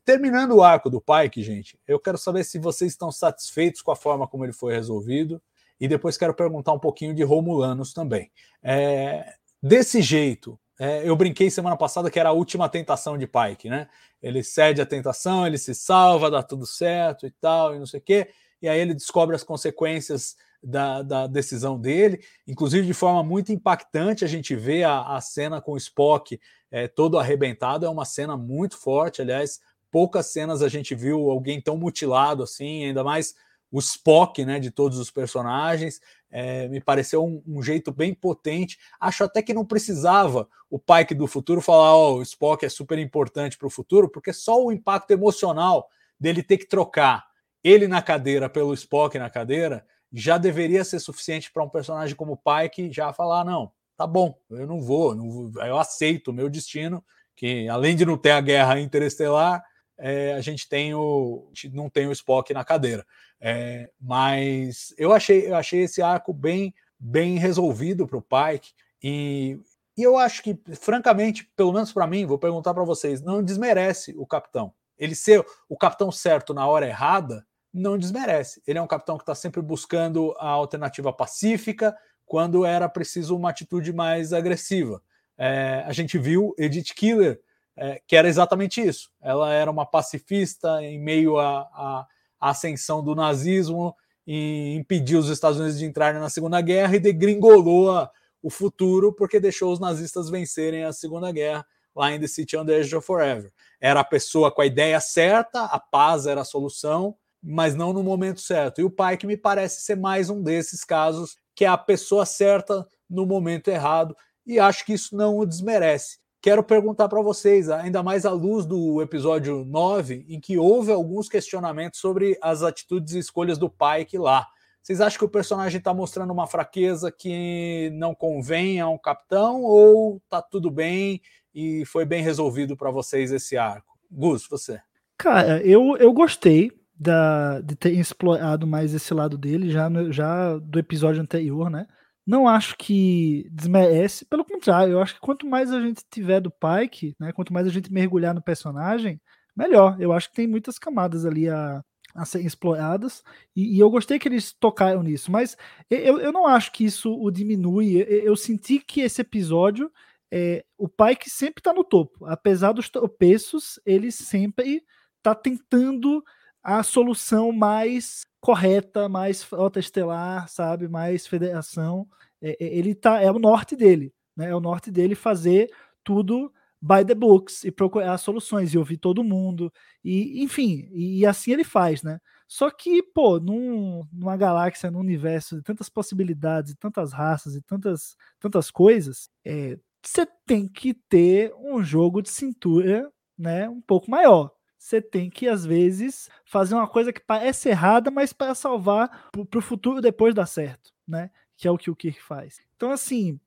[0.04, 3.96] terminando o arco do Pike, gente, eu quero saber se vocês estão satisfeitos com a
[3.96, 5.40] forma como ele foi resolvido
[5.82, 8.30] e depois quero perguntar um pouquinho de Romulanos também.
[8.62, 13.68] É, desse jeito, é, eu brinquei semana passada que era a última tentação de Pike,
[13.68, 13.88] né?
[14.22, 17.98] Ele cede a tentação, ele se salva, dá tudo certo e tal, e não sei
[17.98, 18.28] o quê,
[18.62, 24.24] e aí ele descobre as consequências da, da decisão dele, inclusive de forma muito impactante.
[24.24, 26.40] A gente vê a, a cena com o Spock
[26.70, 29.58] é, todo arrebentado, é uma cena muito forte, aliás.
[29.90, 33.34] Poucas cenas a gente viu alguém tão mutilado assim, ainda mais
[33.72, 36.00] o Spock, né, de todos os personagens.
[36.30, 38.78] É, me pareceu um, um, jeito bem potente.
[39.00, 42.98] Acho até que não precisava o Pike do futuro falar: oh, o Spock é super
[42.98, 45.88] importante para o futuro, porque só o impacto emocional
[46.20, 47.24] dele ter que trocar
[47.64, 52.32] ele na cadeira pelo Spock na cadeira já deveria ser suficiente para um personagem como
[52.32, 56.34] o Pike já falar: não, tá bom, eu não vou, não vou eu aceito o
[56.34, 57.02] meu destino,
[57.34, 59.64] que além de não ter a guerra interestelar,
[60.04, 63.06] é, a gente tem o, gente não tem o Spock na cadeira.
[63.40, 69.60] É, mas eu achei, eu achei esse arco bem, bem resolvido para o Pike e,
[69.96, 74.12] e eu acho que, francamente, pelo menos para mim, vou perguntar para vocês, não desmerece
[74.18, 74.74] o capitão.
[74.98, 78.60] Ele ser o capitão certo na hora errada não desmerece.
[78.66, 81.96] Ele é um capitão que está sempre buscando a alternativa pacífica
[82.26, 85.00] quando era preciso uma atitude mais agressiva.
[85.38, 87.40] É, a gente viu Edith Killer,
[87.76, 89.10] é, que era exatamente isso.
[89.20, 92.06] Ela era uma pacifista em meio a
[92.40, 93.94] ascensão do nazismo
[94.26, 98.10] e impediu os Estados Unidos de entrarem na Segunda Guerra e degringolou a,
[98.42, 102.64] o futuro porque deixou os nazistas vencerem a Segunda Guerra lá em The City on
[102.64, 103.52] the Edge of Forever.
[103.80, 108.02] Era a pessoa com a ideia certa, a paz era a solução, mas não no
[108.02, 108.80] momento certo.
[108.80, 112.86] E o Pike me parece ser mais um desses casos que é a pessoa certa
[113.08, 114.16] no momento errado,
[114.46, 116.18] e acho que isso não o desmerece.
[116.42, 121.28] Quero perguntar para vocês, ainda mais à luz do episódio 9, em que houve alguns
[121.28, 124.48] questionamentos sobre as atitudes e escolhas do Pike lá.
[124.82, 129.62] Vocês acham que o personagem está mostrando uma fraqueza que não convém a um capitão
[129.62, 131.20] ou tá tudo bem
[131.54, 133.96] e foi bem resolvido para vocês esse arco?
[134.10, 134.80] Gus, você.
[135.16, 140.58] Cara, eu, eu gostei da, de ter explorado mais esse lado dele já, no, já
[140.58, 141.86] do episódio anterior, né?
[142.26, 146.50] Não acho que desmerece, pelo contrário, eu acho que quanto mais a gente tiver do
[146.50, 149.20] Pike, né, quanto mais a gente mergulhar no personagem,
[149.56, 150.00] melhor.
[150.00, 151.82] Eu acho que tem muitas camadas ali a,
[152.14, 153.24] a serem exploradas,
[153.56, 155.56] e, e, eu gostei que eles tocaram nisso, mas
[155.90, 157.96] eu, eu não acho que isso o diminui.
[157.96, 159.90] Eu, eu senti que esse episódio,
[160.30, 164.84] é, o pai que sempre está no topo, apesar dos tropeços, ele sempre
[165.18, 166.22] está tentando
[166.62, 172.06] a solução mais correta, mais frota estelar, sabe, mais federação.
[172.40, 174.50] É, é, ele tá, é o norte dele, né?
[174.50, 175.70] É o norte dele fazer
[176.04, 179.72] tudo by the books e procurar soluções e ouvir todo mundo
[180.04, 182.18] e enfim e, assim ele faz né
[182.48, 188.16] só que pô num, numa galáxia num universo de tantas possibilidades tantas raças e tantas
[188.40, 193.08] tantas coisas é, você tem que ter um jogo de cintura
[193.38, 194.50] né um pouco maior
[194.82, 199.58] você tem que às vezes fazer uma coisa que parece errada mas para salvar para
[199.58, 203.38] o futuro depois dar certo né que é o que o Kirk faz então assim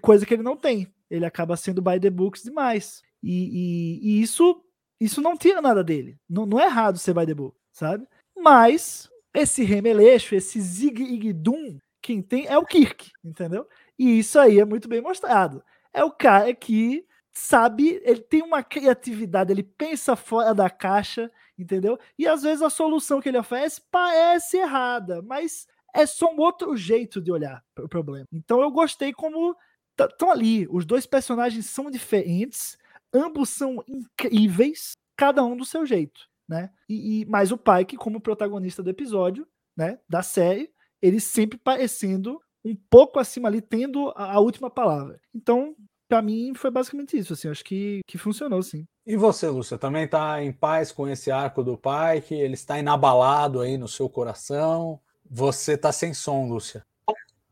[0.00, 3.02] coisa que ele não tem ele acaba sendo by the books demais.
[3.22, 4.62] E, e, e isso
[5.00, 6.18] isso não tira nada dele.
[6.28, 8.06] Não, não é errado ser by the book, sabe?
[8.36, 13.68] Mas esse remeleixo, esse zig-ig-dum, quem tem é o Kirk, entendeu?
[13.96, 15.62] E isso aí é muito bem mostrado.
[15.92, 21.98] É o cara que sabe, ele tem uma criatividade, ele pensa fora da caixa, entendeu?
[22.18, 26.76] E às vezes a solução que ele oferece parece errada, mas é só um outro
[26.76, 28.26] jeito de olhar para o problema.
[28.32, 29.56] Então eu gostei como
[29.98, 30.66] estão ali.
[30.70, 32.78] Os dois personagens são diferentes,
[33.12, 36.70] ambos são incríveis, cada um do seu jeito, né?
[36.88, 39.46] E, e mas o Pike, como protagonista do episódio,
[39.76, 45.20] né, da série, ele sempre parecendo um pouco acima ali, tendo a, a última palavra.
[45.34, 45.74] Então,
[46.08, 47.34] para mim, foi basicamente isso.
[47.34, 48.86] Assim, acho que, que funcionou, sim.
[49.06, 52.34] E você, Lúcia, também está em paz com esse arco do Pike?
[52.34, 54.98] Ele está inabalado aí no seu coração?
[55.30, 56.82] Você está sem som, Lúcia.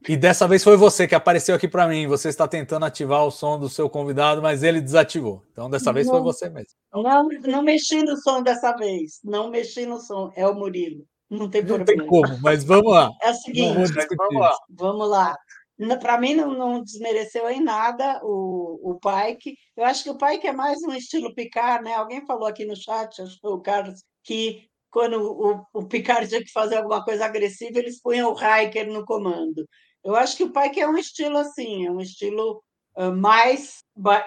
[0.08, 2.06] E dessa vez foi você que apareceu aqui para mim.
[2.06, 5.42] Você está tentando ativar o som do seu convidado, mas ele desativou.
[5.50, 6.70] Então, dessa vez não, foi você mesmo.
[6.94, 9.20] Não, não mexi no som dessa vez.
[9.24, 10.32] Não mexi no som.
[10.36, 11.04] É o Murilo.
[11.28, 11.84] Não tem problema.
[11.84, 13.10] Não tem como, mas vamos lá.
[13.20, 13.74] É o seguinte,
[14.16, 14.56] vamos lá.
[14.70, 15.36] Vamos lá.
[16.00, 19.56] Para mim, não, não, desmereceu em nada o, o Pike.
[19.76, 21.94] Eu acho que o Pike é mais um estilo Picard, né?
[21.94, 26.26] Alguém falou aqui no chat, acho que foi o Carlos, que quando o, o Picard
[26.26, 29.66] tinha que fazer alguma coisa agressiva, eles punham o Riker no comando.
[30.02, 32.62] Eu acho que o pai é um estilo assim, é um estilo
[32.96, 33.84] uh, mais,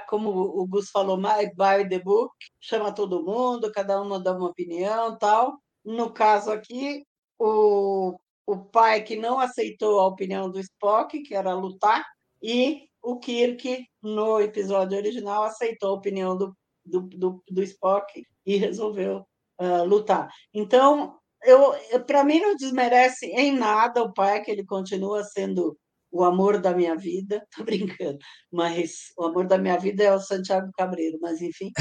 [0.08, 4.50] como o Gus falou, mais by the book, chama todo mundo, cada um dá uma
[4.50, 5.58] opinião tal.
[5.84, 7.04] No caso aqui,
[7.40, 8.20] o,
[8.52, 12.04] o pai que não aceitou a opinião do Spock, que era lutar,
[12.42, 18.56] e o Kirk, no episódio original, aceitou a opinião do, do, do, do Spock e
[18.58, 19.24] resolveu
[19.62, 20.30] uh, lutar.
[20.52, 21.74] Então, eu,
[22.08, 25.78] para mim não desmerece em nada o pai, que ele continua sendo
[26.12, 28.18] o amor da minha vida, tô brincando,
[28.52, 31.72] mas o amor da minha vida é o Santiago Cabreiro, mas enfim.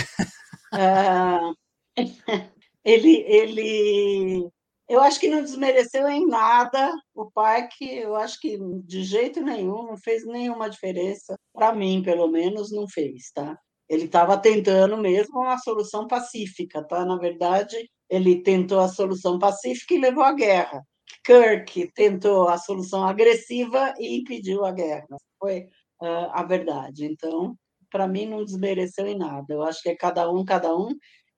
[0.74, 1.54] uh,
[2.84, 4.50] ele, ele,
[4.88, 9.40] eu acho que não desmereceu em nada o pai, que eu acho que de jeito
[9.40, 13.58] nenhum não fez nenhuma diferença, para mim, pelo menos, não fez, tá?
[13.88, 17.04] Ele estava tentando mesmo uma solução pacífica, tá?
[17.04, 17.76] Na verdade,
[18.08, 20.82] ele tentou a solução pacífica e levou à guerra.
[21.24, 25.16] Kirk tentou a solução agressiva e impediu a guerra.
[25.38, 25.60] Foi
[26.02, 27.04] uh, a verdade.
[27.04, 27.54] Então,
[27.90, 29.52] para mim, não desmereceu em nada.
[29.52, 30.88] Eu acho que é cada um, cada um.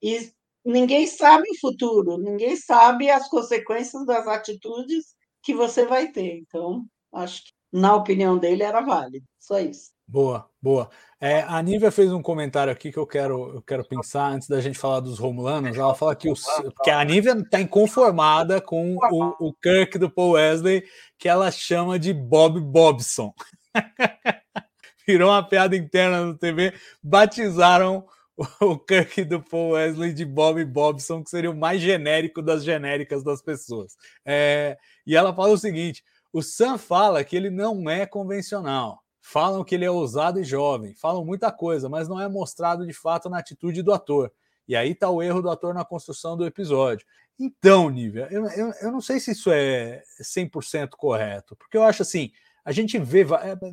[0.03, 0.31] E
[0.65, 6.39] ninguém sabe o futuro, ninguém sabe as consequências das atitudes que você vai ter.
[6.39, 9.25] Então, acho que, na opinião dele, era válido.
[9.39, 9.91] Só isso.
[10.07, 10.91] Boa, boa.
[11.21, 14.61] É, a Nívia fez um comentário aqui que eu quero, eu quero pensar antes da
[14.61, 15.77] gente falar dos Romulanos.
[15.77, 16.35] Ela fala que, o,
[16.83, 20.83] que a Nívia está inconformada com o, o Kirk do Paul Wesley,
[21.17, 23.33] que ela chama de Bob Bobson.
[25.07, 28.05] Virou uma piada interna no TV, batizaram
[28.61, 33.23] o Kirk do Paul Wesley de Bob Bobson, que seria o mais genérico das genéricas
[33.23, 33.97] das pessoas.
[34.25, 36.03] É, e ela fala o seguinte:
[36.33, 40.95] o Sam fala que ele não é convencional falam que ele é ousado e jovem,
[40.95, 44.33] falam muita coisa, mas não é mostrado de fato na atitude do ator.
[44.67, 47.07] E aí está o erro do ator na construção do episódio.
[47.39, 52.03] Então, Nívia, eu, eu, eu não sei se isso é 100% correto, porque eu acho
[52.03, 52.31] assim,
[52.65, 53.27] a gente vê,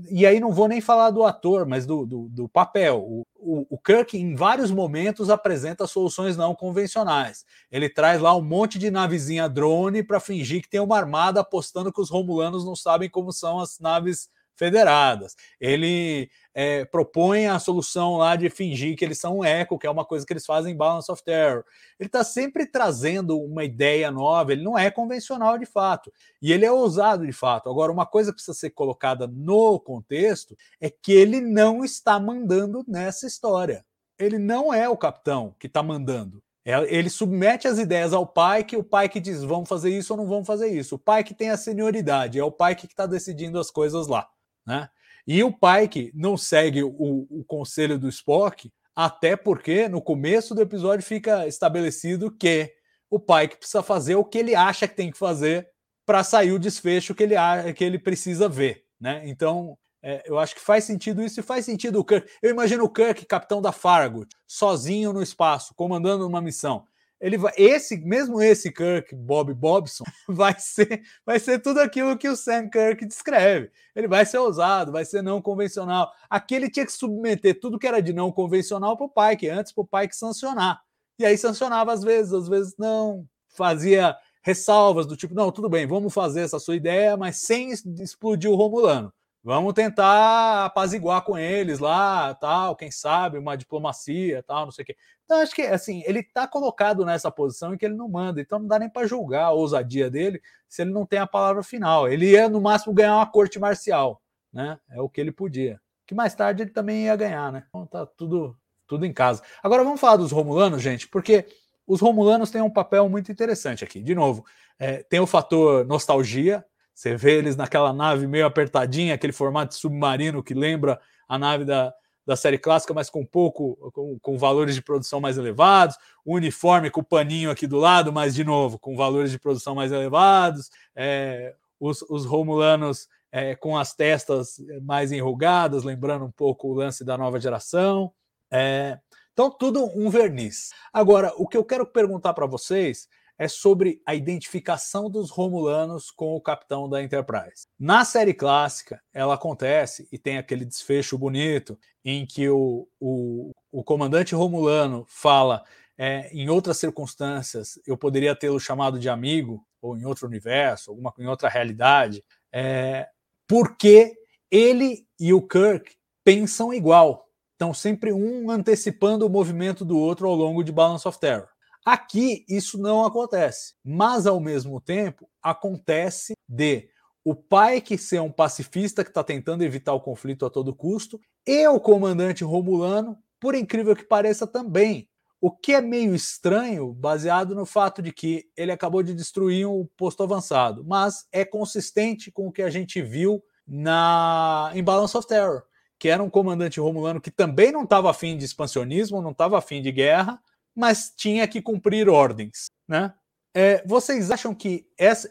[0.10, 3.00] e aí não vou nem falar do ator, mas do, do, do papel.
[3.00, 7.46] O, o, o, Kirk, em vários momentos, apresenta soluções não convencionais.
[7.72, 11.92] Ele traz lá um monte de navezinha drone para fingir que tem uma armada, apostando
[11.92, 15.36] que os romulanos não sabem como são as naves federadas.
[15.60, 19.90] Ele é, propõe a solução lá de fingir que eles são um eco, que é
[19.90, 21.64] uma coisa que eles fazem em Balance of Terror.
[22.00, 26.12] Ele está sempre trazendo uma ideia nova, ele não é convencional de fato.
[26.42, 27.70] E ele é ousado de fato.
[27.70, 32.84] Agora, uma coisa que precisa ser colocada no contexto é que ele não está mandando
[32.88, 33.86] nessa história.
[34.18, 36.42] Ele não é o capitão que está mandando.
[36.66, 40.14] É, ele submete as ideias ao pai, que o pai que diz vamos fazer isso
[40.14, 40.96] ou não vamos fazer isso.
[40.96, 44.28] O pai que tem a senioridade, é o pai que está decidindo as coisas lá.
[44.68, 44.90] Né?
[45.26, 46.92] E o pai que não segue o,
[47.30, 52.74] o conselho do Spock, até porque no começo do episódio fica estabelecido que
[53.10, 55.68] o pai que precisa fazer o que ele acha que tem que fazer
[56.06, 57.36] para sair o desfecho que ele,
[57.76, 58.84] que ele precisa ver.
[59.00, 59.24] Né?
[59.26, 62.30] Então, é, eu acho que faz sentido isso e faz sentido o Kirk.
[62.42, 66.86] Eu imagino o Kirk, capitão da Farragut, sozinho no espaço, comandando uma missão.
[67.20, 72.30] Ele vai, esse, mesmo esse Kirk, Bob Bobson, vai ser, vai ser tudo aquilo que
[72.30, 73.72] o Sam Kirk descreve.
[73.96, 76.12] Ele vai ser ousado, vai ser não convencional.
[76.30, 79.72] Aqui ele tinha que submeter tudo que era de não convencional para o Pike, antes
[79.72, 80.80] para o Pike sancionar.
[81.18, 83.26] E aí sancionava às vezes, às vezes não.
[83.48, 88.50] Fazia ressalvas do tipo, não, tudo bem, vamos fazer essa sua ideia, mas sem explodir
[88.50, 89.12] o Romulano.
[89.44, 94.86] Vamos tentar apaziguar com eles lá, tal, quem sabe, uma diplomacia, tal, não sei o
[94.86, 94.98] quê.
[95.28, 98.60] Então, acho que, assim, ele está colocado nessa posição em que ele não manda, então
[98.60, 102.08] não dá nem para julgar a ousadia dele se ele não tem a palavra final.
[102.08, 104.22] Ele ia, no máximo, ganhar uma corte marcial,
[104.54, 104.80] né?
[104.90, 105.82] É o que ele podia.
[106.06, 107.66] Que mais tarde ele também ia ganhar, né?
[107.68, 109.44] Então tá tudo, tudo em casa.
[109.62, 111.46] Agora vamos falar dos Romulanos, gente, porque
[111.86, 114.02] os Romulanos têm um papel muito interessante aqui.
[114.02, 114.46] De novo,
[114.80, 119.82] é, tem o fator nostalgia, você vê eles naquela nave meio apertadinha, aquele formato de
[119.82, 121.94] submarino que lembra a nave da,
[122.28, 125.96] da série clássica, mas com pouco, com, com, valores de produção mais elevados,
[126.26, 129.74] o uniforme com o paninho aqui do lado, mas de novo, com valores de produção
[129.74, 136.68] mais elevados, é, os, os Romulanos é, com as testas mais enrugadas, lembrando um pouco
[136.68, 138.12] o lance da nova geração.
[138.52, 139.00] É,
[139.32, 140.72] então, tudo um verniz.
[140.92, 143.08] Agora, o que eu quero perguntar para vocês
[143.38, 147.68] é sobre a identificação dos Romulanos com o capitão da Enterprise.
[147.80, 153.84] Na série clássica, ela acontece e tem aquele desfecho bonito em que o, o, o
[153.84, 155.64] comandante Romulano fala.
[156.00, 161.14] É, em outras circunstâncias, eu poderia tê-lo chamado de amigo, ou em outro universo, alguma
[161.18, 163.08] em outra realidade, é,
[163.48, 164.14] porque
[164.52, 167.26] ele e o Kirk pensam igual.
[167.54, 171.48] Estão sempre um antecipando o movimento do outro ao longo de Balance of Terror.
[171.88, 176.90] Aqui isso não acontece, mas ao mesmo tempo acontece de
[177.24, 181.18] o pai que ser um pacifista que está tentando evitar o conflito a todo custo
[181.48, 185.08] e o comandante Romulano, por incrível que pareça, também.
[185.40, 189.88] O que é meio estranho, baseado no fato de que ele acabou de destruir um
[189.96, 195.26] posto avançado, mas é consistente com o que a gente viu na em Balance of
[195.26, 195.64] Terror,
[195.98, 199.82] que era um comandante romulano que também não estava afim de expansionismo, não estava afim
[199.82, 200.38] de guerra,
[200.78, 203.12] mas tinha que cumprir ordens, né?
[203.56, 204.86] É, vocês acham que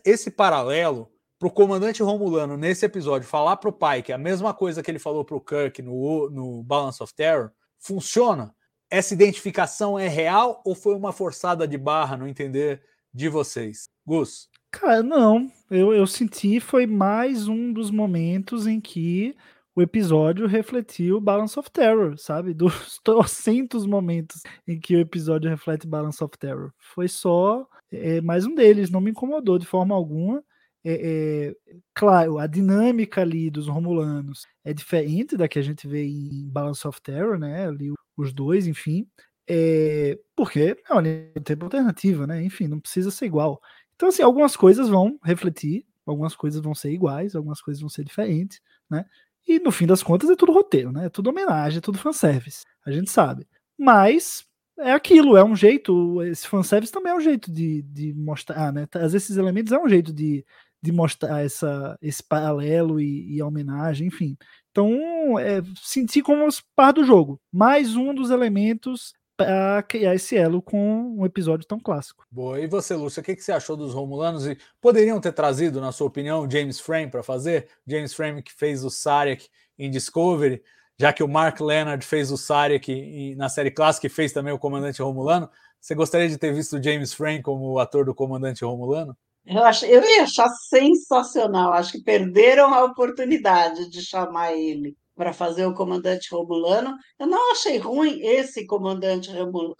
[0.04, 1.08] esse paralelo
[1.38, 4.98] para o comandante Romulano nesse episódio falar para o Pike a mesma coisa que ele
[4.98, 8.52] falou para o Kirk no, no Balance of Terror funciona?
[8.90, 12.82] Essa identificação é real ou foi uma forçada de barra no entender
[13.14, 13.84] de vocês?
[14.04, 14.48] Gus?
[14.72, 15.50] Cara, não.
[15.70, 19.36] Eu, eu senti foi mais um dos momentos em que
[19.76, 22.54] o episódio refletiu Balance of Terror, sabe?
[22.54, 26.72] Dos trocentos momentos em que o episódio reflete Balance of Terror.
[26.78, 30.42] Foi só é, mais um deles, não me incomodou de forma alguma.
[30.82, 36.04] É, é, claro, a dinâmica ali dos Romulanos é diferente da que a gente vê
[36.06, 37.66] em Balance of Terror, né?
[37.66, 39.06] Ali os dois, enfim.
[39.48, 41.02] É, porque é uma
[41.44, 42.42] tempo alternativa, né?
[42.42, 43.60] Enfim, não precisa ser igual.
[43.94, 48.04] Então, assim, algumas coisas vão refletir, algumas coisas vão ser iguais, algumas coisas vão ser
[48.04, 49.04] diferentes, né?
[49.46, 51.06] E no fim das contas é tudo roteiro, né?
[51.06, 52.64] É tudo homenagem, é tudo fanservice.
[52.84, 53.46] A gente sabe.
[53.78, 54.44] Mas
[54.78, 56.22] é aquilo, é um jeito.
[56.22, 58.86] Esse fanservice também é um jeito de, de mostrar, né?
[58.94, 60.44] Às vezes esses elementos é um jeito de,
[60.82, 64.36] de mostrar essa, esse paralelo e, e a homenagem, enfim.
[64.70, 67.40] Então, é, senti como parte do jogo.
[67.52, 72.24] Mais um dos elementos para criar esse elo com um episódio tão clássico.
[72.30, 72.58] Boa.
[72.60, 74.46] E você, Lúcia, o que, que você achou dos Romulanos?
[74.46, 77.68] E poderiam ter trazido, na sua opinião, James Frame para fazer?
[77.86, 79.48] James Frame que fez o Sarek
[79.78, 80.62] em Discovery,
[80.98, 84.58] já que o Mark Leonard fez o Sarek na série clássica e fez também o
[84.58, 85.50] Comandante Romulano.
[85.80, 89.16] Você gostaria de ter visto o James Frame como o ator do Comandante Romulano?
[89.44, 91.72] Eu, acho, eu ia achar sensacional.
[91.72, 96.96] Acho que perderam a oportunidade de chamar ele para fazer o comandante Romulano.
[97.18, 99.30] Eu não achei ruim esse comandante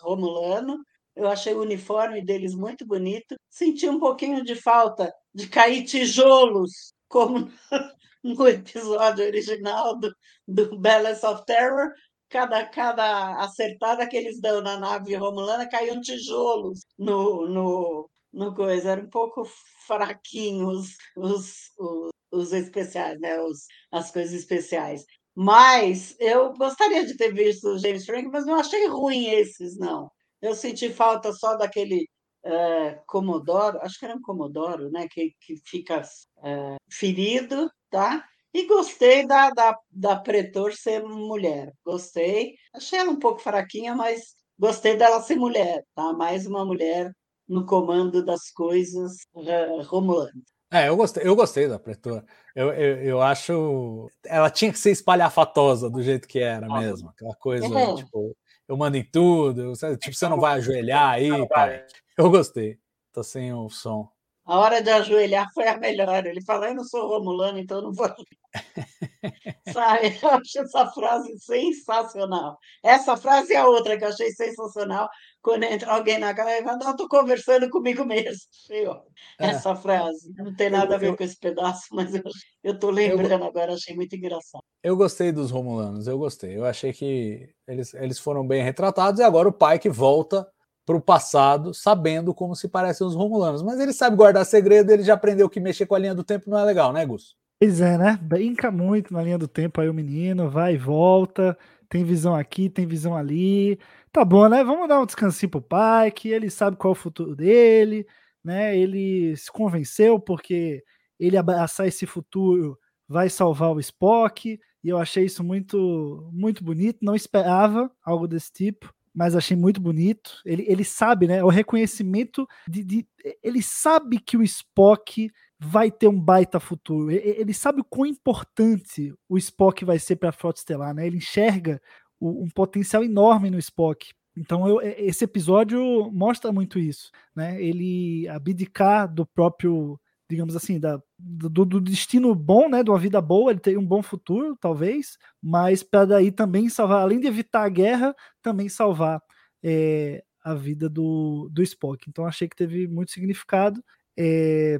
[0.00, 0.78] Romulano,
[1.16, 3.36] eu achei o uniforme deles muito bonito.
[3.48, 7.50] Senti um pouquinho de falta de cair tijolos, como
[8.22, 10.14] no episódio original do,
[10.46, 11.90] do Balance of Terror.
[12.28, 18.90] Cada, cada acertada que eles dão na nave romulana caíam tijolos no, no, no coisa.
[18.92, 19.48] Era um pouco
[19.86, 23.40] fraquinhos os, os, os especiais, né?
[23.40, 25.04] Os, as coisas especiais.
[25.36, 30.10] Mas eu gostaria de ter visto o James Frank, mas não achei ruim esses, não.
[30.40, 32.08] Eu senti falta só daquele
[32.44, 35.06] é, Comodoro, acho que era um Comodoro, né?
[35.08, 36.02] Que, que fica
[36.42, 38.24] é, ferido, tá?
[38.54, 41.70] E gostei da, da, da Pretor ser mulher.
[41.84, 42.54] Gostei.
[42.74, 46.14] Achei ela um pouco fraquinha, mas gostei dela ser mulher, tá?
[46.14, 47.12] Mais uma mulher
[47.46, 50.55] no comando das coisas uh.
[50.70, 52.24] É, eu gostei, eu gostei da Pretor.
[52.54, 54.10] Eu, eu, eu, acho.
[54.24, 57.10] Ela tinha que ser espalhafatosa do jeito que era mesmo.
[57.10, 57.94] Aquela coisa, é.
[57.94, 58.36] tipo,
[58.66, 59.72] eu mando em tudo.
[59.98, 61.84] Tipo, você não vai ajoelhar aí, pai.
[62.18, 62.78] Eu gostei.
[63.12, 64.08] Tô sem o som.
[64.46, 66.24] A hora de ajoelhar foi a melhor.
[66.24, 68.08] Ele falou: Eu não sou romulano, então não vou.
[69.72, 70.16] Sabe?
[70.22, 72.56] Eu achei essa frase sensacional.
[72.82, 75.08] Essa frase é a outra que eu achei sensacional.
[75.42, 78.40] Quando entra alguém na casa e fala: Não, estou conversando comigo mesmo.
[78.86, 79.02] Ó,
[79.40, 79.48] é.
[79.48, 80.32] Essa frase.
[80.36, 83.48] Não tem nada a ver com esse pedaço, mas eu estou lembrando eu...
[83.48, 83.74] agora.
[83.74, 84.62] Achei muito engraçado.
[84.80, 86.56] Eu gostei dos romulanos, eu gostei.
[86.56, 90.46] Eu achei que eles, eles foram bem retratados e agora o pai que volta
[90.86, 93.60] para o passado, sabendo como se parecem os Romulanos.
[93.60, 96.48] Mas ele sabe guardar segredo, ele já aprendeu que mexer com a linha do tempo
[96.48, 97.36] não é legal, né, Gus?
[97.60, 98.18] Pois é, né?
[98.22, 101.58] Brinca muito na linha do tempo aí o menino, vai e volta,
[101.88, 103.80] tem visão aqui, tem visão ali.
[104.12, 104.62] Tá bom, né?
[104.62, 108.06] Vamos dar um descansinho pro pai, que ele sabe qual é o futuro dele,
[108.44, 108.78] né?
[108.78, 110.84] Ele se convenceu porque
[111.18, 116.98] ele abraçar esse futuro vai salvar o Spock, e eu achei isso muito muito bonito,
[117.02, 120.42] não esperava algo desse tipo mas achei muito bonito.
[120.44, 121.42] Ele, ele sabe, né?
[121.42, 123.08] O reconhecimento de, de,
[123.42, 127.10] Ele sabe que o Spock vai ter um baita futuro.
[127.10, 131.06] Ele sabe o quão importante o Spock vai ser para a Frota Estelar, né?
[131.06, 131.80] Ele enxerga
[132.20, 134.12] o, um potencial enorme no Spock.
[134.36, 137.60] Então eu, esse episódio mostra muito isso, né?
[137.60, 139.98] Ele abdicar do próprio
[140.28, 143.86] digamos assim, da, do, do, destino bom, né, de uma vida boa, ele tem um
[143.86, 149.22] bom futuro, talvez, mas para daí também salvar, além de evitar a guerra, também salvar
[149.62, 152.08] é, a vida do, do Spock.
[152.08, 153.82] Então achei que teve muito significado.
[154.16, 154.78] É,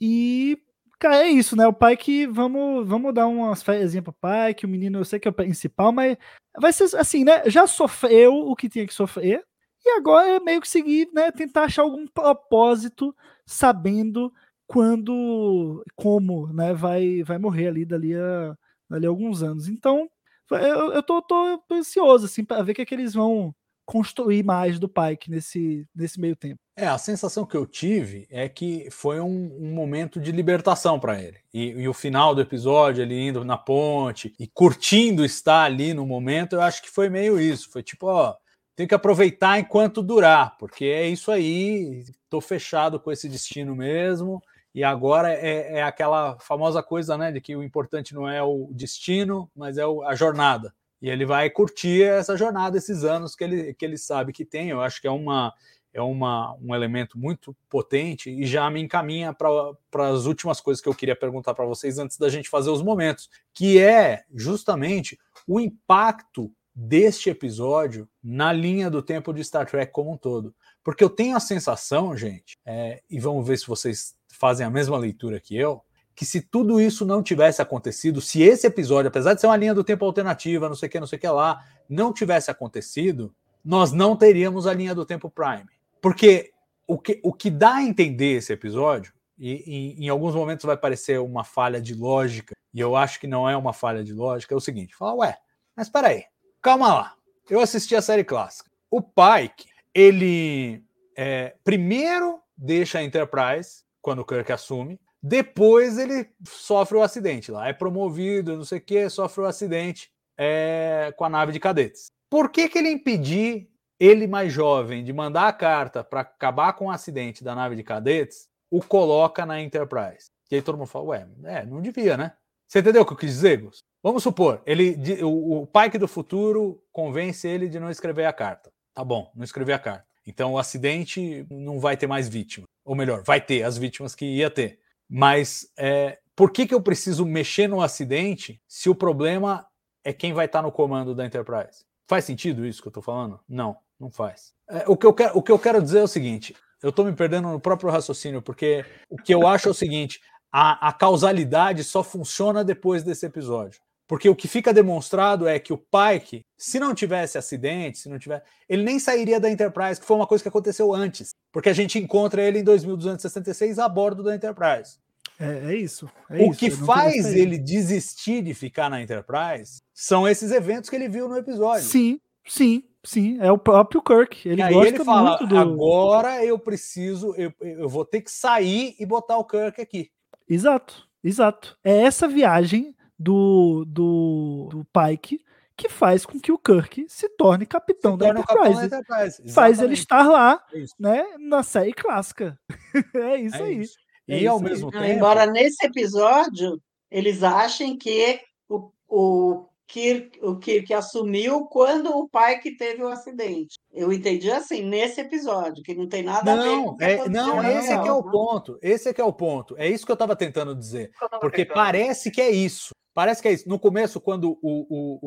[0.00, 0.58] e,
[0.98, 1.66] cara, é isso, né?
[1.66, 5.04] O pai que vamos, vamos dar umas férias para o pai, que o menino eu
[5.04, 6.16] sei que é o principal, mas
[6.58, 7.48] vai ser assim, né?
[7.48, 9.44] Já sofreu o que tinha que sofrer.
[9.84, 11.32] E agora é meio que seguir, né?
[11.32, 13.14] Tentar achar algum propósito,
[13.46, 14.32] sabendo
[14.72, 18.56] quando, como, né, vai, vai morrer ali dali a,
[18.88, 19.68] dali a alguns anos.
[19.68, 20.08] Então,
[20.50, 23.54] eu, eu tô, tô ansioso, assim, para ver o que, é que eles vão
[23.84, 26.58] construir mais do Pike nesse, nesse meio tempo.
[26.74, 31.20] É, a sensação que eu tive é que foi um, um momento de libertação para
[31.20, 31.36] ele.
[31.52, 36.06] E, e, o final do episódio, ele indo na ponte e curtindo estar ali no
[36.06, 37.70] momento, eu acho que foi meio isso.
[37.70, 38.34] Foi tipo, ó,
[38.74, 44.42] tem que aproveitar enquanto durar, porque é isso aí, tô fechado com esse destino mesmo.
[44.74, 48.68] E agora é, é, aquela famosa coisa, né, de que o importante não é o
[48.72, 50.74] destino, mas é o, a jornada.
[51.00, 54.70] E ele vai curtir essa jornada, esses anos que ele, que ele sabe que tem.
[54.70, 55.52] Eu acho que é, uma,
[55.92, 60.88] é uma, um elemento muito potente e já me encaminha para as últimas coisas que
[60.88, 65.60] eu queria perguntar para vocês antes da gente fazer os momentos, que é justamente o
[65.60, 70.54] impacto deste episódio na linha do tempo de Star Trek como um todo.
[70.82, 74.96] Porque eu tenho a sensação, gente, é, e vamos ver se vocês fazem a mesma
[74.96, 75.82] leitura que eu,
[76.14, 79.74] que se tudo isso não tivesse acontecido, se esse episódio, apesar de ser uma linha
[79.74, 83.34] do tempo alternativa, não sei o que, não sei o que lá, não tivesse acontecido,
[83.64, 85.66] nós não teríamos a linha do tempo Prime.
[86.00, 86.52] Porque
[86.86, 90.76] o que, o que dá a entender esse episódio, e, e em alguns momentos vai
[90.76, 94.54] parecer uma falha de lógica, e eu acho que não é uma falha de lógica,
[94.54, 95.38] é o seguinte: fala, ué,
[95.76, 96.24] mas peraí,
[96.60, 97.14] calma lá.
[97.48, 98.70] Eu assisti a série clássica.
[98.90, 100.82] O Pike, ele
[101.16, 105.00] é, primeiro deixa a Enterprise quando o Kirk assume.
[105.22, 110.10] Depois ele sofre o acidente lá, é promovido, não sei o que, sofre o acidente
[110.36, 112.10] é, com a nave de cadetes.
[112.28, 113.70] Por que, que ele impedir
[114.00, 117.84] ele mais jovem de mandar a carta para acabar com o acidente da nave de
[117.84, 120.26] cadetes, o coloca na Enterprise?
[120.50, 122.32] E aí todo mundo fala, ué, é, não devia, né?
[122.66, 123.78] Você entendeu o que eu quis dizer, Gus?
[124.02, 128.72] Vamos supor, ele, o, o Pike do futuro convence ele de não escrever a carta.
[128.92, 130.04] Tá bom, não escrever a carta.
[130.26, 132.66] Então o acidente não vai ter mais vítima.
[132.84, 134.80] Ou melhor, vai ter as vítimas que ia ter.
[135.08, 139.66] Mas é, por que, que eu preciso mexer no acidente se o problema
[140.04, 141.84] é quem vai estar no comando da Enterprise?
[142.08, 143.38] Faz sentido isso que eu estou falando?
[143.48, 144.54] Não, não faz.
[144.68, 147.04] É, o, que eu quero, o que eu quero dizer é o seguinte: eu estou
[147.04, 150.92] me perdendo no próprio raciocínio, porque o que eu acho é o seguinte: a, a
[150.92, 153.80] causalidade só funciona depois desse episódio.
[154.12, 158.18] Porque o que fica demonstrado é que o Pike, se não tivesse acidente, se não
[158.18, 161.72] tiver, ele nem sairia da Enterprise, que foi uma coisa que aconteceu antes, porque a
[161.72, 164.98] gente encontra ele em 2266 a bordo da Enterprise.
[165.40, 166.10] É, é isso.
[166.28, 170.96] É o isso, que faz ele desistir de ficar na Enterprise são esses eventos que
[170.96, 171.84] ele viu no episódio.
[171.84, 172.84] Sim, sim.
[173.02, 174.46] sim, é o próprio Kirk.
[174.46, 175.56] Ele e aí gosta ele fala: muito do.
[175.56, 180.10] agora eu preciso, eu, eu vou ter que sair e botar o Kirk aqui.
[180.46, 181.78] Exato, exato.
[181.82, 185.44] É essa viagem do, do, do Pike
[185.76, 188.90] que faz com que o Kirk se torne capitão, Se da, torna o capitão Enterprise.
[188.90, 189.52] da Enterprise.
[189.54, 192.58] Faz ele estar lá, É né, na série clássica.
[193.16, 193.80] é isso É aí.
[193.80, 193.94] isso.
[194.28, 194.70] É E ao isso aí.
[194.70, 195.12] mesmo Não, tempo.
[195.14, 196.80] embora nesse episódio
[197.10, 203.08] eles achem que o, o, Kirk, o Kirk assumiu quando o pai que teve o
[203.08, 203.76] acidente.
[203.92, 207.04] Eu entendi assim, nesse episódio, que não tem nada a ver com Não, o que
[207.04, 208.78] é, não, esse é que é o ponto.
[208.80, 209.74] Esse é que é o ponto.
[209.76, 211.10] É isso que eu estava tentando dizer.
[211.40, 212.90] Porque parece que é isso.
[213.14, 213.68] Parece que é isso.
[213.68, 215.18] No começo, quando o, o,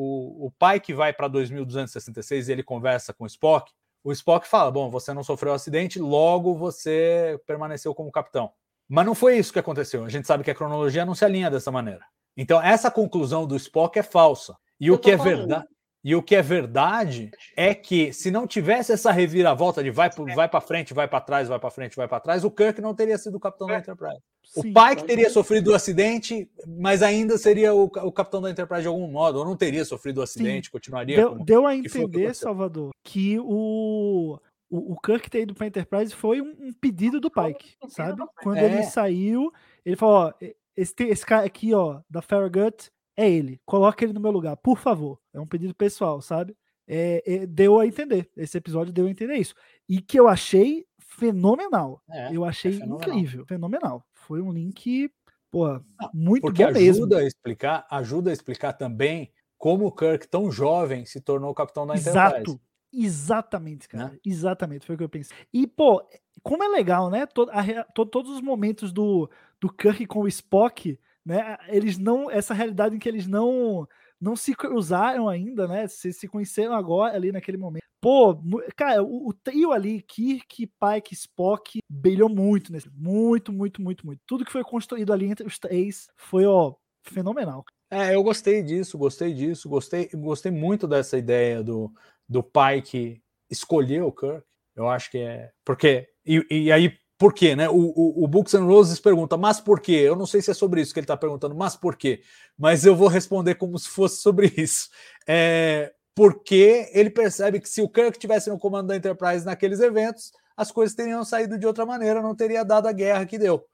[0.44, 3.72] o, o pai que vai para 2266 e ele conversa com o Spock,
[4.02, 8.50] o Spock fala: Bom, você não sofreu acidente, logo você permaneceu como capitão.
[8.88, 10.04] Mas não foi isso que aconteceu.
[10.04, 12.04] A gente sabe que a cronologia não se alinha dessa maneira.
[12.36, 14.56] Então, essa conclusão do Spock é falsa.
[14.78, 15.38] E Eu o que é falando.
[15.38, 15.66] verdade.
[16.08, 20.24] E o que é verdade é que se não tivesse essa reviravolta de vai, pro-
[20.36, 22.94] vai para frente, vai para trás, vai para frente, vai para trás, o Kirk não
[22.94, 24.20] teria sido o capitão da Enterprise.
[24.56, 24.72] O Sim.
[24.72, 28.86] pai que teria sofrido o acidente, mas ainda seria o, o capitão da Enterprise de
[28.88, 31.44] algum modo, ou não teria sofrido o acidente, continuaria Deu, como...
[31.44, 32.32] deu a o entender.
[32.36, 34.38] Salvador, que o,
[34.70, 38.22] o, o Kirk ter ido para Enterprise foi um, um pedido do Pike, sabe?
[38.44, 38.64] Quando É.
[38.66, 39.52] ele saiu,
[39.84, 40.32] ele falou: ó,
[40.76, 43.60] esse, esse cara aqui, ó, da Farragut, é ele.
[43.64, 45.18] Coloca ele no meu lugar, por favor.
[45.32, 46.56] É um pedido pessoal, sabe?
[46.86, 48.30] É, é, deu a entender.
[48.36, 49.54] Esse episódio deu a entender isso.
[49.88, 52.02] E que eu achei fenomenal.
[52.10, 52.98] É, eu achei fenomenal.
[53.08, 54.06] incrível, fenomenal.
[54.12, 55.10] Foi um link,
[55.50, 55.80] pô,
[56.12, 57.04] muito Porque bom mesmo.
[57.04, 61.54] ajuda a explicar, ajuda a explicar também como o Kirk, tão jovem, se tornou o
[61.54, 62.10] capitão da Enterprise.
[62.18, 62.60] Exato.
[62.92, 64.08] Exatamente, cara.
[64.10, 64.18] Né?
[64.24, 65.36] Exatamente, foi o que eu pensei.
[65.52, 66.02] E, pô,
[66.42, 67.26] como é legal, né?
[67.26, 69.28] To- a todos os momentos do,
[69.60, 71.58] do Kirk com o Spock, né?
[71.66, 72.30] Eles não.
[72.30, 73.86] Essa realidade em que eles não
[74.18, 75.86] não se cruzaram ainda, né?
[75.88, 77.82] Se, se conheceram agora ali naquele momento.
[78.00, 78.38] Pô,
[78.76, 82.88] cara, o, o trio ali, Kirk, Pike, Spock, brilhou muito nesse.
[82.90, 84.20] Muito, muito, muito, muito.
[84.26, 87.64] Tudo que foi construído ali entre os três foi, ó, fenomenal.
[87.90, 91.92] É, eu gostei disso, gostei disso, gostei, gostei muito dessa ideia do,
[92.28, 93.20] do pai que
[93.50, 94.42] escolheu o Kirk.
[94.74, 95.50] Eu acho que é.
[95.64, 96.08] Porque.
[96.24, 97.68] E, e aí, por quê, né?
[97.68, 99.92] O, o, o Books and Roses pergunta, mas por quê?
[99.92, 102.22] Eu não sei se é sobre isso que ele está perguntando, mas por quê?
[102.58, 104.90] Mas eu vou responder como se fosse sobre isso.
[105.26, 110.32] É, porque ele percebe que se o Kirk tivesse no comando da Enterprise naqueles eventos,
[110.56, 113.66] as coisas teriam saído de outra maneira, não teria dado a guerra que deu.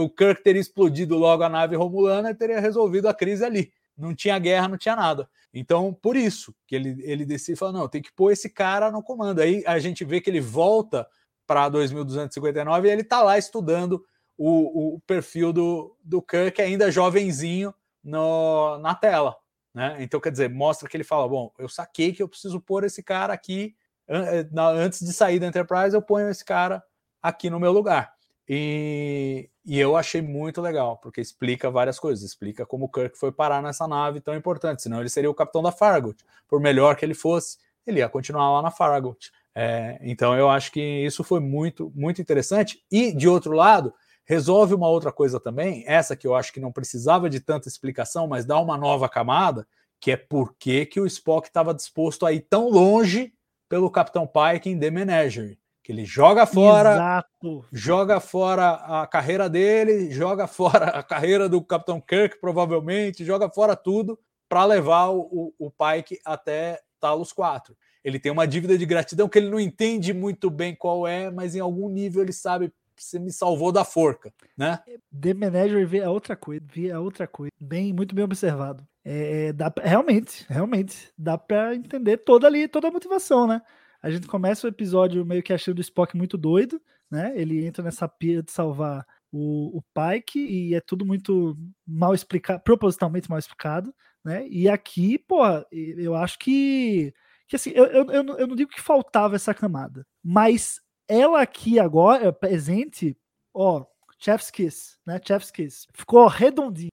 [0.00, 3.72] O Kirk teria explodido logo a nave romulana e teria resolvido a crise ali.
[3.96, 5.28] Não tinha guerra, não tinha nada.
[5.52, 9.02] Então, por isso que ele, ele decide fala: não, tem que pôr esse cara no
[9.02, 9.40] comando.
[9.40, 11.06] Aí a gente vê que ele volta
[11.48, 14.04] para 2259 e ele está lá estudando
[14.36, 19.34] o, o perfil do, do Kirk, ainda jovenzinho, no, na tela.
[19.74, 19.96] Né?
[20.00, 23.02] Então, quer dizer, mostra que ele fala: bom, eu saquei que eu preciso pôr esse
[23.02, 23.74] cara aqui
[24.06, 26.82] eh, antes de sair da Enterprise, eu ponho esse cara
[27.22, 28.12] aqui no meu lugar.
[28.48, 32.24] E, e eu achei muito legal, porque explica várias coisas.
[32.24, 35.62] Explica como o Kirk foi parar nessa nave tão importante, senão ele seria o capitão
[35.62, 36.24] da Farragut.
[36.46, 39.30] Por melhor que ele fosse, ele ia continuar lá na Farragut.
[39.54, 42.82] É, então eu acho que isso foi muito, muito interessante.
[42.90, 43.92] E, de outro lado,
[44.24, 48.28] resolve uma outra coisa também, essa que eu acho que não precisava de tanta explicação,
[48.28, 49.66] mas dá uma nova camada,
[50.00, 53.32] que é por que, que o Spock estava disposto a ir tão longe
[53.68, 55.58] pelo Capitão Pike em The Menagerie.
[55.82, 57.64] Que ele joga fora Exato.
[57.72, 63.74] joga fora a carreira dele, joga fora a carreira do Capitão Kirk, provavelmente, joga fora
[63.74, 64.18] tudo
[64.48, 67.74] para levar o, o, Pike até Talos 4.
[68.08, 71.54] Ele tem uma dívida de gratidão que ele não entende muito bem qual é, mas
[71.54, 74.80] em algum nível ele sabe você me salvou da forca, né?
[75.20, 77.52] The Menagerie vê a outra coisa, vê a outra coisa.
[77.60, 78.84] Bem, muito bem observado.
[79.04, 83.62] É, dá, pra- realmente, realmente, dá pra entender toda ali, toda a motivação, né?
[84.02, 86.80] A gente começa o episódio meio que achando o Spock muito doido,
[87.10, 87.32] né?
[87.36, 91.56] Ele entra nessa pira de salvar o, o Pike e é tudo muito
[91.86, 93.94] mal explicado, propositalmente mal explicado,
[94.24, 94.46] né?
[94.48, 97.12] E aqui, pô, eu acho que,
[97.48, 101.40] que assim, eu, eu, eu, não- eu não digo que faltava essa camada, mas ela
[101.40, 103.16] aqui agora, presente,
[103.52, 103.84] ó,
[104.20, 105.18] Chef's Kiss, né?
[105.24, 105.86] Chef's Kiss.
[105.94, 106.90] Ficou redondinho.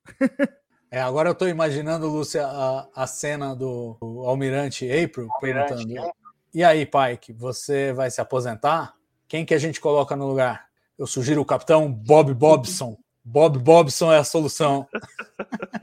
[0.91, 5.83] É, agora eu estou imaginando, Lúcia, a, a cena do, do Almirante April perguntando:
[6.53, 8.93] E aí, Pike, você vai se aposentar?
[9.27, 10.67] Quem que a gente coloca no lugar?
[10.97, 12.95] Eu sugiro o capitão Bob Bobson.
[13.23, 14.87] Bob Bobson é a solução.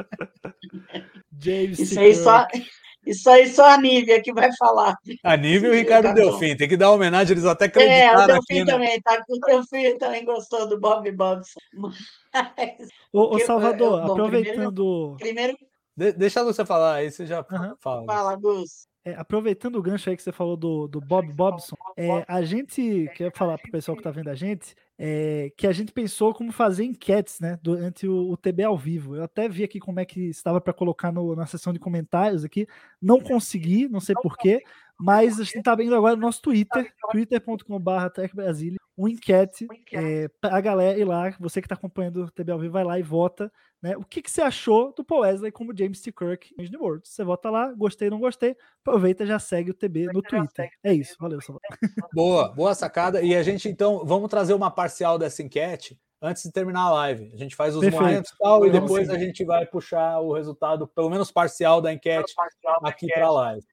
[1.39, 2.47] James Isso aí, só.
[3.07, 4.97] Isso aí só a Nívia que vai falar.
[5.23, 6.13] A nível Sim, Ricardo tá.
[6.13, 6.57] Delfim.
[6.57, 8.73] Tem que dar homenagem, eles até É, o acreditaram teu aqui, né?
[8.73, 9.25] também, tá?
[9.29, 11.59] O filho também gostou do Bob Bobson.
[11.75, 15.17] Mas, Ô, Salvador, eu- bom, aproveitando.
[15.19, 15.57] primeiro,
[15.97, 17.77] De- deixa a Lúcia falar, aí você já Aham.
[17.81, 18.07] fala.
[18.07, 18.87] fala, Gus.
[19.05, 23.11] É, aproveitando o gancho aí que você falou do, do Bob Bobson, é, a gente,
[23.17, 26.53] quer falar pro pessoal que tá vendo a gente, é, que a gente pensou como
[26.53, 29.17] fazer enquetes, né, durante o, o TB ao vivo.
[29.17, 32.45] Eu até vi aqui como é que estava para colocar no, na seção de comentários
[32.45, 32.67] aqui,
[33.01, 34.63] não consegui, não sei porquê,
[35.01, 40.57] mas a gente está indo agora no nosso Twitter, twitter.com.br TechBrasília, uma enquete é, para
[40.57, 43.03] a galera ir lá, você que está acompanhando o TB ao vivo, vai lá e
[43.03, 43.51] vota,
[43.83, 43.97] né?
[43.97, 46.13] O que, que você achou do Paul Wesley como James T.
[46.13, 47.09] Kirk em Disney World?
[47.09, 50.71] Você vota lá, gostei, não gostei, aproveita e já segue o TB no Twitter.
[50.85, 51.69] É isso, valeu, Salvador.
[52.15, 53.23] Boa, boa sacada.
[53.23, 57.33] E a gente, então, vamos trazer uma parcial dessa enquete antes de terminar a live.
[57.35, 58.05] A gente faz os Perfeito.
[58.05, 61.93] momentos e tal, e depois a gente vai puxar o resultado, pelo menos parcial da
[61.93, 62.33] enquete,
[62.85, 63.67] aqui para a live.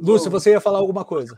[0.00, 1.34] Lúcio, você ia falar alguma coisa?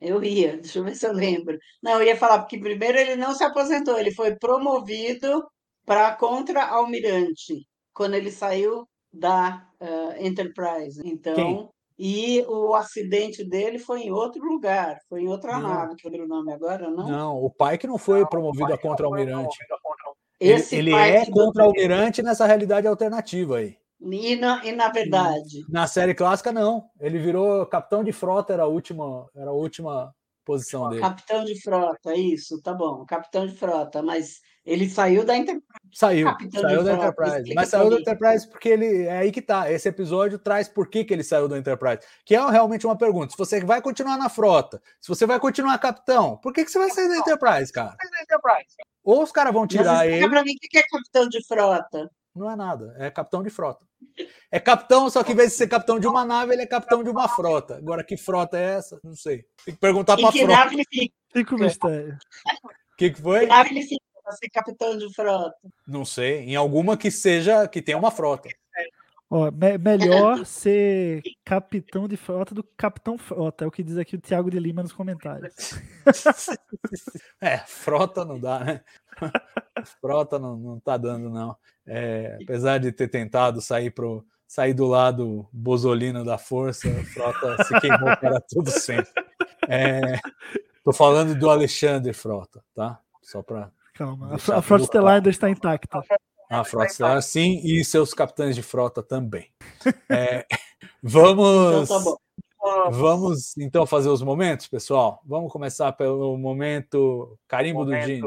[0.00, 1.58] Eu ia, deixa eu ver se eu lembro.
[1.82, 5.46] Não, eu ia falar, porque primeiro ele não se aposentou, ele foi promovido
[5.86, 11.00] para contra-almirante quando ele saiu da eh, Enterprise.
[11.04, 11.68] Então, Quem?
[11.98, 15.68] e o acidente dele foi em outro lugar, foi em outra Não.
[15.68, 17.08] nave, que eu lembro o nome agora, não?
[17.08, 19.56] Não, o pai que não foi promovido a contra-almirante.
[20.40, 23.78] Ele, ele é contra-almirante nessa realidade alternativa aí.
[24.04, 26.84] E na, e na verdade, Na série clássica, não.
[27.00, 30.14] Ele virou capitão de frota, era a última, era a última
[30.44, 31.00] posição dele.
[31.00, 35.66] capitão de frota, isso, tá bom, capitão de frota, mas ele saiu da Enterprise.
[35.92, 37.54] Saiu, Capitão saiu da frota, Enterprise.
[37.54, 38.00] Mas pra saiu da.
[38.00, 39.02] Enterprise porque ele.
[39.04, 39.70] É aí que tá.
[39.70, 42.00] Esse episódio traz por que, que ele saiu da Enterprise.
[42.24, 43.30] Que é realmente uma pergunta.
[43.32, 46.78] Se você vai continuar na frota, se você vai continuar capitão, por que, que você
[46.78, 47.94] vai sair da Enterprise, cara?
[49.02, 50.28] Ou os caras vão Mas tirar explica ele.
[50.30, 52.10] para mim o que é capitão de frota.
[52.34, 53.86] Não é nada, é capitão de frota.
[54.50, 57.02] É capitão, só que em vez de ser capitão de uma nave, ele é capitão
[57.02, 57.76] de uma frota.
[57.76, 59.00] Agora, que frota é essa?
[59.02, 59.44] Não sei.
[59.64, 60.52] Tem que perguntar pra que frota.
[60.56, 61.14] nave ele fica?
[61.32, 62.14] Fica o mistério.
[62.14, 62.16] O
[62.96, 63.46] que, que Que foi?
[63.46, 65.54] nave ele fica para ser capitão de frota?
[65.86, 66.40] Não sei.
[66.40, 68.48] Em alguma que seja, que tenha uma frota.
[69.36, 73.98] Ó, me- melhor ser capitão de frota do que capitão frota, é o que diz
[73.98, 75.52] aqui o Thiago de Lima nos comentários.
[77.40, 78.80] É, frota não dá, né?
[80.00, 81.56] Frota não, não tá dando, não.
[81.86, 87.64] É, apesar de ter tentado sair, pro, sair do lado bozolino da força, a frota
[87.64, 89.12] se queimou para tudo sempre.
[89.68, 90.18] É,
[90.82, 92.98] tô falando do Alexandre Frota, tá?
[93.22, 95.98] Só para Calma, a, a frota estelar ainda está intacta.
[95.98, 96.22] a frota
[96.86, 99.48] estelar, sim, e seus capitães de frota também.
[100.08, 100.46] É,
[101.02, 101.90] vamos.
[101.90, 102.90] Então tá.
[102.90, 105.20] Vamos então fazer os momentos, pessoal.
[105.26, 108.22] Vamos começar pelo momento carimbo do Dini.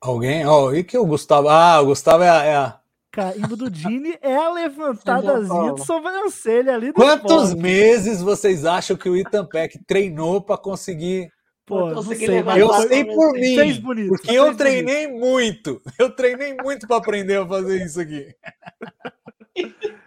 [0.00, 0.46] Alguém?
[0.46, 1.48] Ó, e que o Gustavo?
[1.48, 2.44] Ah, o Gustavo é a.
[2.44, 2.78] é a-
[3.10, 9.08] Carimbo do Dini é a levantadazinha de sobrancelha ali do Quantos meses vocês acham que
[9.08, 11.32] o Ethan Peck treinou para conseguir?
[11.68, 14.58] Pô, Eu não sei, mas Eu sei por mim, fez bonito, porque fez eu bonito.
[14.58, 15.82] treinei muito.
[15.98, 18.34] Eu treinei muito para aprender a fazer isso aqui.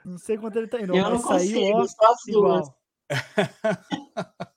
[0.03, 2.67] Não sei quanto ele treinou, Eu não mas saiu, consigo, ó, só as duas.
[2.67, 2.77] igual.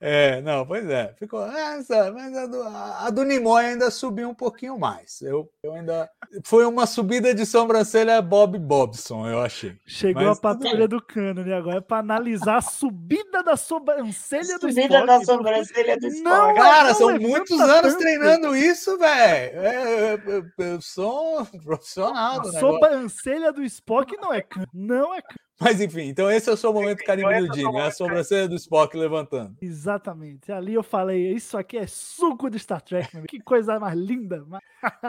[0.00, 1.14] É, não, pois é.
[1.18, 1.44] Ficou.
[1.46, 5.20] Essa, mas a do, a, do Nimoy ainda subiu um pouquinho mais.
[5.20, 6.08] Eu, eu ainda.
[6.44, 9.76] Foi uma subida de sobrancelha Bob Bobson, eu achei.
[9.86, 11.54] Chegou Mas a patrulha do cano, né?
[11.54, 16.54] Agora é pra analisar a subida da sobrancelha do Subida da sobrancelha do Não, Spock.
[16.54, 17.98] Cara, não são muitos anos tanto.
[17.98, 19.60] treinando isso, velho.
[19.60, 24.66] É, eu, eu- eu sou um profissional A sobrancelha do Spock não é cano.
[24.72, 25.38] Não é cano.
[25.60, 28.56] Mas enfim, então esse é o seu momento carimbo do Dini, é a sobrancelha do
[28.56, 29.56] Spock levantando.
[29.60, 30.50] Exatamente.
[30.50, 33.26] Ali eu falei, isso aqui é suco de Star Trek, meu.
[33.26, 34.42] Que coisa mais linda.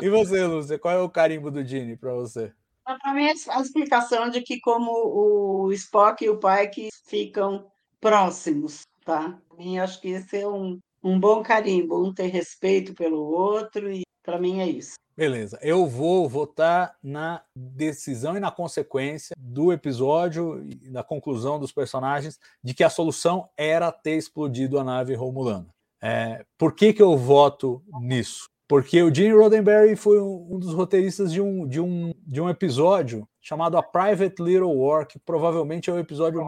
[0.01, 2.51] E você, Lúcia, qual é o carimbo do Dini para você?
[2.83, 7.71] Para mim, a explicação de que como o Spock e o Pike ficam
[8.01, 9.39] próximos, tá?
[9.57, 14.01] E acho que esse é um, um bom carimbo, um ter respeito pelo outro, e
[14.23, 14.95] para mim é isso.
[15.15, 21.71] Beleza, eu vou votar na decisão e na consequência do episódio e da conclusão dos
[21.71, 25.67] personagens de que a solução era ter explodido a nave romulana.
[26.01, 28.49] É, por que, que eu voto nisso?
[28.67, 32.49] Porque o Gene Roddenberry foi um um dos roteiristas de um, de, um, de um
[32.49, 36.41] episódio chamado A Private Little War, que provavelmente é o episódio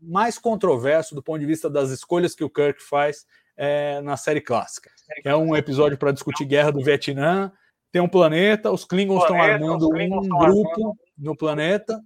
[0.00, 3.26] mais controverso do ponto de vista das escolhas que o Kirk faz
[3.62, 4.90] é, na série clássica.
[5.22, 7.52] É um episódio para discutir guerra do Vietnã,
[7.92, 12.00] tem um planeta, os Klingons estão armando um grupo no planeta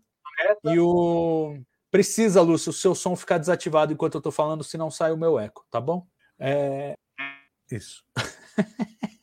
[0.65, 1.57] e o
[1.93, 5.39] precisa, Lúcio, o seu som ficar desativado enquanto eu estou falando, senão sai o meu
[5.39, 6.05] eco, tá bom?
[6.39, 6.97] É...
[7.71, 8.03] Isso.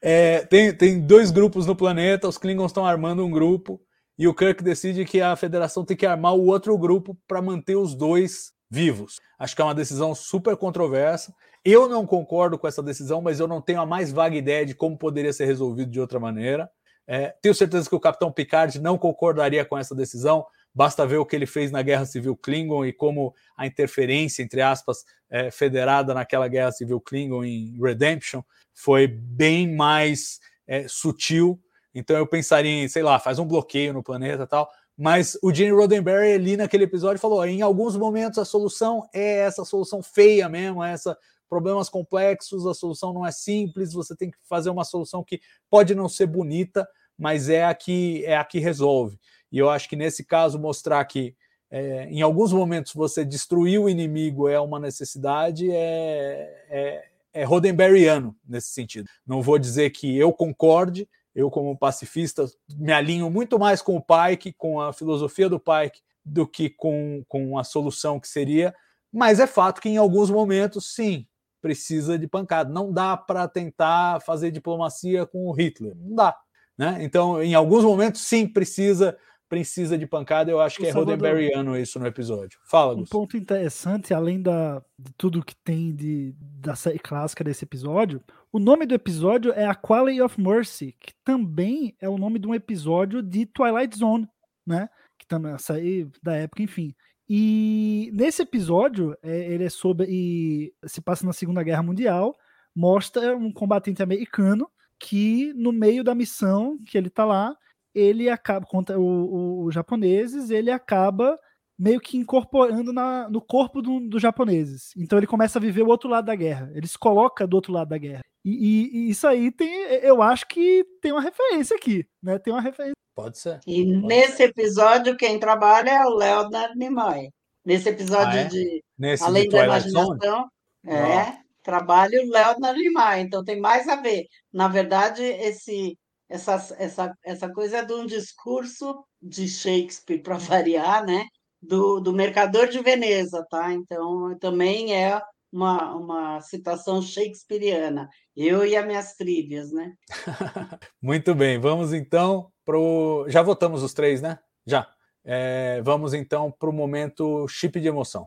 [0.00, 3.78] É, tem, tem dois grupos no planeta, os Klingons estão armando um grupo
[4.18, 7.76] e o Kirk decide que a Federação tem que armar o outro grupo para manter
[7.76, 9.20] os dois vivos.
[9.38, 11.34] Acho que é uma decisão super controversa.
[11.62, 14.74] Eu não concordo com essa decisão, mas eu não tenho a mais vaga ideia de
[14.74, 16.70] como poderia ser resolvido de outra maneira.
[17.06, 20.46] É, tenho certeza que o Capitão Picard não concordaria com essa decisão.
[20.74, 24.62] Basta ver o que ele fez na Guerra Civil Klingon e como a interferência, entre
[24.62, 28.42] aspas, é, federada naquela Guerra Civil Klingon em Redemption
[28.74, 31.60] foi bem mais é, sutil.
[31.94, 34.70] Então eu pensaria em, sei lá, faz um bloqueio no planeta tal.
[34.96, 39.64] Mas o Gene Roddenberry ali naquele episódio falou: em alguns momentos a solução é essa
[39.64, 41.16] solução feia mesmo, é essa
[41.52, 45.38] problemas complexos, a solução não é simples, você tem que fazer uma solução que
[45.68, 46.88] pode não ser bonita,
[47.18, 49.20] mas é a que, é a que resolve.
[49.50, 51.36] E eu acho que nesse caso mostrar que
[51.70, 57.04] é, em alguns momentos você destruir o inimigo é uma necessidade, é, é,
[57.34, 59.06] é Roddenberryano nesse sentido.
[59.26, 62.44] Não vou dizer que eu concorde, eu como pacifista
[62.76, 67.24] me alinho muito mais com o Pike, com a filosofia do Pike, do que com,
[67.28, 68.74] com a solução que seria,
[69.12, 71.26] mas é fato que em alguns momentos, sim,
[71.60, 72.70] precisa de pancada.
[72.70, 75.94] Não dá para tentar fazer diplomacia com o Hitler.
[75.96, 76.36] Não dá.
[76.76, 76.98] Né?
[77.00, 79.16] Então, em alguns momentos, sim, precisa
[79.52, 80.50] precisa de pancada.
[80.50, 82.58] Eu acho que é Roddenberryano isso no episódio.
[82.64, 87.66] Fala, Um ponto interessante, além da, de tudo que tem de, da série clássica desse
[87.66, 92.38] episódio, o nome do episódio é A Quality of Mercy, que também é o nome
[92.38, 94.26] de um episódio de Twilight Zone,
[94.66, 94.88] né?
[95.18, 96.94] Que também saiu da época, enfim.
[97.28, 100.06] E nesse episódio, é, ele é sobre.
[100.08, 102.34] E se passa na Segunda Guerra Mundial,
[102.74, 104.66] mostra um combatente americano
[104.98, 107.54] que, no meio da missão que ele tá lá,
[107.94, 111.38] ele acaba contra os japoneses, ele acaba
[111.78, 114.92] meio que incorporando na, no corpo dos do japoneses.
[114.96, 116.70] Então ele começa a viver o outro lado da guerra.
[116.74, 118.20] Ele se coloca do outro lado da guerra.
[118.44, 119.68] E, e, e isso aí tem,
[120.02, 122.38] eu acho que tem uma referência aqui, né?
[122.38, 122.94] Tem uma referência.
[123.14, 123.60] Pode ser.
[123.66, 124.44] E Pode nesse ser.
[124.44, 127.30] episódio, quem trabalha é o Leonard Nimoy.
[127.64, 128.44] Nesse episódio Ah, é?
[128.44, 129.64] de Nesse Além de da?
[129.64, 130.48] Imaginação,
[130.86, 133.20] é, trabalha o Leonard Nimoy.
[133.20, 134.26] Então tem mais a ver.
[134.52, 135.96] Na verdade, esse,
[136.32, 141.26] essa, essa, essa coisa de um discurso de Shakespeare, para variar, né?
[141.60, 143.72] Do, do Mercador de Veneza, tá?
[143.72, 145.20] Então também é
[145.52, 148.08] uma, uma citação shakespeariana.
[148.34, 149.92] Eu e as minhas trívias, né?
[151.00, 153.26] Muito bem, vamos então pro.
[153.28, 154.38] Já votamos os três, né?
[154.66, 154.88] Já.
[155.24, 158.26] É, vamos então para o momento chip de emoção.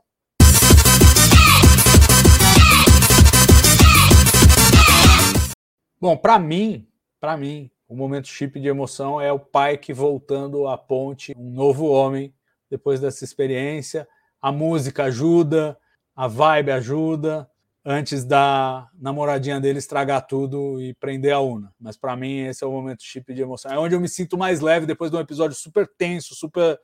[5.99, 6.87] Bom, para mim,
[7.19, 11.85] para mim, o momento chip de emoção é o Pike voltando à ponte, um novo
[11.87, 12.33] homem
[12.69, 14.07] depois dessa experiência.
[14.41, 15.77] A música ajuda,
[16.15, 17.49] a vibe ajuda,
[17.83, 21.71] antes da namoradinha dele estragar tudo e prender a Una.
[21.79, 23.71] Mas para mim esse é o momento chip de emoção.
[23.71, 26.79] É onde eu me sinto mais leve depois de um episódio super tenso, super.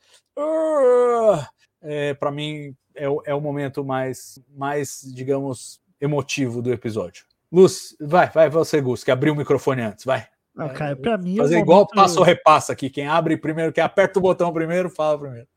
[1.81, 7.25] É, para mim é, o- é o momento mais, mais, digamos, emotivo do episódio.
[7.51, 10.27] Luz, vai, vai você, Gus, que abriu o microfone antes, vai.
[10.57, 11.37] Ah, cara, pra mim.
[11.37, 12.89] Fazer igual momento- passo ou repassa aqui.
[12.89, 15.47] Quem abre primeiro, quem aperta o botão primeiro, fala primeiro.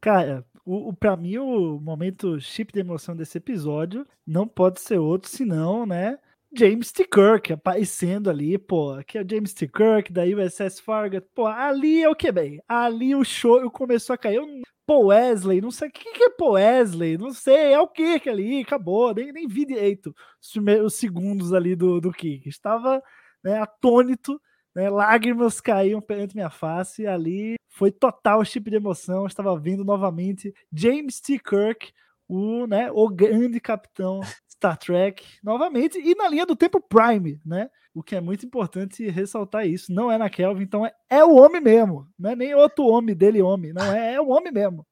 [0.00, 4.98] Cara, o, o, pra mim, o momento chip de emoção desse episódio não pode ser
[4.98, 6.18] outro senão, né?
[6.54, 7.04] James T.
[7.04, 9.66] Kirk aparecendo ali, pô, que é o James T.
[9.66, 14.46] Kirk, da USS Farragut, pô, ali eu quebrei, ali o show começou a cair, eu,
[14.86, 18.28] Paul Wesley, não sei o que, que é Paul Wesley, não sei, é o Kirk
[18.28, 23.02] ali, acabou, nem, nem vi direito os, primeiros segundos ali do, do Kirk, estava
[23.42, 24.40] né, atônito,
[24.74, 30.54] né, lágrimas caíam perante minha face, ali foi total chip de emoção, estava vendo novamente
[30.72, 31.38] James T.
[31.38, 31.92] Kirk,
[32.28, 34.20] o, né, o grande capitão
[34.62, 37.68] Star Trek, novamente, e na linha do tempo Prime, né?
[37.94, 39.92] O que é muito importante ressaltar isso.
[39.92, 42.08] Não é na Kelvin, então é, é o homem mesmo.
[42.18, 43.72] Não é nem outro homem dele, homem.
[43.72, 44.86] Não, é, é o homem mesmo.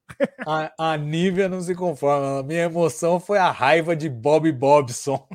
[0.47, 2.41] A, a Nívia não se conforma.
[2.41, 5.27] A minha emoção foi a raiva de Bob Bobson.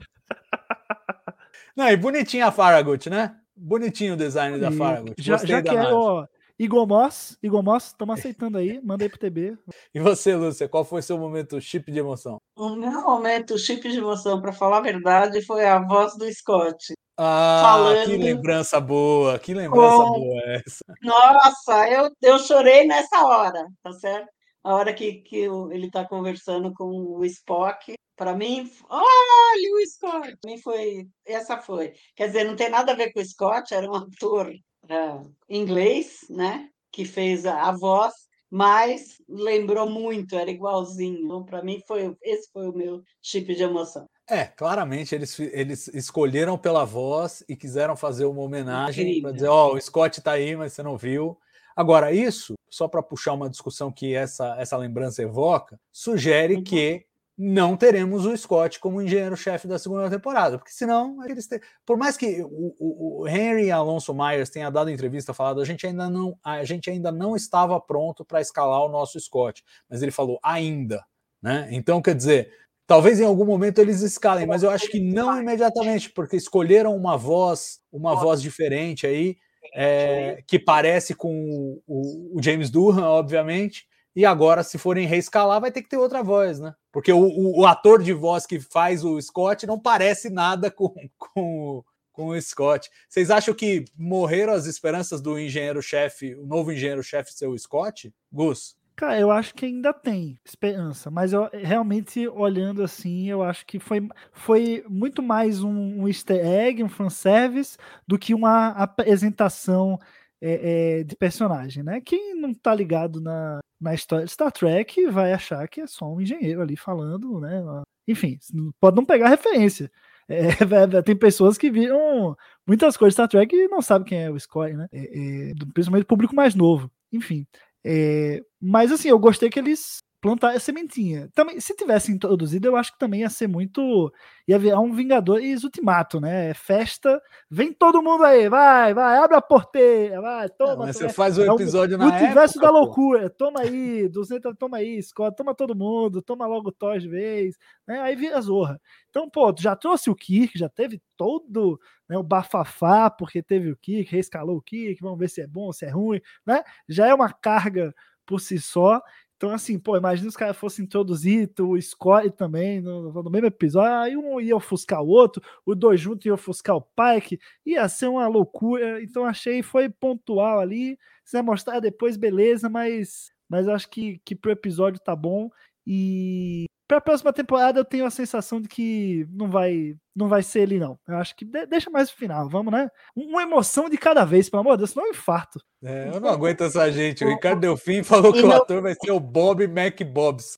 [1.75, 3.35] Não, e bonitinha a Farragut, né?
[3.55, 5.13] Bonitinho o design da Farragut.
[5.19, 6.25] já, já da quero, ó,
[6.57, 9.57] Igor Moss, Igor Moss, estamos aceitando aí, manda aí pro TB.
[9.93, 12.37] E você, Lúcia, qual foi seu momento chip de emoção?
[12.57, 16.93] O meu momento chip de emoção, para falar a verdade, foi a voz do Scott.
[17.17, 20.83] Ah, Falando que lembrança boa, que lembrança com- boa é essa.
[21.01, 24.27] Nossa, eu, eu chorei nessa hora, tá certo?
[24.65, 30.35] A hora que, que ele está conversando com o Spock, para mim, olha o Scott!
[30.41, 31.93] Pra mim foi, essa foi.
[32.15, 34.51] Quer dizer, não tem nada a ver com o Scott, era um ator
[34.89, 36.67] ah, inglês, né?
[36.91, 38.11] Que fez a, a voz,
[38.49, 41.19] mas lembrou muito, era igualzinho.
[41.25, 44.07] Então, para mim, foi, esse foi o meu chip de emoção.
[44.27, 49.75] É, claramente eles, eles escolheram pela voz e quiseram fazer uma homenagem para dizer, ó,
[49.75, 51.37] o Scott tá aí, mas você não viu.
[51.75, 56.63] Agora, isso, só para puxar uma discussão que essa, essa lembrança evoca, sugere Uhum.
[56.63, 57.05] que
[57.37, 61.49] não teremos o Scott como engenheiro-chefe da segunda temporada, porque senão eles
[61.85, 66.09] por mais que o, o, Henry Alonso Myers tenha dado entrevista falado, a gente ainda
[66.09, 70.39] não a gente ainda não estava pronto para escalar o nosso Scott, mas ele falou
[70.41, 71.03] ainda,
[71.41, 71.67] né?
[71.71, 72.53] Então quer dizer,
[72.87, 77.17] talvez em algum momento eles escalem, mas eu acho que não imediatamente, porque escolheram uma
[77.17, 79.35] voz, uma voz diferente aí,
[79.73, 85.71] é, que parece com o, o James Durham, obviamente e agora, se forem reescalar, vai
[85.71, 86.73] ter que ter outra voz, né?
[86.91, 90.93] Porque o, o, o ator de voz que faz o Scott não parece nada com,
[91.19, 91.83] com,
[92.13, 92.89] com o Scott.
[93.09, 98.13] Vocês acham que morreram as esperanças do engenheiro-chefe, o novo engenheiro-chefe ser o Scott?
[98.31, 98.77] Gus?
[98.95, 103.77] Cara, eu acho que ainda tem esperança, mas eu realmente olhando assim, eu acho que
[103.77, 107.77] foi, foi muito mais um, um easter egg, um fanservice,
[108.07, 109.99] do que uma apresentação
[110.41, 111.99] é, é, de personagem, né?
[111.99, 116.05] Quem não tá ligado na, na história de Star Trek vai achar que é só
[116.05, 117.61] um engenheiro ali falando, né?
[118.07, 118.37] Enfim,
[118.79, 119.91] pode não pegar referência.
[120.27, 122.35] É, tem pessoas que viram
[122.65, 124.87] muitas coisas de Star Trek e não sabem quem é o Scott, né?
[124.91, 126.89] É, é, principalmente o público mais novo.
[127.13, 127.45] Enfim.
[127.85, 131.29] É, mas assim, eu gostei que eles plantar a sementinha.
[131.35, 134.11] Também, se tivesse introduzido, eu acho que também ia ser muito.
[134.47, 136.51] ia virar um Vingadores Ultimato, né?
[136.55, 140.87] Festa, vem todo mundo aí, vai, vai, abre a porteira, vai, toma.
[140.87, 144.55] mas você faz o um episódio é um, na Multiverso da loucura, toma aí, 200,
[144.57, 147.55] toma aí, Scott, toma todo mundo, toma logo o Thor de vez,
[147.87, 148.01] né?
[148.01, 148.81] Aí vira Zorra.
[149.11, 151.79] Então, pô, tu já trouxe o Kirk, já teve todo
[152.09, 155.71] né, o bafafá, porque teve o Kirk, reescalou o Kirk, vamos ver se é bom,
[155.71, 156.63] se é ruim, né?
[156.89, 157.93] Já é uma carga
[158.25, 159.01] por si só.
[159.37, 163.93] Então, assim, pô, imagina os caras fossem introduzir o Scott também no, no, mesmo episódio,
[163.93, 168.07] aí um ia ofuscar o outro, os dois juntos iam ofuscar o Pike, ia ser
[168.07, 169.01] uma loucura.
[169.03, 170.97] Então, achei foi pontual ali.
[171.23, 175.49] Se vai mostrar depois, beleza, mas, mas acho que, que pro episódio tá bom.
[175.85, 180.41] E para a próxima temporada eu tenho a sensação de que não vai não vai
[180.41, 180.97] ser ele não.
[181.07, 182.89] Eu acho que de, deixa mais o final, vamos, né?
[183.15, 185.59] Uma emoção de cada vez, pelo amor de Deus, senão é um infarto.
[185.83, 187.25] É, eu não aguento essa gente.
[187.25, 190.57] O Ricardo Delfim falou que o ator vai ser o Bob McBobs.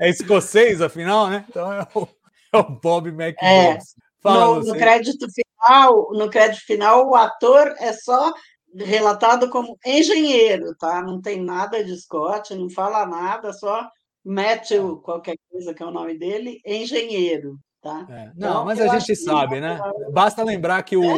[0.00, 1.44] é escocês, afinal, né?
[1.48, 2.08] Então é o,
[2.52, 3.42] é o Bob McBobs.
[3.42, 8.32] É, Fala, no, no crédito final, no crédito final, o ator é só
[8.74, 11.02] relatado como engenheiro, tá?
[11.02, 13.86] Não tem nada de Scott, não fala nada, só
[14.24, 17.58] Matthew, qualquer coisa que é o nome dele, engenheiro.
[17.82, 18.06] Tá?
[18.08, 18.32] É.
[18.34, 19.78] Não, então, mas a gente sabe, né?
[20.10, 21.14] Basta lembrar que o, é?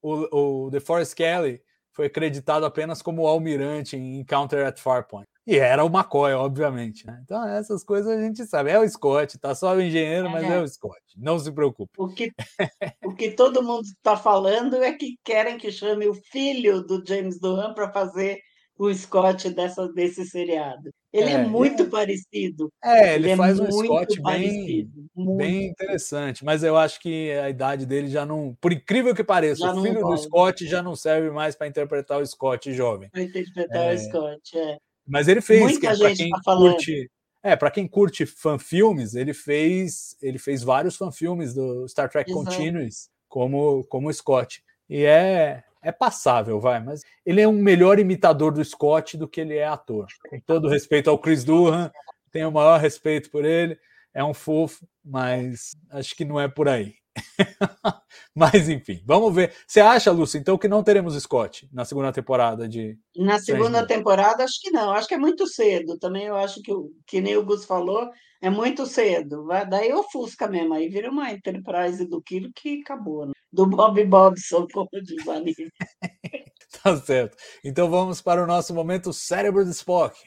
[0.00, 1.60] o, o The Forest Kelly
[1.92, 5.26] foi acreditado apenas como almirante em Encounter at Farpoint.
[5.46, 7.06] E era o McCoy, obviamente.
[7.06, 7.20] Né?
[7.22, 8.70] Então, essas coisas a gente sabe.
[8.70, 11.00] É o Scott, tá só o engenheiro, mas é, é o Scott.
[11.16, 11.92] Não se preocupe.
[11.98, 12.32] O que,
[13.04, 17.38] o que todo mundo está falando é que querem que chame o filho do James
[17.38, 18.40] Dohan para fazer
[18.78, 20.90] o Scott dessa, desse seriado.
[21.12, 22.72] Ele é, é muito é, parecido.
[22.82, 24.90] É, ele, ele é faz é um Scott bem,
[25.36, 28.56] bem interessante, mas eu acho que a idade dele já não.
[28.60, 32.20] Por incrível que pareça, já o filho do Scott já não serve mais para interpretar
[32.20, 33.08] o Scott jovem.
[33.10, 33.98] Para interpretar o é.
[33.98, 34.78] Scott, é.
[35.06, 37.10] Mas ele fez, Muita que, gente quem tá curte.
[37.42, 42.46] É, para quem curte fanfilmes, ele fez, ele fez vários fanfilmes do Star Trek Exato.
[42.46, 44.62] Continuous como como Scott.
[44.88, 49.40] E é é passável, vai, mas ele é um melhor imitador do Scott do que
[49.40, 50.06] ele é ator.
[50.28, 51.92] Com todo respeito ao Chris Durham,
[52.32, 53.78] tenho o maior respeito por ele,
[54.12, 56.94] é um fofo, mas acho que não é por aí.
[58.34, 59.52] mas enfim, vamos ver.
[59.66, 62.98] Você acha, Lúcia, então que não teremos Scott na segunda temporada de.
[63.16, 64.90] Na segunda temporada, acho que não.
[64.90, 65.98] Acho que é muito cedo.
[65.98, 66.72] Também eu acho que,
[67.06, 69.44] que nem o Gus falou, é muito cedo.
[69.44, 70.74] Vai, daí ofusca mesmo.
[70.74, 73.26] Aí vira uma Enterprise do Kilo que acabou.
[73.26, 73.32] Né?
[73.54, 75.70] Do Bob Bobson, como diz anime.
[76.82, 77.36] tá certo.
[77.64, 80.18] Então vamos para o nosso momento cérebro de Spock.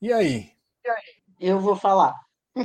[0.00, 0.50] E aí?
[1.38, 2.14] Eu vou falar.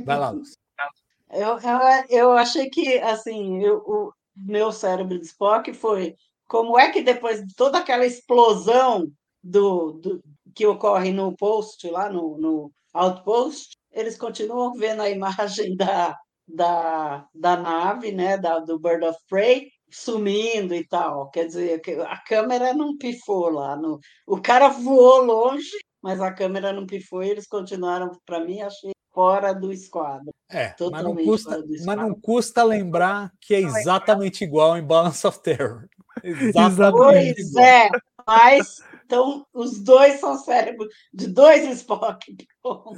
[0.05, 0.55] Vai lá, Lúcia.
[1.31, 1.79] Eu, eu,
[2.09, 6.15] eu achei que, assim, eu, o meu cérebro de Spock foi
[6.47, 9.11] como é que depois de toda aquela explosão
[9.43, 10.23] do, do
[10.55, 16.17] que ocorre no post, lá no, no outpost, eles continuam vendo a imagem da,
[16.47, 21.29] da, da nave, né, da, do Bird of Prey, sumindo e tal.
[21.31, 23.75] Quer dizer, a câmera não pifou lá.
[23.75, 25.71] No, o cara voou longe,
[26.01, 30.31] mas a câmera não pifou e eles continuaram, para mim, achei fora do esquadro.
[30.49, 35.41] É, mas não, custa, mas não custa lembrar que é exatamente igual em Balance of
[35.41, 35.87] Terror.
[36.23, 37.35] Exatamente.
[37.35, 37.65] Pois igual.
[37.65, 37.89] é,
[38.25, 42.37] mas então, os dois são cérebros de dois Spock.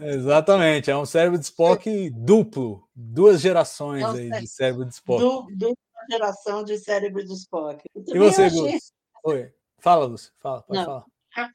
[0.04, 5.22] Exatamente, é um cérebro de Spock duplo, duas gerações aí de cérebro de Spock.
[5.22, 5.76] Du, dupla
[6.10, 7.82] geração de cérebro de Spock.
[7.96, 8.74] E você, achei...
[8.74, 8.92] Gus?
[9.24, 9.54] Oi.
[9.80, 10.86] Fala, Lúcio, fala, pode Não.
[10.86, 11.06] falar.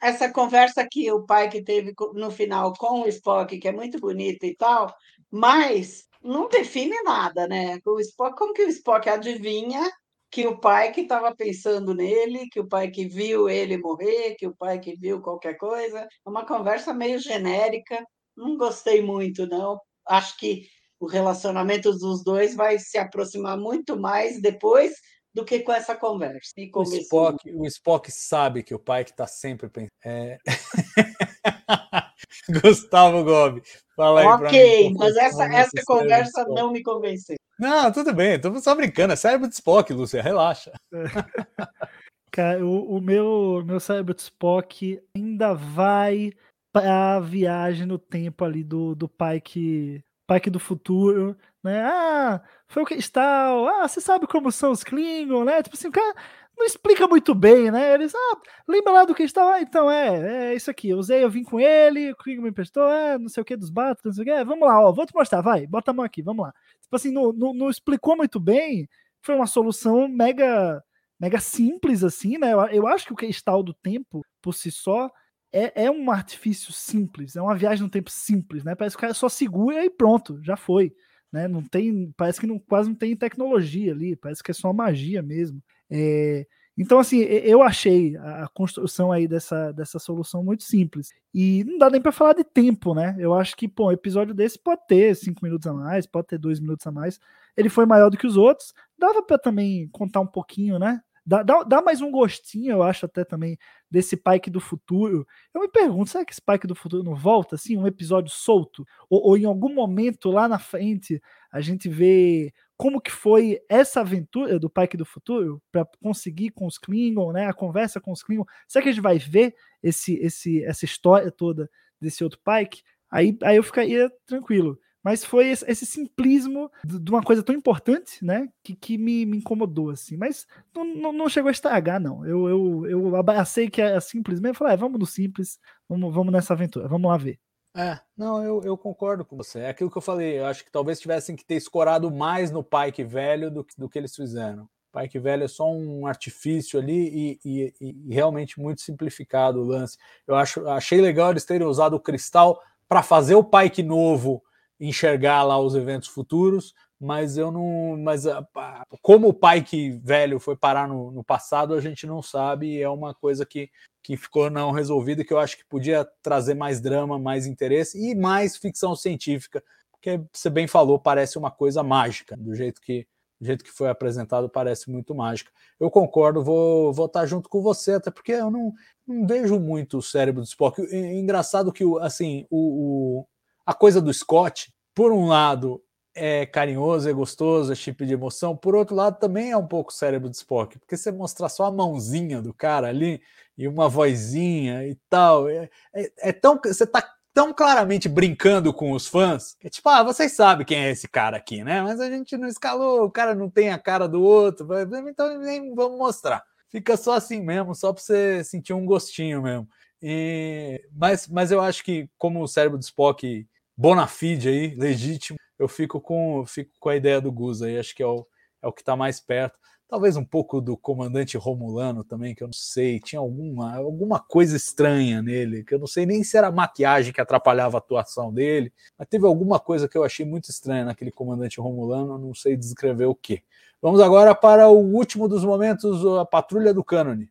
[0.00, 4.00] essa conversa que o pai que teve no final com o Spock, que é muito
[4.00, 4.90] bonita e tal,
[5.30, 7.78] mas não define nada, né?
[7.84, 9.86] O Spock, como que o Spock adivinha
[10.30, 14.46] que o pai que estava pensando nele, que o pai que viu ele morrer, que
[14.46, 18.04] o pai que viu qualquer coisa, é uma conversa meio genérica.
[18.36, 19.80] Não gostei muito, não.
[20.06, 20.66] Acho que
[20.98, 24.92] o relacionamento dos dois vai se aproximar muito mais depois
[25.32, 26.52] do que com essa conversa.
[26.56, 26.82] E O.
[26.82, 29.90] Spock, o Spock sabe que o pai que está sempre pensando.
[30.04, 30.38] É...
[32.62, 33.62] Gustavo Gobi,
[33.96, 34.96] fala aí Ok, mim.
[34.98, 37.36] mas essa, a essa conversa não me convenceu.
[37.58, 39.12] Não, tudo bem, estamos só brincando.
[39.12, 40.72] É cérebro de Spock, Lúcia, relaxa.
[42.30, 46.32] Cara, o, o meu, meu cérebro de Spock ainda vai
[46.72, 51.82] pra viagem no tempo ali do, do Pike, Pike do futuro, né?
[51.82, 55.62] Ah, foi o Cristal, ah, você sabe como são os Klingon, né?
[55.62, 56.14] Tipo assim, o cara
[56.56, 57.94] não explica muito bem, né?
[57.94, 59.48] Eles, ah, lembra lá do Cristal?
[59.48, 62.48] Ah, então é, é isso aqui, eu usei, eu vim com ele, o Klingon me
[62.48, 64.92] emprestou, é, não sei o que, dos Batos, não sei o que, vamos lá, ó,
[64.92, 66.52] vou te mostrar, vai, bota a mão aqui, vamos lá.
[66.80, 68.88] Tipo assim, não, não, não explicou muito bem,
[69.22, 70.82] foi uma solução mega
[71.18, 72.52] mega simples assim, né?
[72.52, 75.10] Eu, eu acho que o cristal do tempo, por si só,
[75.52, 78.74] é, é um artifício simples, é uma viagem no tempo simples, né?
[78.74, 80.92] Parece que o cara só segura e pronto, já foi.
[81.32, 81.48] Né?
[81.48, 85.22] Não tem, parece que não, quase não tem tecnologia ali, parece que é só magia
[85.22, 85.62] mesmo.
[85.90, 86.46] É,
[86.78, 91.12] então, assim, eu achei a a construção aí dessa, dessa solução muito simples.
[91.32, 93.16] E não dá nem para falar de tempo, né?
[93.18, 96.38] Eu acho que, pô, um episódio desse pode ter cinco minutos a mais, pode ter
[96.38, 97.18] dois minutos a mais.
[97.56, 98.74] Ele foi maior do que os outros.
[98.98, 101.00] Dava para também contar um pouquinho, né?
[101.24, 103.58] Dá, dá, dá mais um gostinho, eu acho, até também,
[103.90, 105.26] desse Pike do futuro.
[105.52, 108.86] Eu me pergunto, será que esse Pike do futuro não volta, assim, um episódio solto?
[109.10, 111.20] Ou, ou em algum momento lá na frente
[111.56, 116.66] a gente vê como que foi essa aventura do Pike do futuro para conseguir com
[116.66, 117.46] os Klingon, né?
[117.46, 118.44] A conversa com os Klingon.
[118.68, 122.82] Será que a gente vai ver esse, esse, essa história toda desse outro Pike?
[123.10, 124.78] Aí, aí eu ficaria tranquilo.
[125.02, 128.48] Mas foi esse, esse simplismo de uma coisa tão importante, né?
[128.62, 130.16] Que, que me, me incomodou, assim.
[130.16, 132.26] Mas não, não, não chegou a estragar, não.
[132.26, 134.56] Eu, eu, eu abracei que era simples mesmo.
[134.56, 135.58] Falei, é, vamos no simples,
[135.88, 137.38] vamos, vamos nessa aventura, vamos lá ver.
[137.76, 139.60] É, não, eu, eu concordo com você.
[139.60, 140.38] É aquilo que eu falei.
[140.38, 143.88] Eu acho que talvez tivessem que ter escorado mais no Pike velho do, que- do
[143.88, 144.66] que eles fizeram.
[144.92, 149.98] Pike velho é só um artifício ali e, e- e realmente muito simplificado o lance.
[150.26, 152.58] Eu acho, achei legal eles terem usado o cristal
[152.88, 154.42] para fazer o Pike novo
[154.80, 157.96] enxergar lá os eventos futuros, mas eu não.
[157.98, 162.22] Mas a- a- como o Pike velho foi parar no, no passado, a gente não
[162.22, 162.76] sabe.
[162.76, 163.68] e É uma coisa que
[164.06, 168.14] que ficou não resolvido, que eu acho que podia trazer mais drama, mais interesse e
[168.14, 173.06] mais ficção científica, porque você bem falou, parece uma coisa mágica, do jeito que
[173.38, 175.50] do jeito que foi apresentado, parece muito mágica.
[175.78, 178.72] Eu concordo, vou vou estar junto com você, até porque eu não,
[179.06, 180.80] não vejo muito o cérebro do Spock.
[180.90, 183.26] Engraçado que o- assim, o, o-
[183.66, 185.82] a coisa do Scott, por um lado,
[186.14, 189.92] é carinhoso, é gostoso, é chip de emoção, por outro lado, também é um pouco
[189.92, 193.20] cérebro do Spock, porque você mostrar só a mãozinha do cara ali
[193.56, 196.60] e uma vozinha e tal, é, é, é tão.
[196.62, 200.78] Você tá tão claramente brincando com os fãs, que é tipo, ah, vocês sabem quem
[200.78, 201.82] é esse cara aqui, né?
[201.82, 204.66] Mas a gente não escalou, o cara não tem a cara do outro,
[205.06, 206.42] então nem vamos mostrar.
[206.70, 209.68] Fica só assim mesmo, só para você sentir um gostinho mesmo.
[210.02, 213.46] E, mas, mas eu acho que, como o cérebro do Spock
[213.76, 217.94] bona fide aí, legítimo, eu fico com, fico com a ideia do Gus aí, acho
[217.94, 218.26] que é o,
[218.62, 219.58] é o que está mais perto.
[219.88, 224.56] Talvez um pouco do comandante Romulano também, que eu não sei, tinha alguma, alguma coisa
[224.56, 228.72] estranha nele, que eu não sei nem se era maquiagem que atrapalhava a atuação dele,
[228.98, 233.04] mas teve alguma coisa que eu achei muito estranha naquele comandante Romulano, não sei descrever
[233.06, 233.44] o que.
[233.80, 237.30] Vamos agora para o último dos momentos, a Patrulha do Cânone.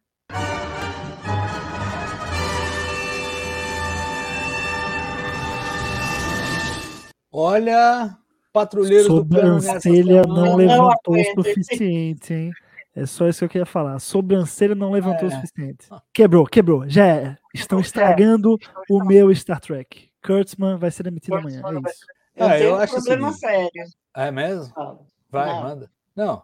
[7.29, 8.17] Olha,
[8.59, 10.27] patrulheiros do Sobrancelha semana.
[10.27, 12.51] não Não levantou o suficiente, hein?
[12.95, 13.99] É só isso que eu queria falar.
[13.99, 15.35] Sobrancelha não levantou o É.
[15.35, 15.87] suficiente.
[16.13, 16.87] Quebrou, quebrou.
[16.87, 17.37] Já é.
[17.53, 18.57] Estão estragando
[18.89, 20.09] o meu Star Trek.
[20.25, 21.61] Kurtzman vai ser demitido amanhã.
[21.65, 22.05] É isso.
[22.35, 23.39] Eu Ah, eu um acho o problema seguinte.
[23.73, 23.89] sério.
[24.15, 24.73] É mesmo?
[24.73, 25.05] Paulo.
[25.29, 25.61] Vai, Não.
[25.63, 25.91] manda.
[26.15, 26.41] Não,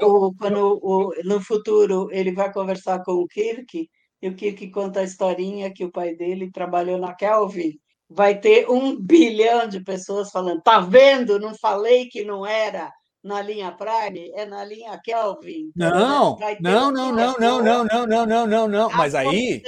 [0.00, 3.90] O- quando o- no futuro ele vai conversar com o Kirk,
[4.22, 7.78] e o Kirk conta a historinha que o pai dele trabalhou na Kelvin,
[8.14, 11.38] vai ter um bilhão de pessoas falando: tá vendo?
[11.38, 15.70] Não falei que não era na linha Prime, é na linha Kelvin.
[15.76, 18.90] não, Vai ter não, um não, não, não, não, não, não, não, não, não.
[18.90, 19.62] Mas aí,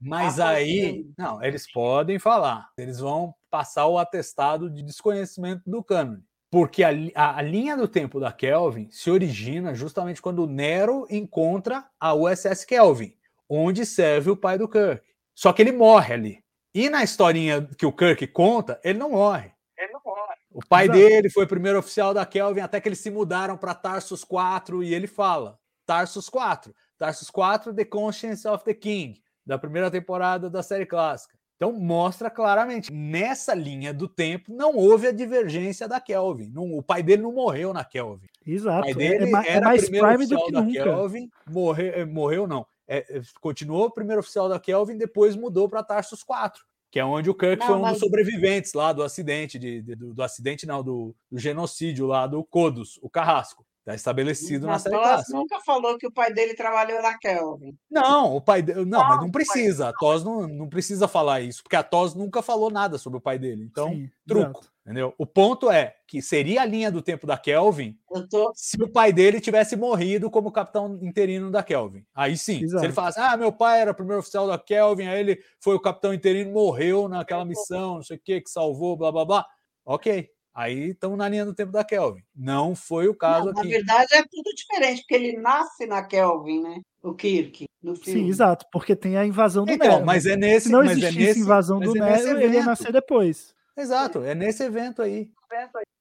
[0.00, 2.68] mas aí, não, eles podem falar.
[2.76, 6.22] Eles vão passar o atestado de desconhecimento do cânone.
[6.50, 11.06] Porque a, a- a linha do tempo da Kelvin se origina justamente quando o Nero
[11.10, 13.14] encontra a USS Kelvin.
[13.48, 15.02] onde serve o pai do Kirk.
[15.34, 16.43] Só que ele morre ali.
[16.74, 19.52] E na historinha que o Kirk conta, ele não morre.
[19.78, 20.34] Ele não morre.
[20.52, 20.98] O pai Exato.
[20.98, 24.82] dele foi o primeiro oficial da Kelvin até que eles se mudaram para Tarsus 4
[24.82, 26.74] e ele fala: Tarsus 4.
[26.98, 31.34] Tarsus 4, The Conscience of the King, da primeira temporada da série clássica.
[31.56, 36.50] Então mostra claramente, nessa linha do tempo não houve a divergência da Kelvin.
[36.50, 38.26] Não- o pai dele não morreu na Kelvin.
[38.46, 38.82] O Exato.
[38.82, 40.82] pai É, dele é é era mais primeiro Prime do oficial que da nunca.
[40.84, 42.66] Kelvin, morreu, morreu não.
[42.86, 47.30] É, é, continuou primeiro oficial da Kelvin, depois mudou para Tarsus 4, que é onde
[47.30, 50.22] o Kirk Não, foi um mas- dos sobreviventes lá do acidente, de, de- do, do
[50.22, 53.66] acidente não, do, do genocídio lá do Kodos, o Carrasco.
[53.84, 55.36] Está estabelecido na Mas série Toss clássica.
[55.38, 57.76] nunca falou que o pai dele trabalhou na Kelvin.
[57.90, 58.86] Não, o pai dele.
[58.86, 59.90] Não, mas não precisa.
[59.90, 63.20] A Tos não, não precisa falar isso, porque a Tos nunca falou nada sobre o
[63.20, 63.62] pai dele.
[63.62, 64.60] Então, Sim, truco.
[64.60, 64.72] exato.
[64.86, 65.14] Entendeu?
[65.18, 68.52] O ponto é que seria a linha do tempo da Kelvin Eu tô.
[68.54, 72.04] se o pai dele tivesse morrido como capitão interino da Kelvin.
[72.14, 72.58] Aí sim.
[72.60, 72.84] Se Exato.
[72.84, 75.80] ele falasse, ah, meu pai era o primeiro oficial da Kelvin, aí ele foi o
[75.80, 79.46] capitão interino, morreu naquela missão, não sei o que, que salvou, blá blá blá.
[79.86, 80.28] Ok.
[80.54, 82.22] Aí estamos na linha do tempo da Kelvin.
[82.34, 83.70] Não foi o caso Não, na aqui.
[83.70, 86.80] verdade é tudo diferente, porque ele nasce na Kelvin, né?
[87.02, 88.20] O Kirk, no filme.
[88.20, 90.06] Sim, exato, porque tem a invasão do Então, Nero.
[90.06, 90.66] mas é nesse.
[90.66, 93.52] Se não mas é nesse, invasão mas do é Nero, ele ia nascer depois.
[93.76, 95.28] Exato, é nesse evento aí.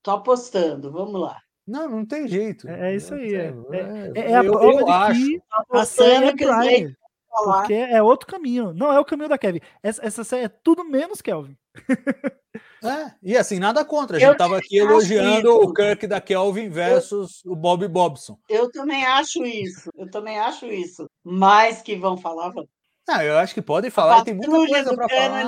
[0.04, 1.40] Tô apostando, vamos lá.
[1.68, 2.68] Não, não tem jeito.
[2.70, 3.54] É- é isso aí, é.
[3.72, 5.20] É, É, é a eu, prova eu de acho.
[5.20, 6.96] que a série é Prime.
[7.32, 8.74] Porque é outro caminho.
[8.74, 9.60] Não é o caminho da Kevin.
[9.82, 11.58] Essa, essa série é tudo menos Kelvin.
[12.84, 14.18] É, e assim, nada contra.
[14.18, 15.62] A Eu gente tava aqui elogiando isso.
[15.70, 18.38] o Kirk da Kelvin versus o Bob Bobson.
[18.50, 19.90] Eu também acho isso.
[19.96, 21.08] Eu também acho isso.
[21.24, 22.68] Mas que vão falar, vão.
[23.08, 25.44] Não, eu acho que podem falar tem muita coisa para falar.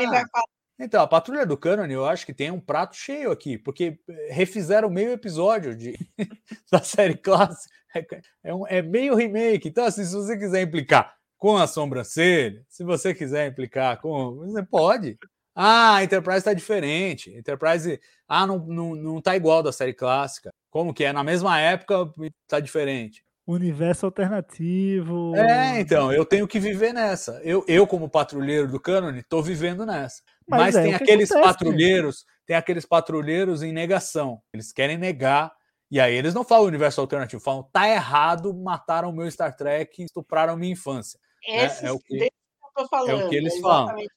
[0.77, 4.27] Então, a Patrulha do Canon, eu acho que tem um prato cheio aqui, porque eh,
[4.33, 5.93] refizeram meio episódio de,
[6.69, 7.73] da série clássica.
[7.95, 8.05] É,
[8.43, 9.69] é um- é meio remake.
[9.69, 14.35] Então, assim, se você quiser implicar com a sobrancelha, se você quiser implicar com.
[14.35, 15.17] Você pode.
[15.55, 17.31] Ah, a Enterprise está diferente.
[17.33, 17.99] Enterprise.
[18.27, 20.51] Ah, não, não, não tá igual da série clássica.
[20.69, 21.13] Como que é?
[21.13, 22.11] Na mesma época,
[22.47, 23.23] tá diferente.
[23.47, 25.35] Universo alternativo.
[25.35, 27.39] É, então, eu tenho que viver nessa.
[27.43, 30.21] Eu, eu como patrulheiro do Canon, tô vivendo nessa.
[30.47, 31.43] Mas Mas, é tem aqueles acontece, gente.
[31.43, 34.41] patrulheiros, tem aqueles patrulheiros em negação.
[34.53, 35.51] Eles querem negar.
[35.91, 40.03] E aí eles não falam universo alternativo, falam, tá errado, mataram o meu Star Trek,
[40.03, 41.19] estupraram minha infância.
[41.47, 42.27] Esses, é o que-
[42.75, 43.33] desses que eu tô falando.
[43.33, 43.95] eles é falam.
[43.95, 44.07] que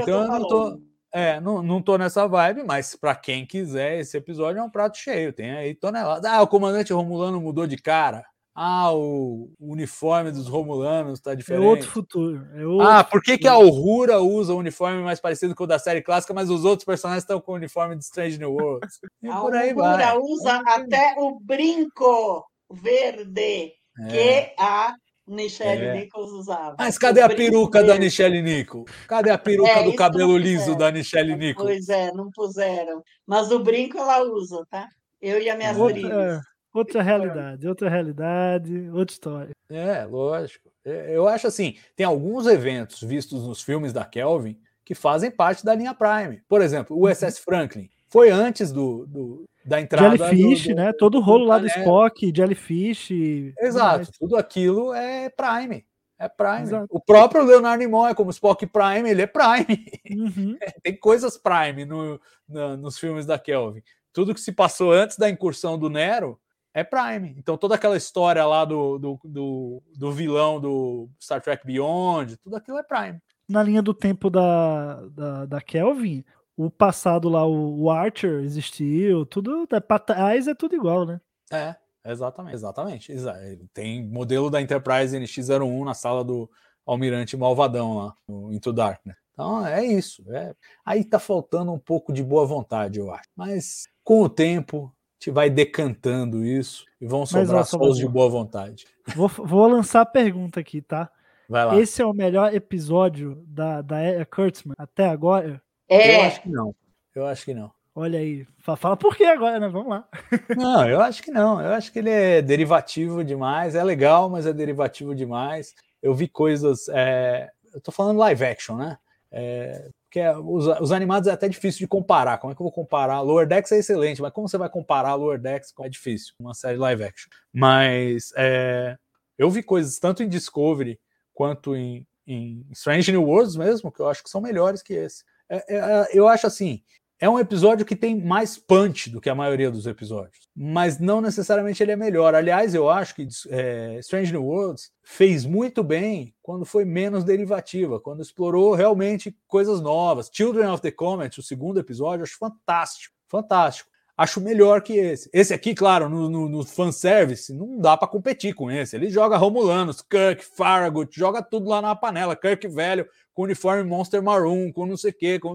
[0.00, 0.82] Então eu eu tô não tô- falando.
[1.12, 4.98] É, não, não tô nessa vibe, mas para quem quiser, esse episódio é um prato
[4.98, 5.32] cheio.
[5.32, 6.30] Tem aí tonelada.
[6.30, 8.22] Ah, o comandante Romulano mudou de cara.
[8.54, 11.64] Ah, o uniforme dos Romulanos tá É diferente.
[11.64, 12.46] outro futuro.
[12.54, 13.56] É outro Ah, por que, que a.
[13.58, 17.22] Uhura usa um uniforme mais parecido com o da série clássica, mas os outros personagens
[17.22, 18.98] estão com o uniforme de Strange New Worlds?
[19.22, 20.18] E A por aí Uhura vai.
[20.18, 24.08] usa até o brinco verde É.
[24.08, 24.94] que a
[25.26, 25.92] Michelle É.
[26.00, 26.76] Nichols usava.
[26.78, 27.98] Mas cadê a peruca da.
[27.98, 28.84] Nichelle Nico?
[29.08, 31.62] Cadê a peruca É, do cabelo liso da Nichelle Nico?
[31.62, 33.02] Pois é, não puseram.
[33.26, 34.88] Mas o brinco ela usa, tá?
[35.20, 36.40] Eu e as minhas Outra, brigas.
[36.72, 39.50] outra realidade, outra realidade, outra história.
[39.68, 40.70] É, lógico.
[40.84, 45.64] É, Eu acho assim, tem alguns eventos vistos nos filmes da Kelvin que fazem parte
[45.64, 46.40] da linha Prime.
[46.48, 50.92] Por exemplo, o SS Franklin foi antes do, do- da entrada Jellyfish, do, do- né?
[50.92, 51.66] Todo o rolo lá do.
[51.66, 53.10] Spock, Jellyfish.
[53.58, 54.10] Exato, mais.
[54.10, 55.84] tudo aquilo é Prime.
[56.18, 56.62] É Prime.
[56.62, 56.86] Exato.
[56.90, 59.86] O próprio Leonardo Nimoy, como Spock Prime, ele é Prime.
[60.10, 60.56] Uhum.
[60.82, 63.82] Tem coisas Prime no- na- nos filmes da Kelvin.
[64.12, 66.40] Tudo que se passou antes da incursão do Nero
[66.72, 67.34] é Prime.
[67.36, 72.56] Então toda aquela história lá do, do, do, do vilão do Star Trek Beyond, tudo
[72.56, 73.18] aquilo é Prime.
[73.48, 76.24] Na linha do tempo da, da, da Kelvin,
[76.56, 81.20] o passado lá, o, Archer existiu, tudo é, pra trás é tudo igual, né?
[81.52, 83.12] É, exatamente, exatamente.
[83.12, 83.36] Exa-
[83.74, 86.50] Tem modelo da Enterprise NX-01 na sala do
[86.86, 89.14] Almirante Malvadão lá, no Into Dark, né?
[89.32, 90.24] Então é isso.
[90.34, 90.54] é.
[90.84, 93.28] Aí tá faltando um pouco de boa vontade, eu acho.
[93.36, 98.08] Mas com o tempo, a gente vai decantando isso e vão sobrar só os de
[98.08, 98.86] boa vontade.
[99.14, 101.10] Vou, vou lançar a pergunta aqui, tá?
[101.48, 101.76] Vai lá.
[101.76, 105.62] Esse é o melhor episódio da, da Kurtzman até agora?
[105.88, 106.74] Eu É, acho que não.
[107.14, 107.70] Eu acho que não.
[107.94, 108.46] Olha aí.
[108.58, 109.68] Fa- Fala por que agora, né?
[109.68, 110.06] Vamos lá.
[110.54, 111.62] Não, eu acho que não.
[111.62, 113.74] Eu acho que ele é derivativo demais.
[113.74, 115.74] É legal, mas é derivativo demais.
[116.02, 116.88] Eu vi coisas.
[116.90, 118.98] é, Eu tô falando live action, né?
[119.32, 122.36] É, Porque os, os animados é até difícil de comparar.
[122.36, 123.22] Como é que eu vou comparar?
[123.22, 125.72] Lower Decks é excelente, mas como você vai comparar Lower Decks?
[125.80, 127.30] É difícil, uma série live action.
[127.50, 128.96] Mas é,
[129.38, 131.00] eu vi coisas tanto em Discovery
[131.32, 135.24] quanto em, em Strange New Worlds mesmo, que eu acho que são melhores que esse.
[135.48, 136.82] É, é, eu acho assim,
[137.18, 141.20] é um episódio que tem mais punch do que a maioria dos episódios, mas não
[141.20, 142.34] necessariamente ele é melhor.
[142.34, 147.98] Aliás, eu acho que é, Strange New Worlds fez muito bem quando foi menos derivativa,
[147.98, 150.30] quando explorou realmente coisas novas.
[150.30, 153.88] Children of the Comet, o segundo episódio, acho fantástico, fantástico.
[154.16, 155.28] Acho melhor que esse.
[155.32, 158.96] Esse aqui, claro, no, no, no fanservice, não dá para competir com esse.
[158.96, 162.34] Ele joga Romulanos, Kirk, Farragut, joga tudo lá na panela.
[162.34, 165.54] Kirk velho, com uniforme Monster Maroon, com não sei o quê, com,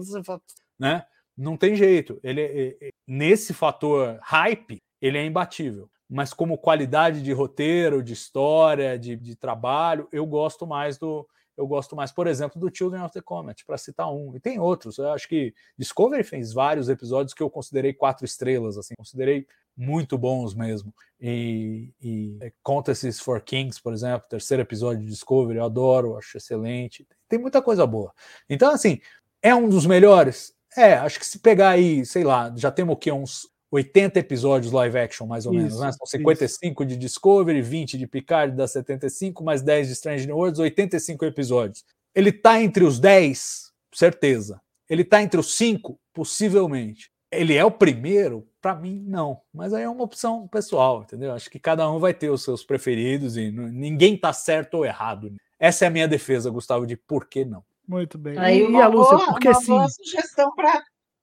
[0.78, 1.04] né?
[1.36, 2.20] Não tem jeito.
[2.22, 5.90] Ele, nesse fator hype, ele é imbatível.
[6.08, 11.26] Mas como qualidade de roteiro, de história, de, de trabalho, eu gosto mais do,
[11.56, 14.34] eu gosto mais, por exemplo, do Children of the Comet, para citar um.
[14.34, 14.98] E tem outros.
[14.98, 19.46] Eu acho que Discovery fez vários episódios que eu considerei quatro estrelas, assim, considerei
[19.76, 20.94] muito bons mesmo.
[21.20, 26.36] E, e é, Contests for Kings, por exemplo, terceiro episódio de Discovery, eu adoro, acho
[26.36, 27.06] excelente.
[27.28, 28.12] Tem muita coisa boa.
[28.48, 29.00] Então, assim,
[29.40, 30.54] é um dos melhores?
[30.76, 33.12] É, acho que se pegar aí, sei lá, já temos o quê?
[33.12, 35.90] Uns 80 episódios live action, mais ou isso, menos, né?
[35.92, 36.88] São 55 isso.
[36.90, 41.82] de Discovery, 20 de Picard, dá 75, mais 10 de Strange New Worlds, 85 episódios.
[42.14, 44.60] Ele tá entre os 10, certeza.
[44.90, 47.10] Ele tá entre os 5, possivelmente.
[47.30, 48.46] Ele é o primeiro?
[48.60, 49.40] Para mim, não.
[49.54, 51.32] Mas aí é uma opção pessoal, entendeu?
[51.32, 55.34] Acho que cada um vai ter os seus preferidos e ninguém tá certo ou errado.
[55.58, 57.64] Essa é a minha defesa, Gustavo, de por que não.
[57.88, 58.36] Muito bem.
[58.36, 59.66] Aí uma, e a Lúcia, boa, porque uma sim?
[59.68, 60.52] boa sugestão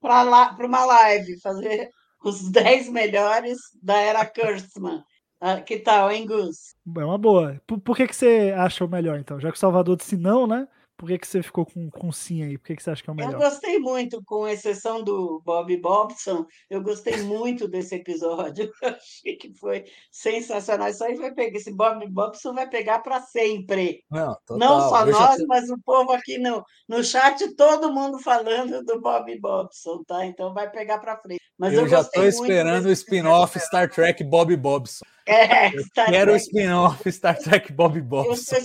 [0.02, 1.92] para uma live, fazer
[2.24, 5.04] os 10 melhores da era Kurtzman.
[5.42, 6.76] Ah, que tal, hein, Gus?
[6.98, 7.62] É uma boa.
[7.66, 9.40] Por, por, que, que você acha o melhor, então?
[9.40, 10.68] Já que o Salvador disse não, né?
[11.00, 12.58] Por que, que você ficou com, com sim aí?
[12.58, 13.32] Por que, que você acha que é o melhor?
[13.32, 18.70] Eu gostei muito, com exceção do Bob Bobson, eu gostei muito desse episódio.
[18.84, 20.90] Eu achei que foi sensacional.
[20.90, 24.04] Isso aí vai pegar, esse Bob Bobson vai pegar para sempre.
[24.12, 29.00] Não, Não só nós, mas o povo aqui no, no chat, todo mundo falando do
[29.00, 30.26] Bob Bobson, tá?
[30.26, 31.49] Então vai pegar para frente.
[31.60, 35.04] Mas eu, eu já estou esperando o spin-off Star Trek Bob Bobson.
[35.26, 35.70] É,
[36.08, 38.56] quero o spin-off Star Trek Bob Bobson.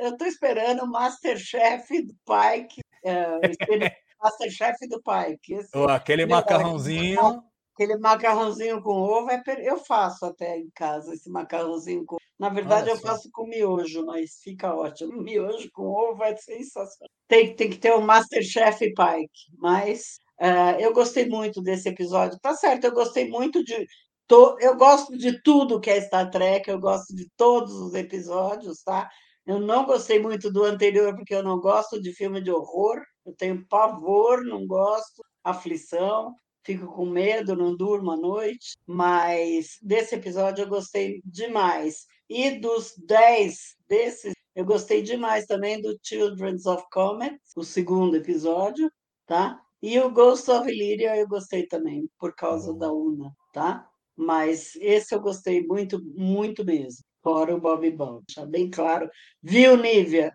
[0.00, 2.80] Eu estou esperando o Masterchef do Pike.
[3.04, 3.26] É,
[4.22, 5.52] Masterchef do Pike.
[5.52, 7.44] Esse, oh, aquele macarrãozinho.
[7.74, 12.16] Aquele macarrãozinho com ovo, é eu faço até em casa esse macarrãozinho com.
[12.38, 15.12] Na verdade, eu faço com miojo, mas fica ótimo.
[15.22, 17.08] Miojo com ovo é sensacional.
[17.28, 22.38] Tem, tem que ter o Masterchef Pike, mas Uh, eu gostei muito desse episódio.
[22.40, 23.86] Tá certo, eu gostei muito de,
[24.60, 29.08] eu gosto de tudo que é Star Trek, eu gosto de todos os episódios, tá?
[29.46, 33.34] Eu não gostei muito do anterior, porque eu não gosto de filme de horror, eu
[33.34, 40.64] tenho pavor, não gosto, aflição, fico com medo, não durmo à noite, mas desse episódio
[40.64, 42.06] eu gostei demais.
[42.28, 48.90] E dos dez desses, eu gostei demais também do Children's of Comet, o segundo episódio,
[49.26, 49.58] tá?
[49.82, 53.88] E o Ghost of Illyria eu gostei também, por causa da Una, tá?
[54.18, 57.04] mas esse eu gostei muito, muito mesmo.
[57.22, 59.08] Fora o Bob Bond, está bem claro.
[59.42, 60.32] Viu, Nívia?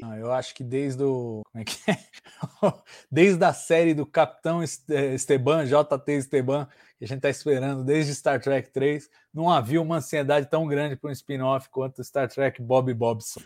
[0.00, 1.42] Não, eu acho que desde o.
[1.50, 1.98] Como é que é?
[3.10, 6.66] Desde a série do Capitão Esteban, JT Esteban,
[6.98, 10.96] que a gente está esperando desde Star Trek 3, não havia uma ansiedade tão grande
[10.96, 13.40] para um spin-off quanto Star Trek Bob Bobson.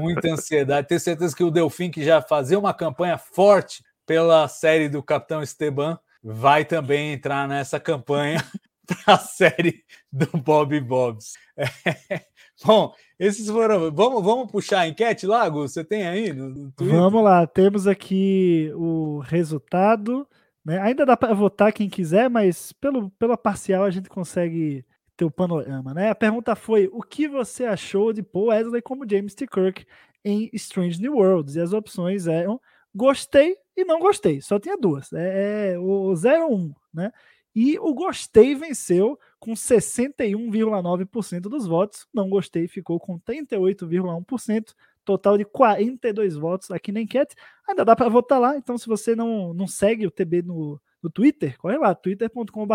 [0.00, 0.88] Muita ansiedade.
[0.88, 5.42] Tenho certeza que o Delfim, que já fazia uma campanha forte pela série do Capitão
[5.42, 8.38] Esteban, vai também entrar nessa campanha
[8.86, 11.34] para a série do Bob Bobs.
[11.56, 11.66] É.
[12.64, 13.90] Bom, esses foram.
[13.90, 15.66] Vamos, vamos puxar a enquete, Lago?
[15.66, 20.26] Você tem aí no, Vamos lá, temos aqui o resultado.
[20.64, 20.80] Né?
[20.80, 24.84] Ainda dá para votar quem quiser, mas pelo, pela parcial a gente consegue
[25.16, 25.92] ter o panorama.
[25.92, 26.10] Né?
[26.10, 29.46] A pergunta foi: o que você achou de Paul Wesley como James T.
[29.46, 29.84] Kirk
[30.24, 31.56] em Strange New Worlds?
[31.56, 32.60] E as opções eram
[32.94, 34.40] gostei e não gostei.
[34.40, 35.12] Só tinha duas.
[35.12, 37.12] É, é o 01, né?
[37.54, 42.06] E o gostei venceu com 61,9% dos votos.
[42.12, 44.74] Não gostei ficou com 38,1%.
[45.04, 47.34] Total de 42 votos aqui na enquete.
[47.68, 48.56] Ainda dá para votar lá.
[48.56, 52.72] Então, se você não, não segue o TB no, no Twitter, corre lá, twitter.com.br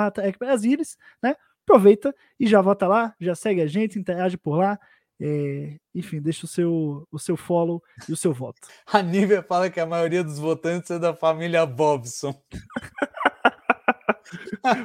[1.23, 1.35] né?
[1.63, 4.79] Aproveita e já vota lá, já segue a gente, interage por lá.
[5.19, 8.59] É, enfim, deixa o seu, o seu follow e o seu voto.
[8.85, 12.39] A Nívia fala que a maioria dos votantes é da família Bobson.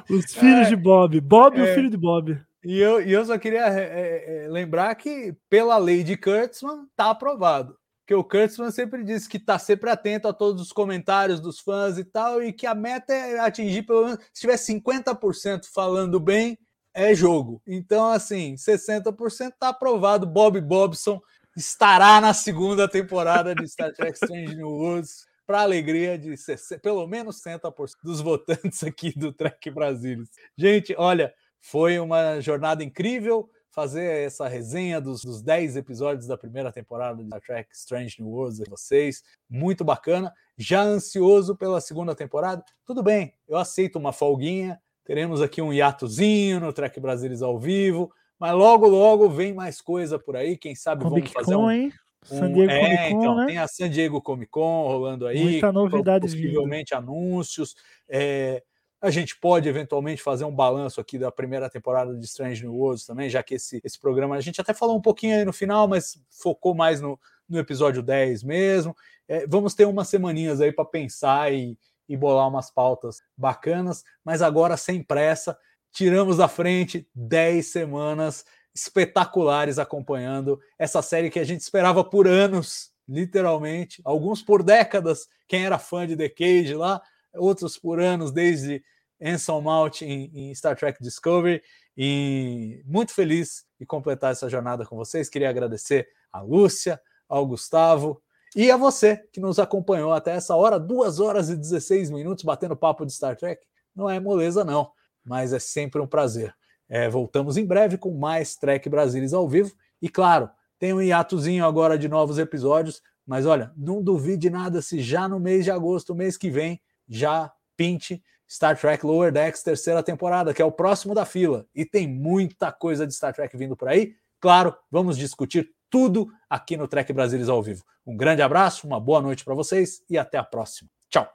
[0.09, 1.21] Os filhos é, de Bob.
[1.21, 2.41] Bob é, e o filho de Bob.
[2.65, 7.11] E eu, e eu só queria é, é, lembrar que, pela lei de Kurtzman, tá
[7.11, 7.77] aprovado.
[8.07, 11.99] Que o Kurtzman sempre disse que tá sempre atento a todos os comentários dos fãs
[11.99, 16.57] e tal, e que a meta é atingir pelo menos, se tiver 50% falando bem,
[16.95, 17.63] é jogo.
[17.67, 20.27] Então, assim, 60% tá aprovado.
[20.27, 21.21] Bob Bobson
[21.57, 26.81] estará na segunda temporada de Star Trek Strange New Worlds para a alegria de 60,
[26.81, 30.29] pelo menos 60% dos votantes aqui do Trek Brasilis.
[30.57, 36.71] Gente, olha, foi uma jornada incrível fazer essa resenha dos, dos 10 episódios da primeira
[36.71, 39.23] temporada de Star Trek Strange New Worlds com vocês.
[39.49, 40.33] Muito bacana.
[40.57, 42.63] Já ansioso pela segunda temporada.
[42.85, 44.81] Tudo bem, eu aceito uma folguinha.
[45.05, 48.13] Teremos aqui um hiatozinho no Trek Brasilis ao vivo.
[48.39, 50.57] Mas logo, logo vem mais coisa por aí.
[50.57, 51.93] Quem sabe Comic vamos fazer um, hein?
[52.31, 53.47] um- San Diego é, Comic Con, então, né?
[53.47, 55.43] tem a San Diego Comic Con rolando aí.
[55.43, 57.75] Muita novidade Possivelmente anúncios.
[58.09, 58.63] É,
[59.01, 63.05] a gente pode eventualmente fazer um balanço aqui da primeira temporada de Strange New Worlds
[63.05, 65.89] também, já que esse, esse programa a gente até falou um pouquinho aí no final,
[65.89, 67.19] mas focou mais no,
[67.49, 68.97] no episódio 10 mesmo.
[69.27, 71.77] É, vamos ter umas semaninhas aí para pensar e,
[72.09, 75.57] e bolar umas pautas bacanas, mas agora sem pressa,
[75.93, 82.91] tiramos da frente 10 semanas espetaculares acompanhando essa série que a gente esperava por anos,
[83.07, 87.03] literalmente, alguns por décadas, quem era fã de The Cage lá,
[87.35, 88.83] outros por anos, desde
[89.21, 91.63] Anson Mount em, em Star Trek Discovery,
[91.97, 95.29] e muito feliz de completar essa jornada com vocês.
[95.29, 98.22] Queria agradecer a Lúcia, ao Gustavo
[98.55, 102.77] e a você que nos acompanhou até essa hora, 2 horas e 16 minutos batendo
[102.77, 103.65] papo de Star Trek.
[103.95, 104.91] Não é moleza, não,
[105.25, 106.55] mas é sempre um prazer.
[106.89, 109.75] É, voltamos em breve com mais Trek Brasilis ao vivo.
[110.01, 115.01] E claro, tem um hiatozinho agora de novos episódios, mas olha, não duvide nada se
[115.01, 120.03] já no mês de agosto, mês que vem, já pinte Star Trek Lower Decks terceira
[120.03, 121.67] temporada, que é o próximo da fila.
[121.75, 124.15] E tem muita coisa de Star Trek vindo por aí.
[124.39, 127.85] Claro, vamos discutir tudo aqui no Trek Brasilis ao vivo.
[128.07, 130.89] Um grande abraço, uma boa noite para vocês e até a próxima.
[131.11, 131.29] Tchau.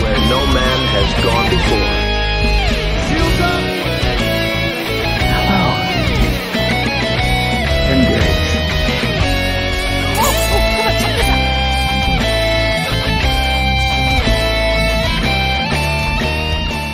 [0.00, 2.01] Where no man has gone before.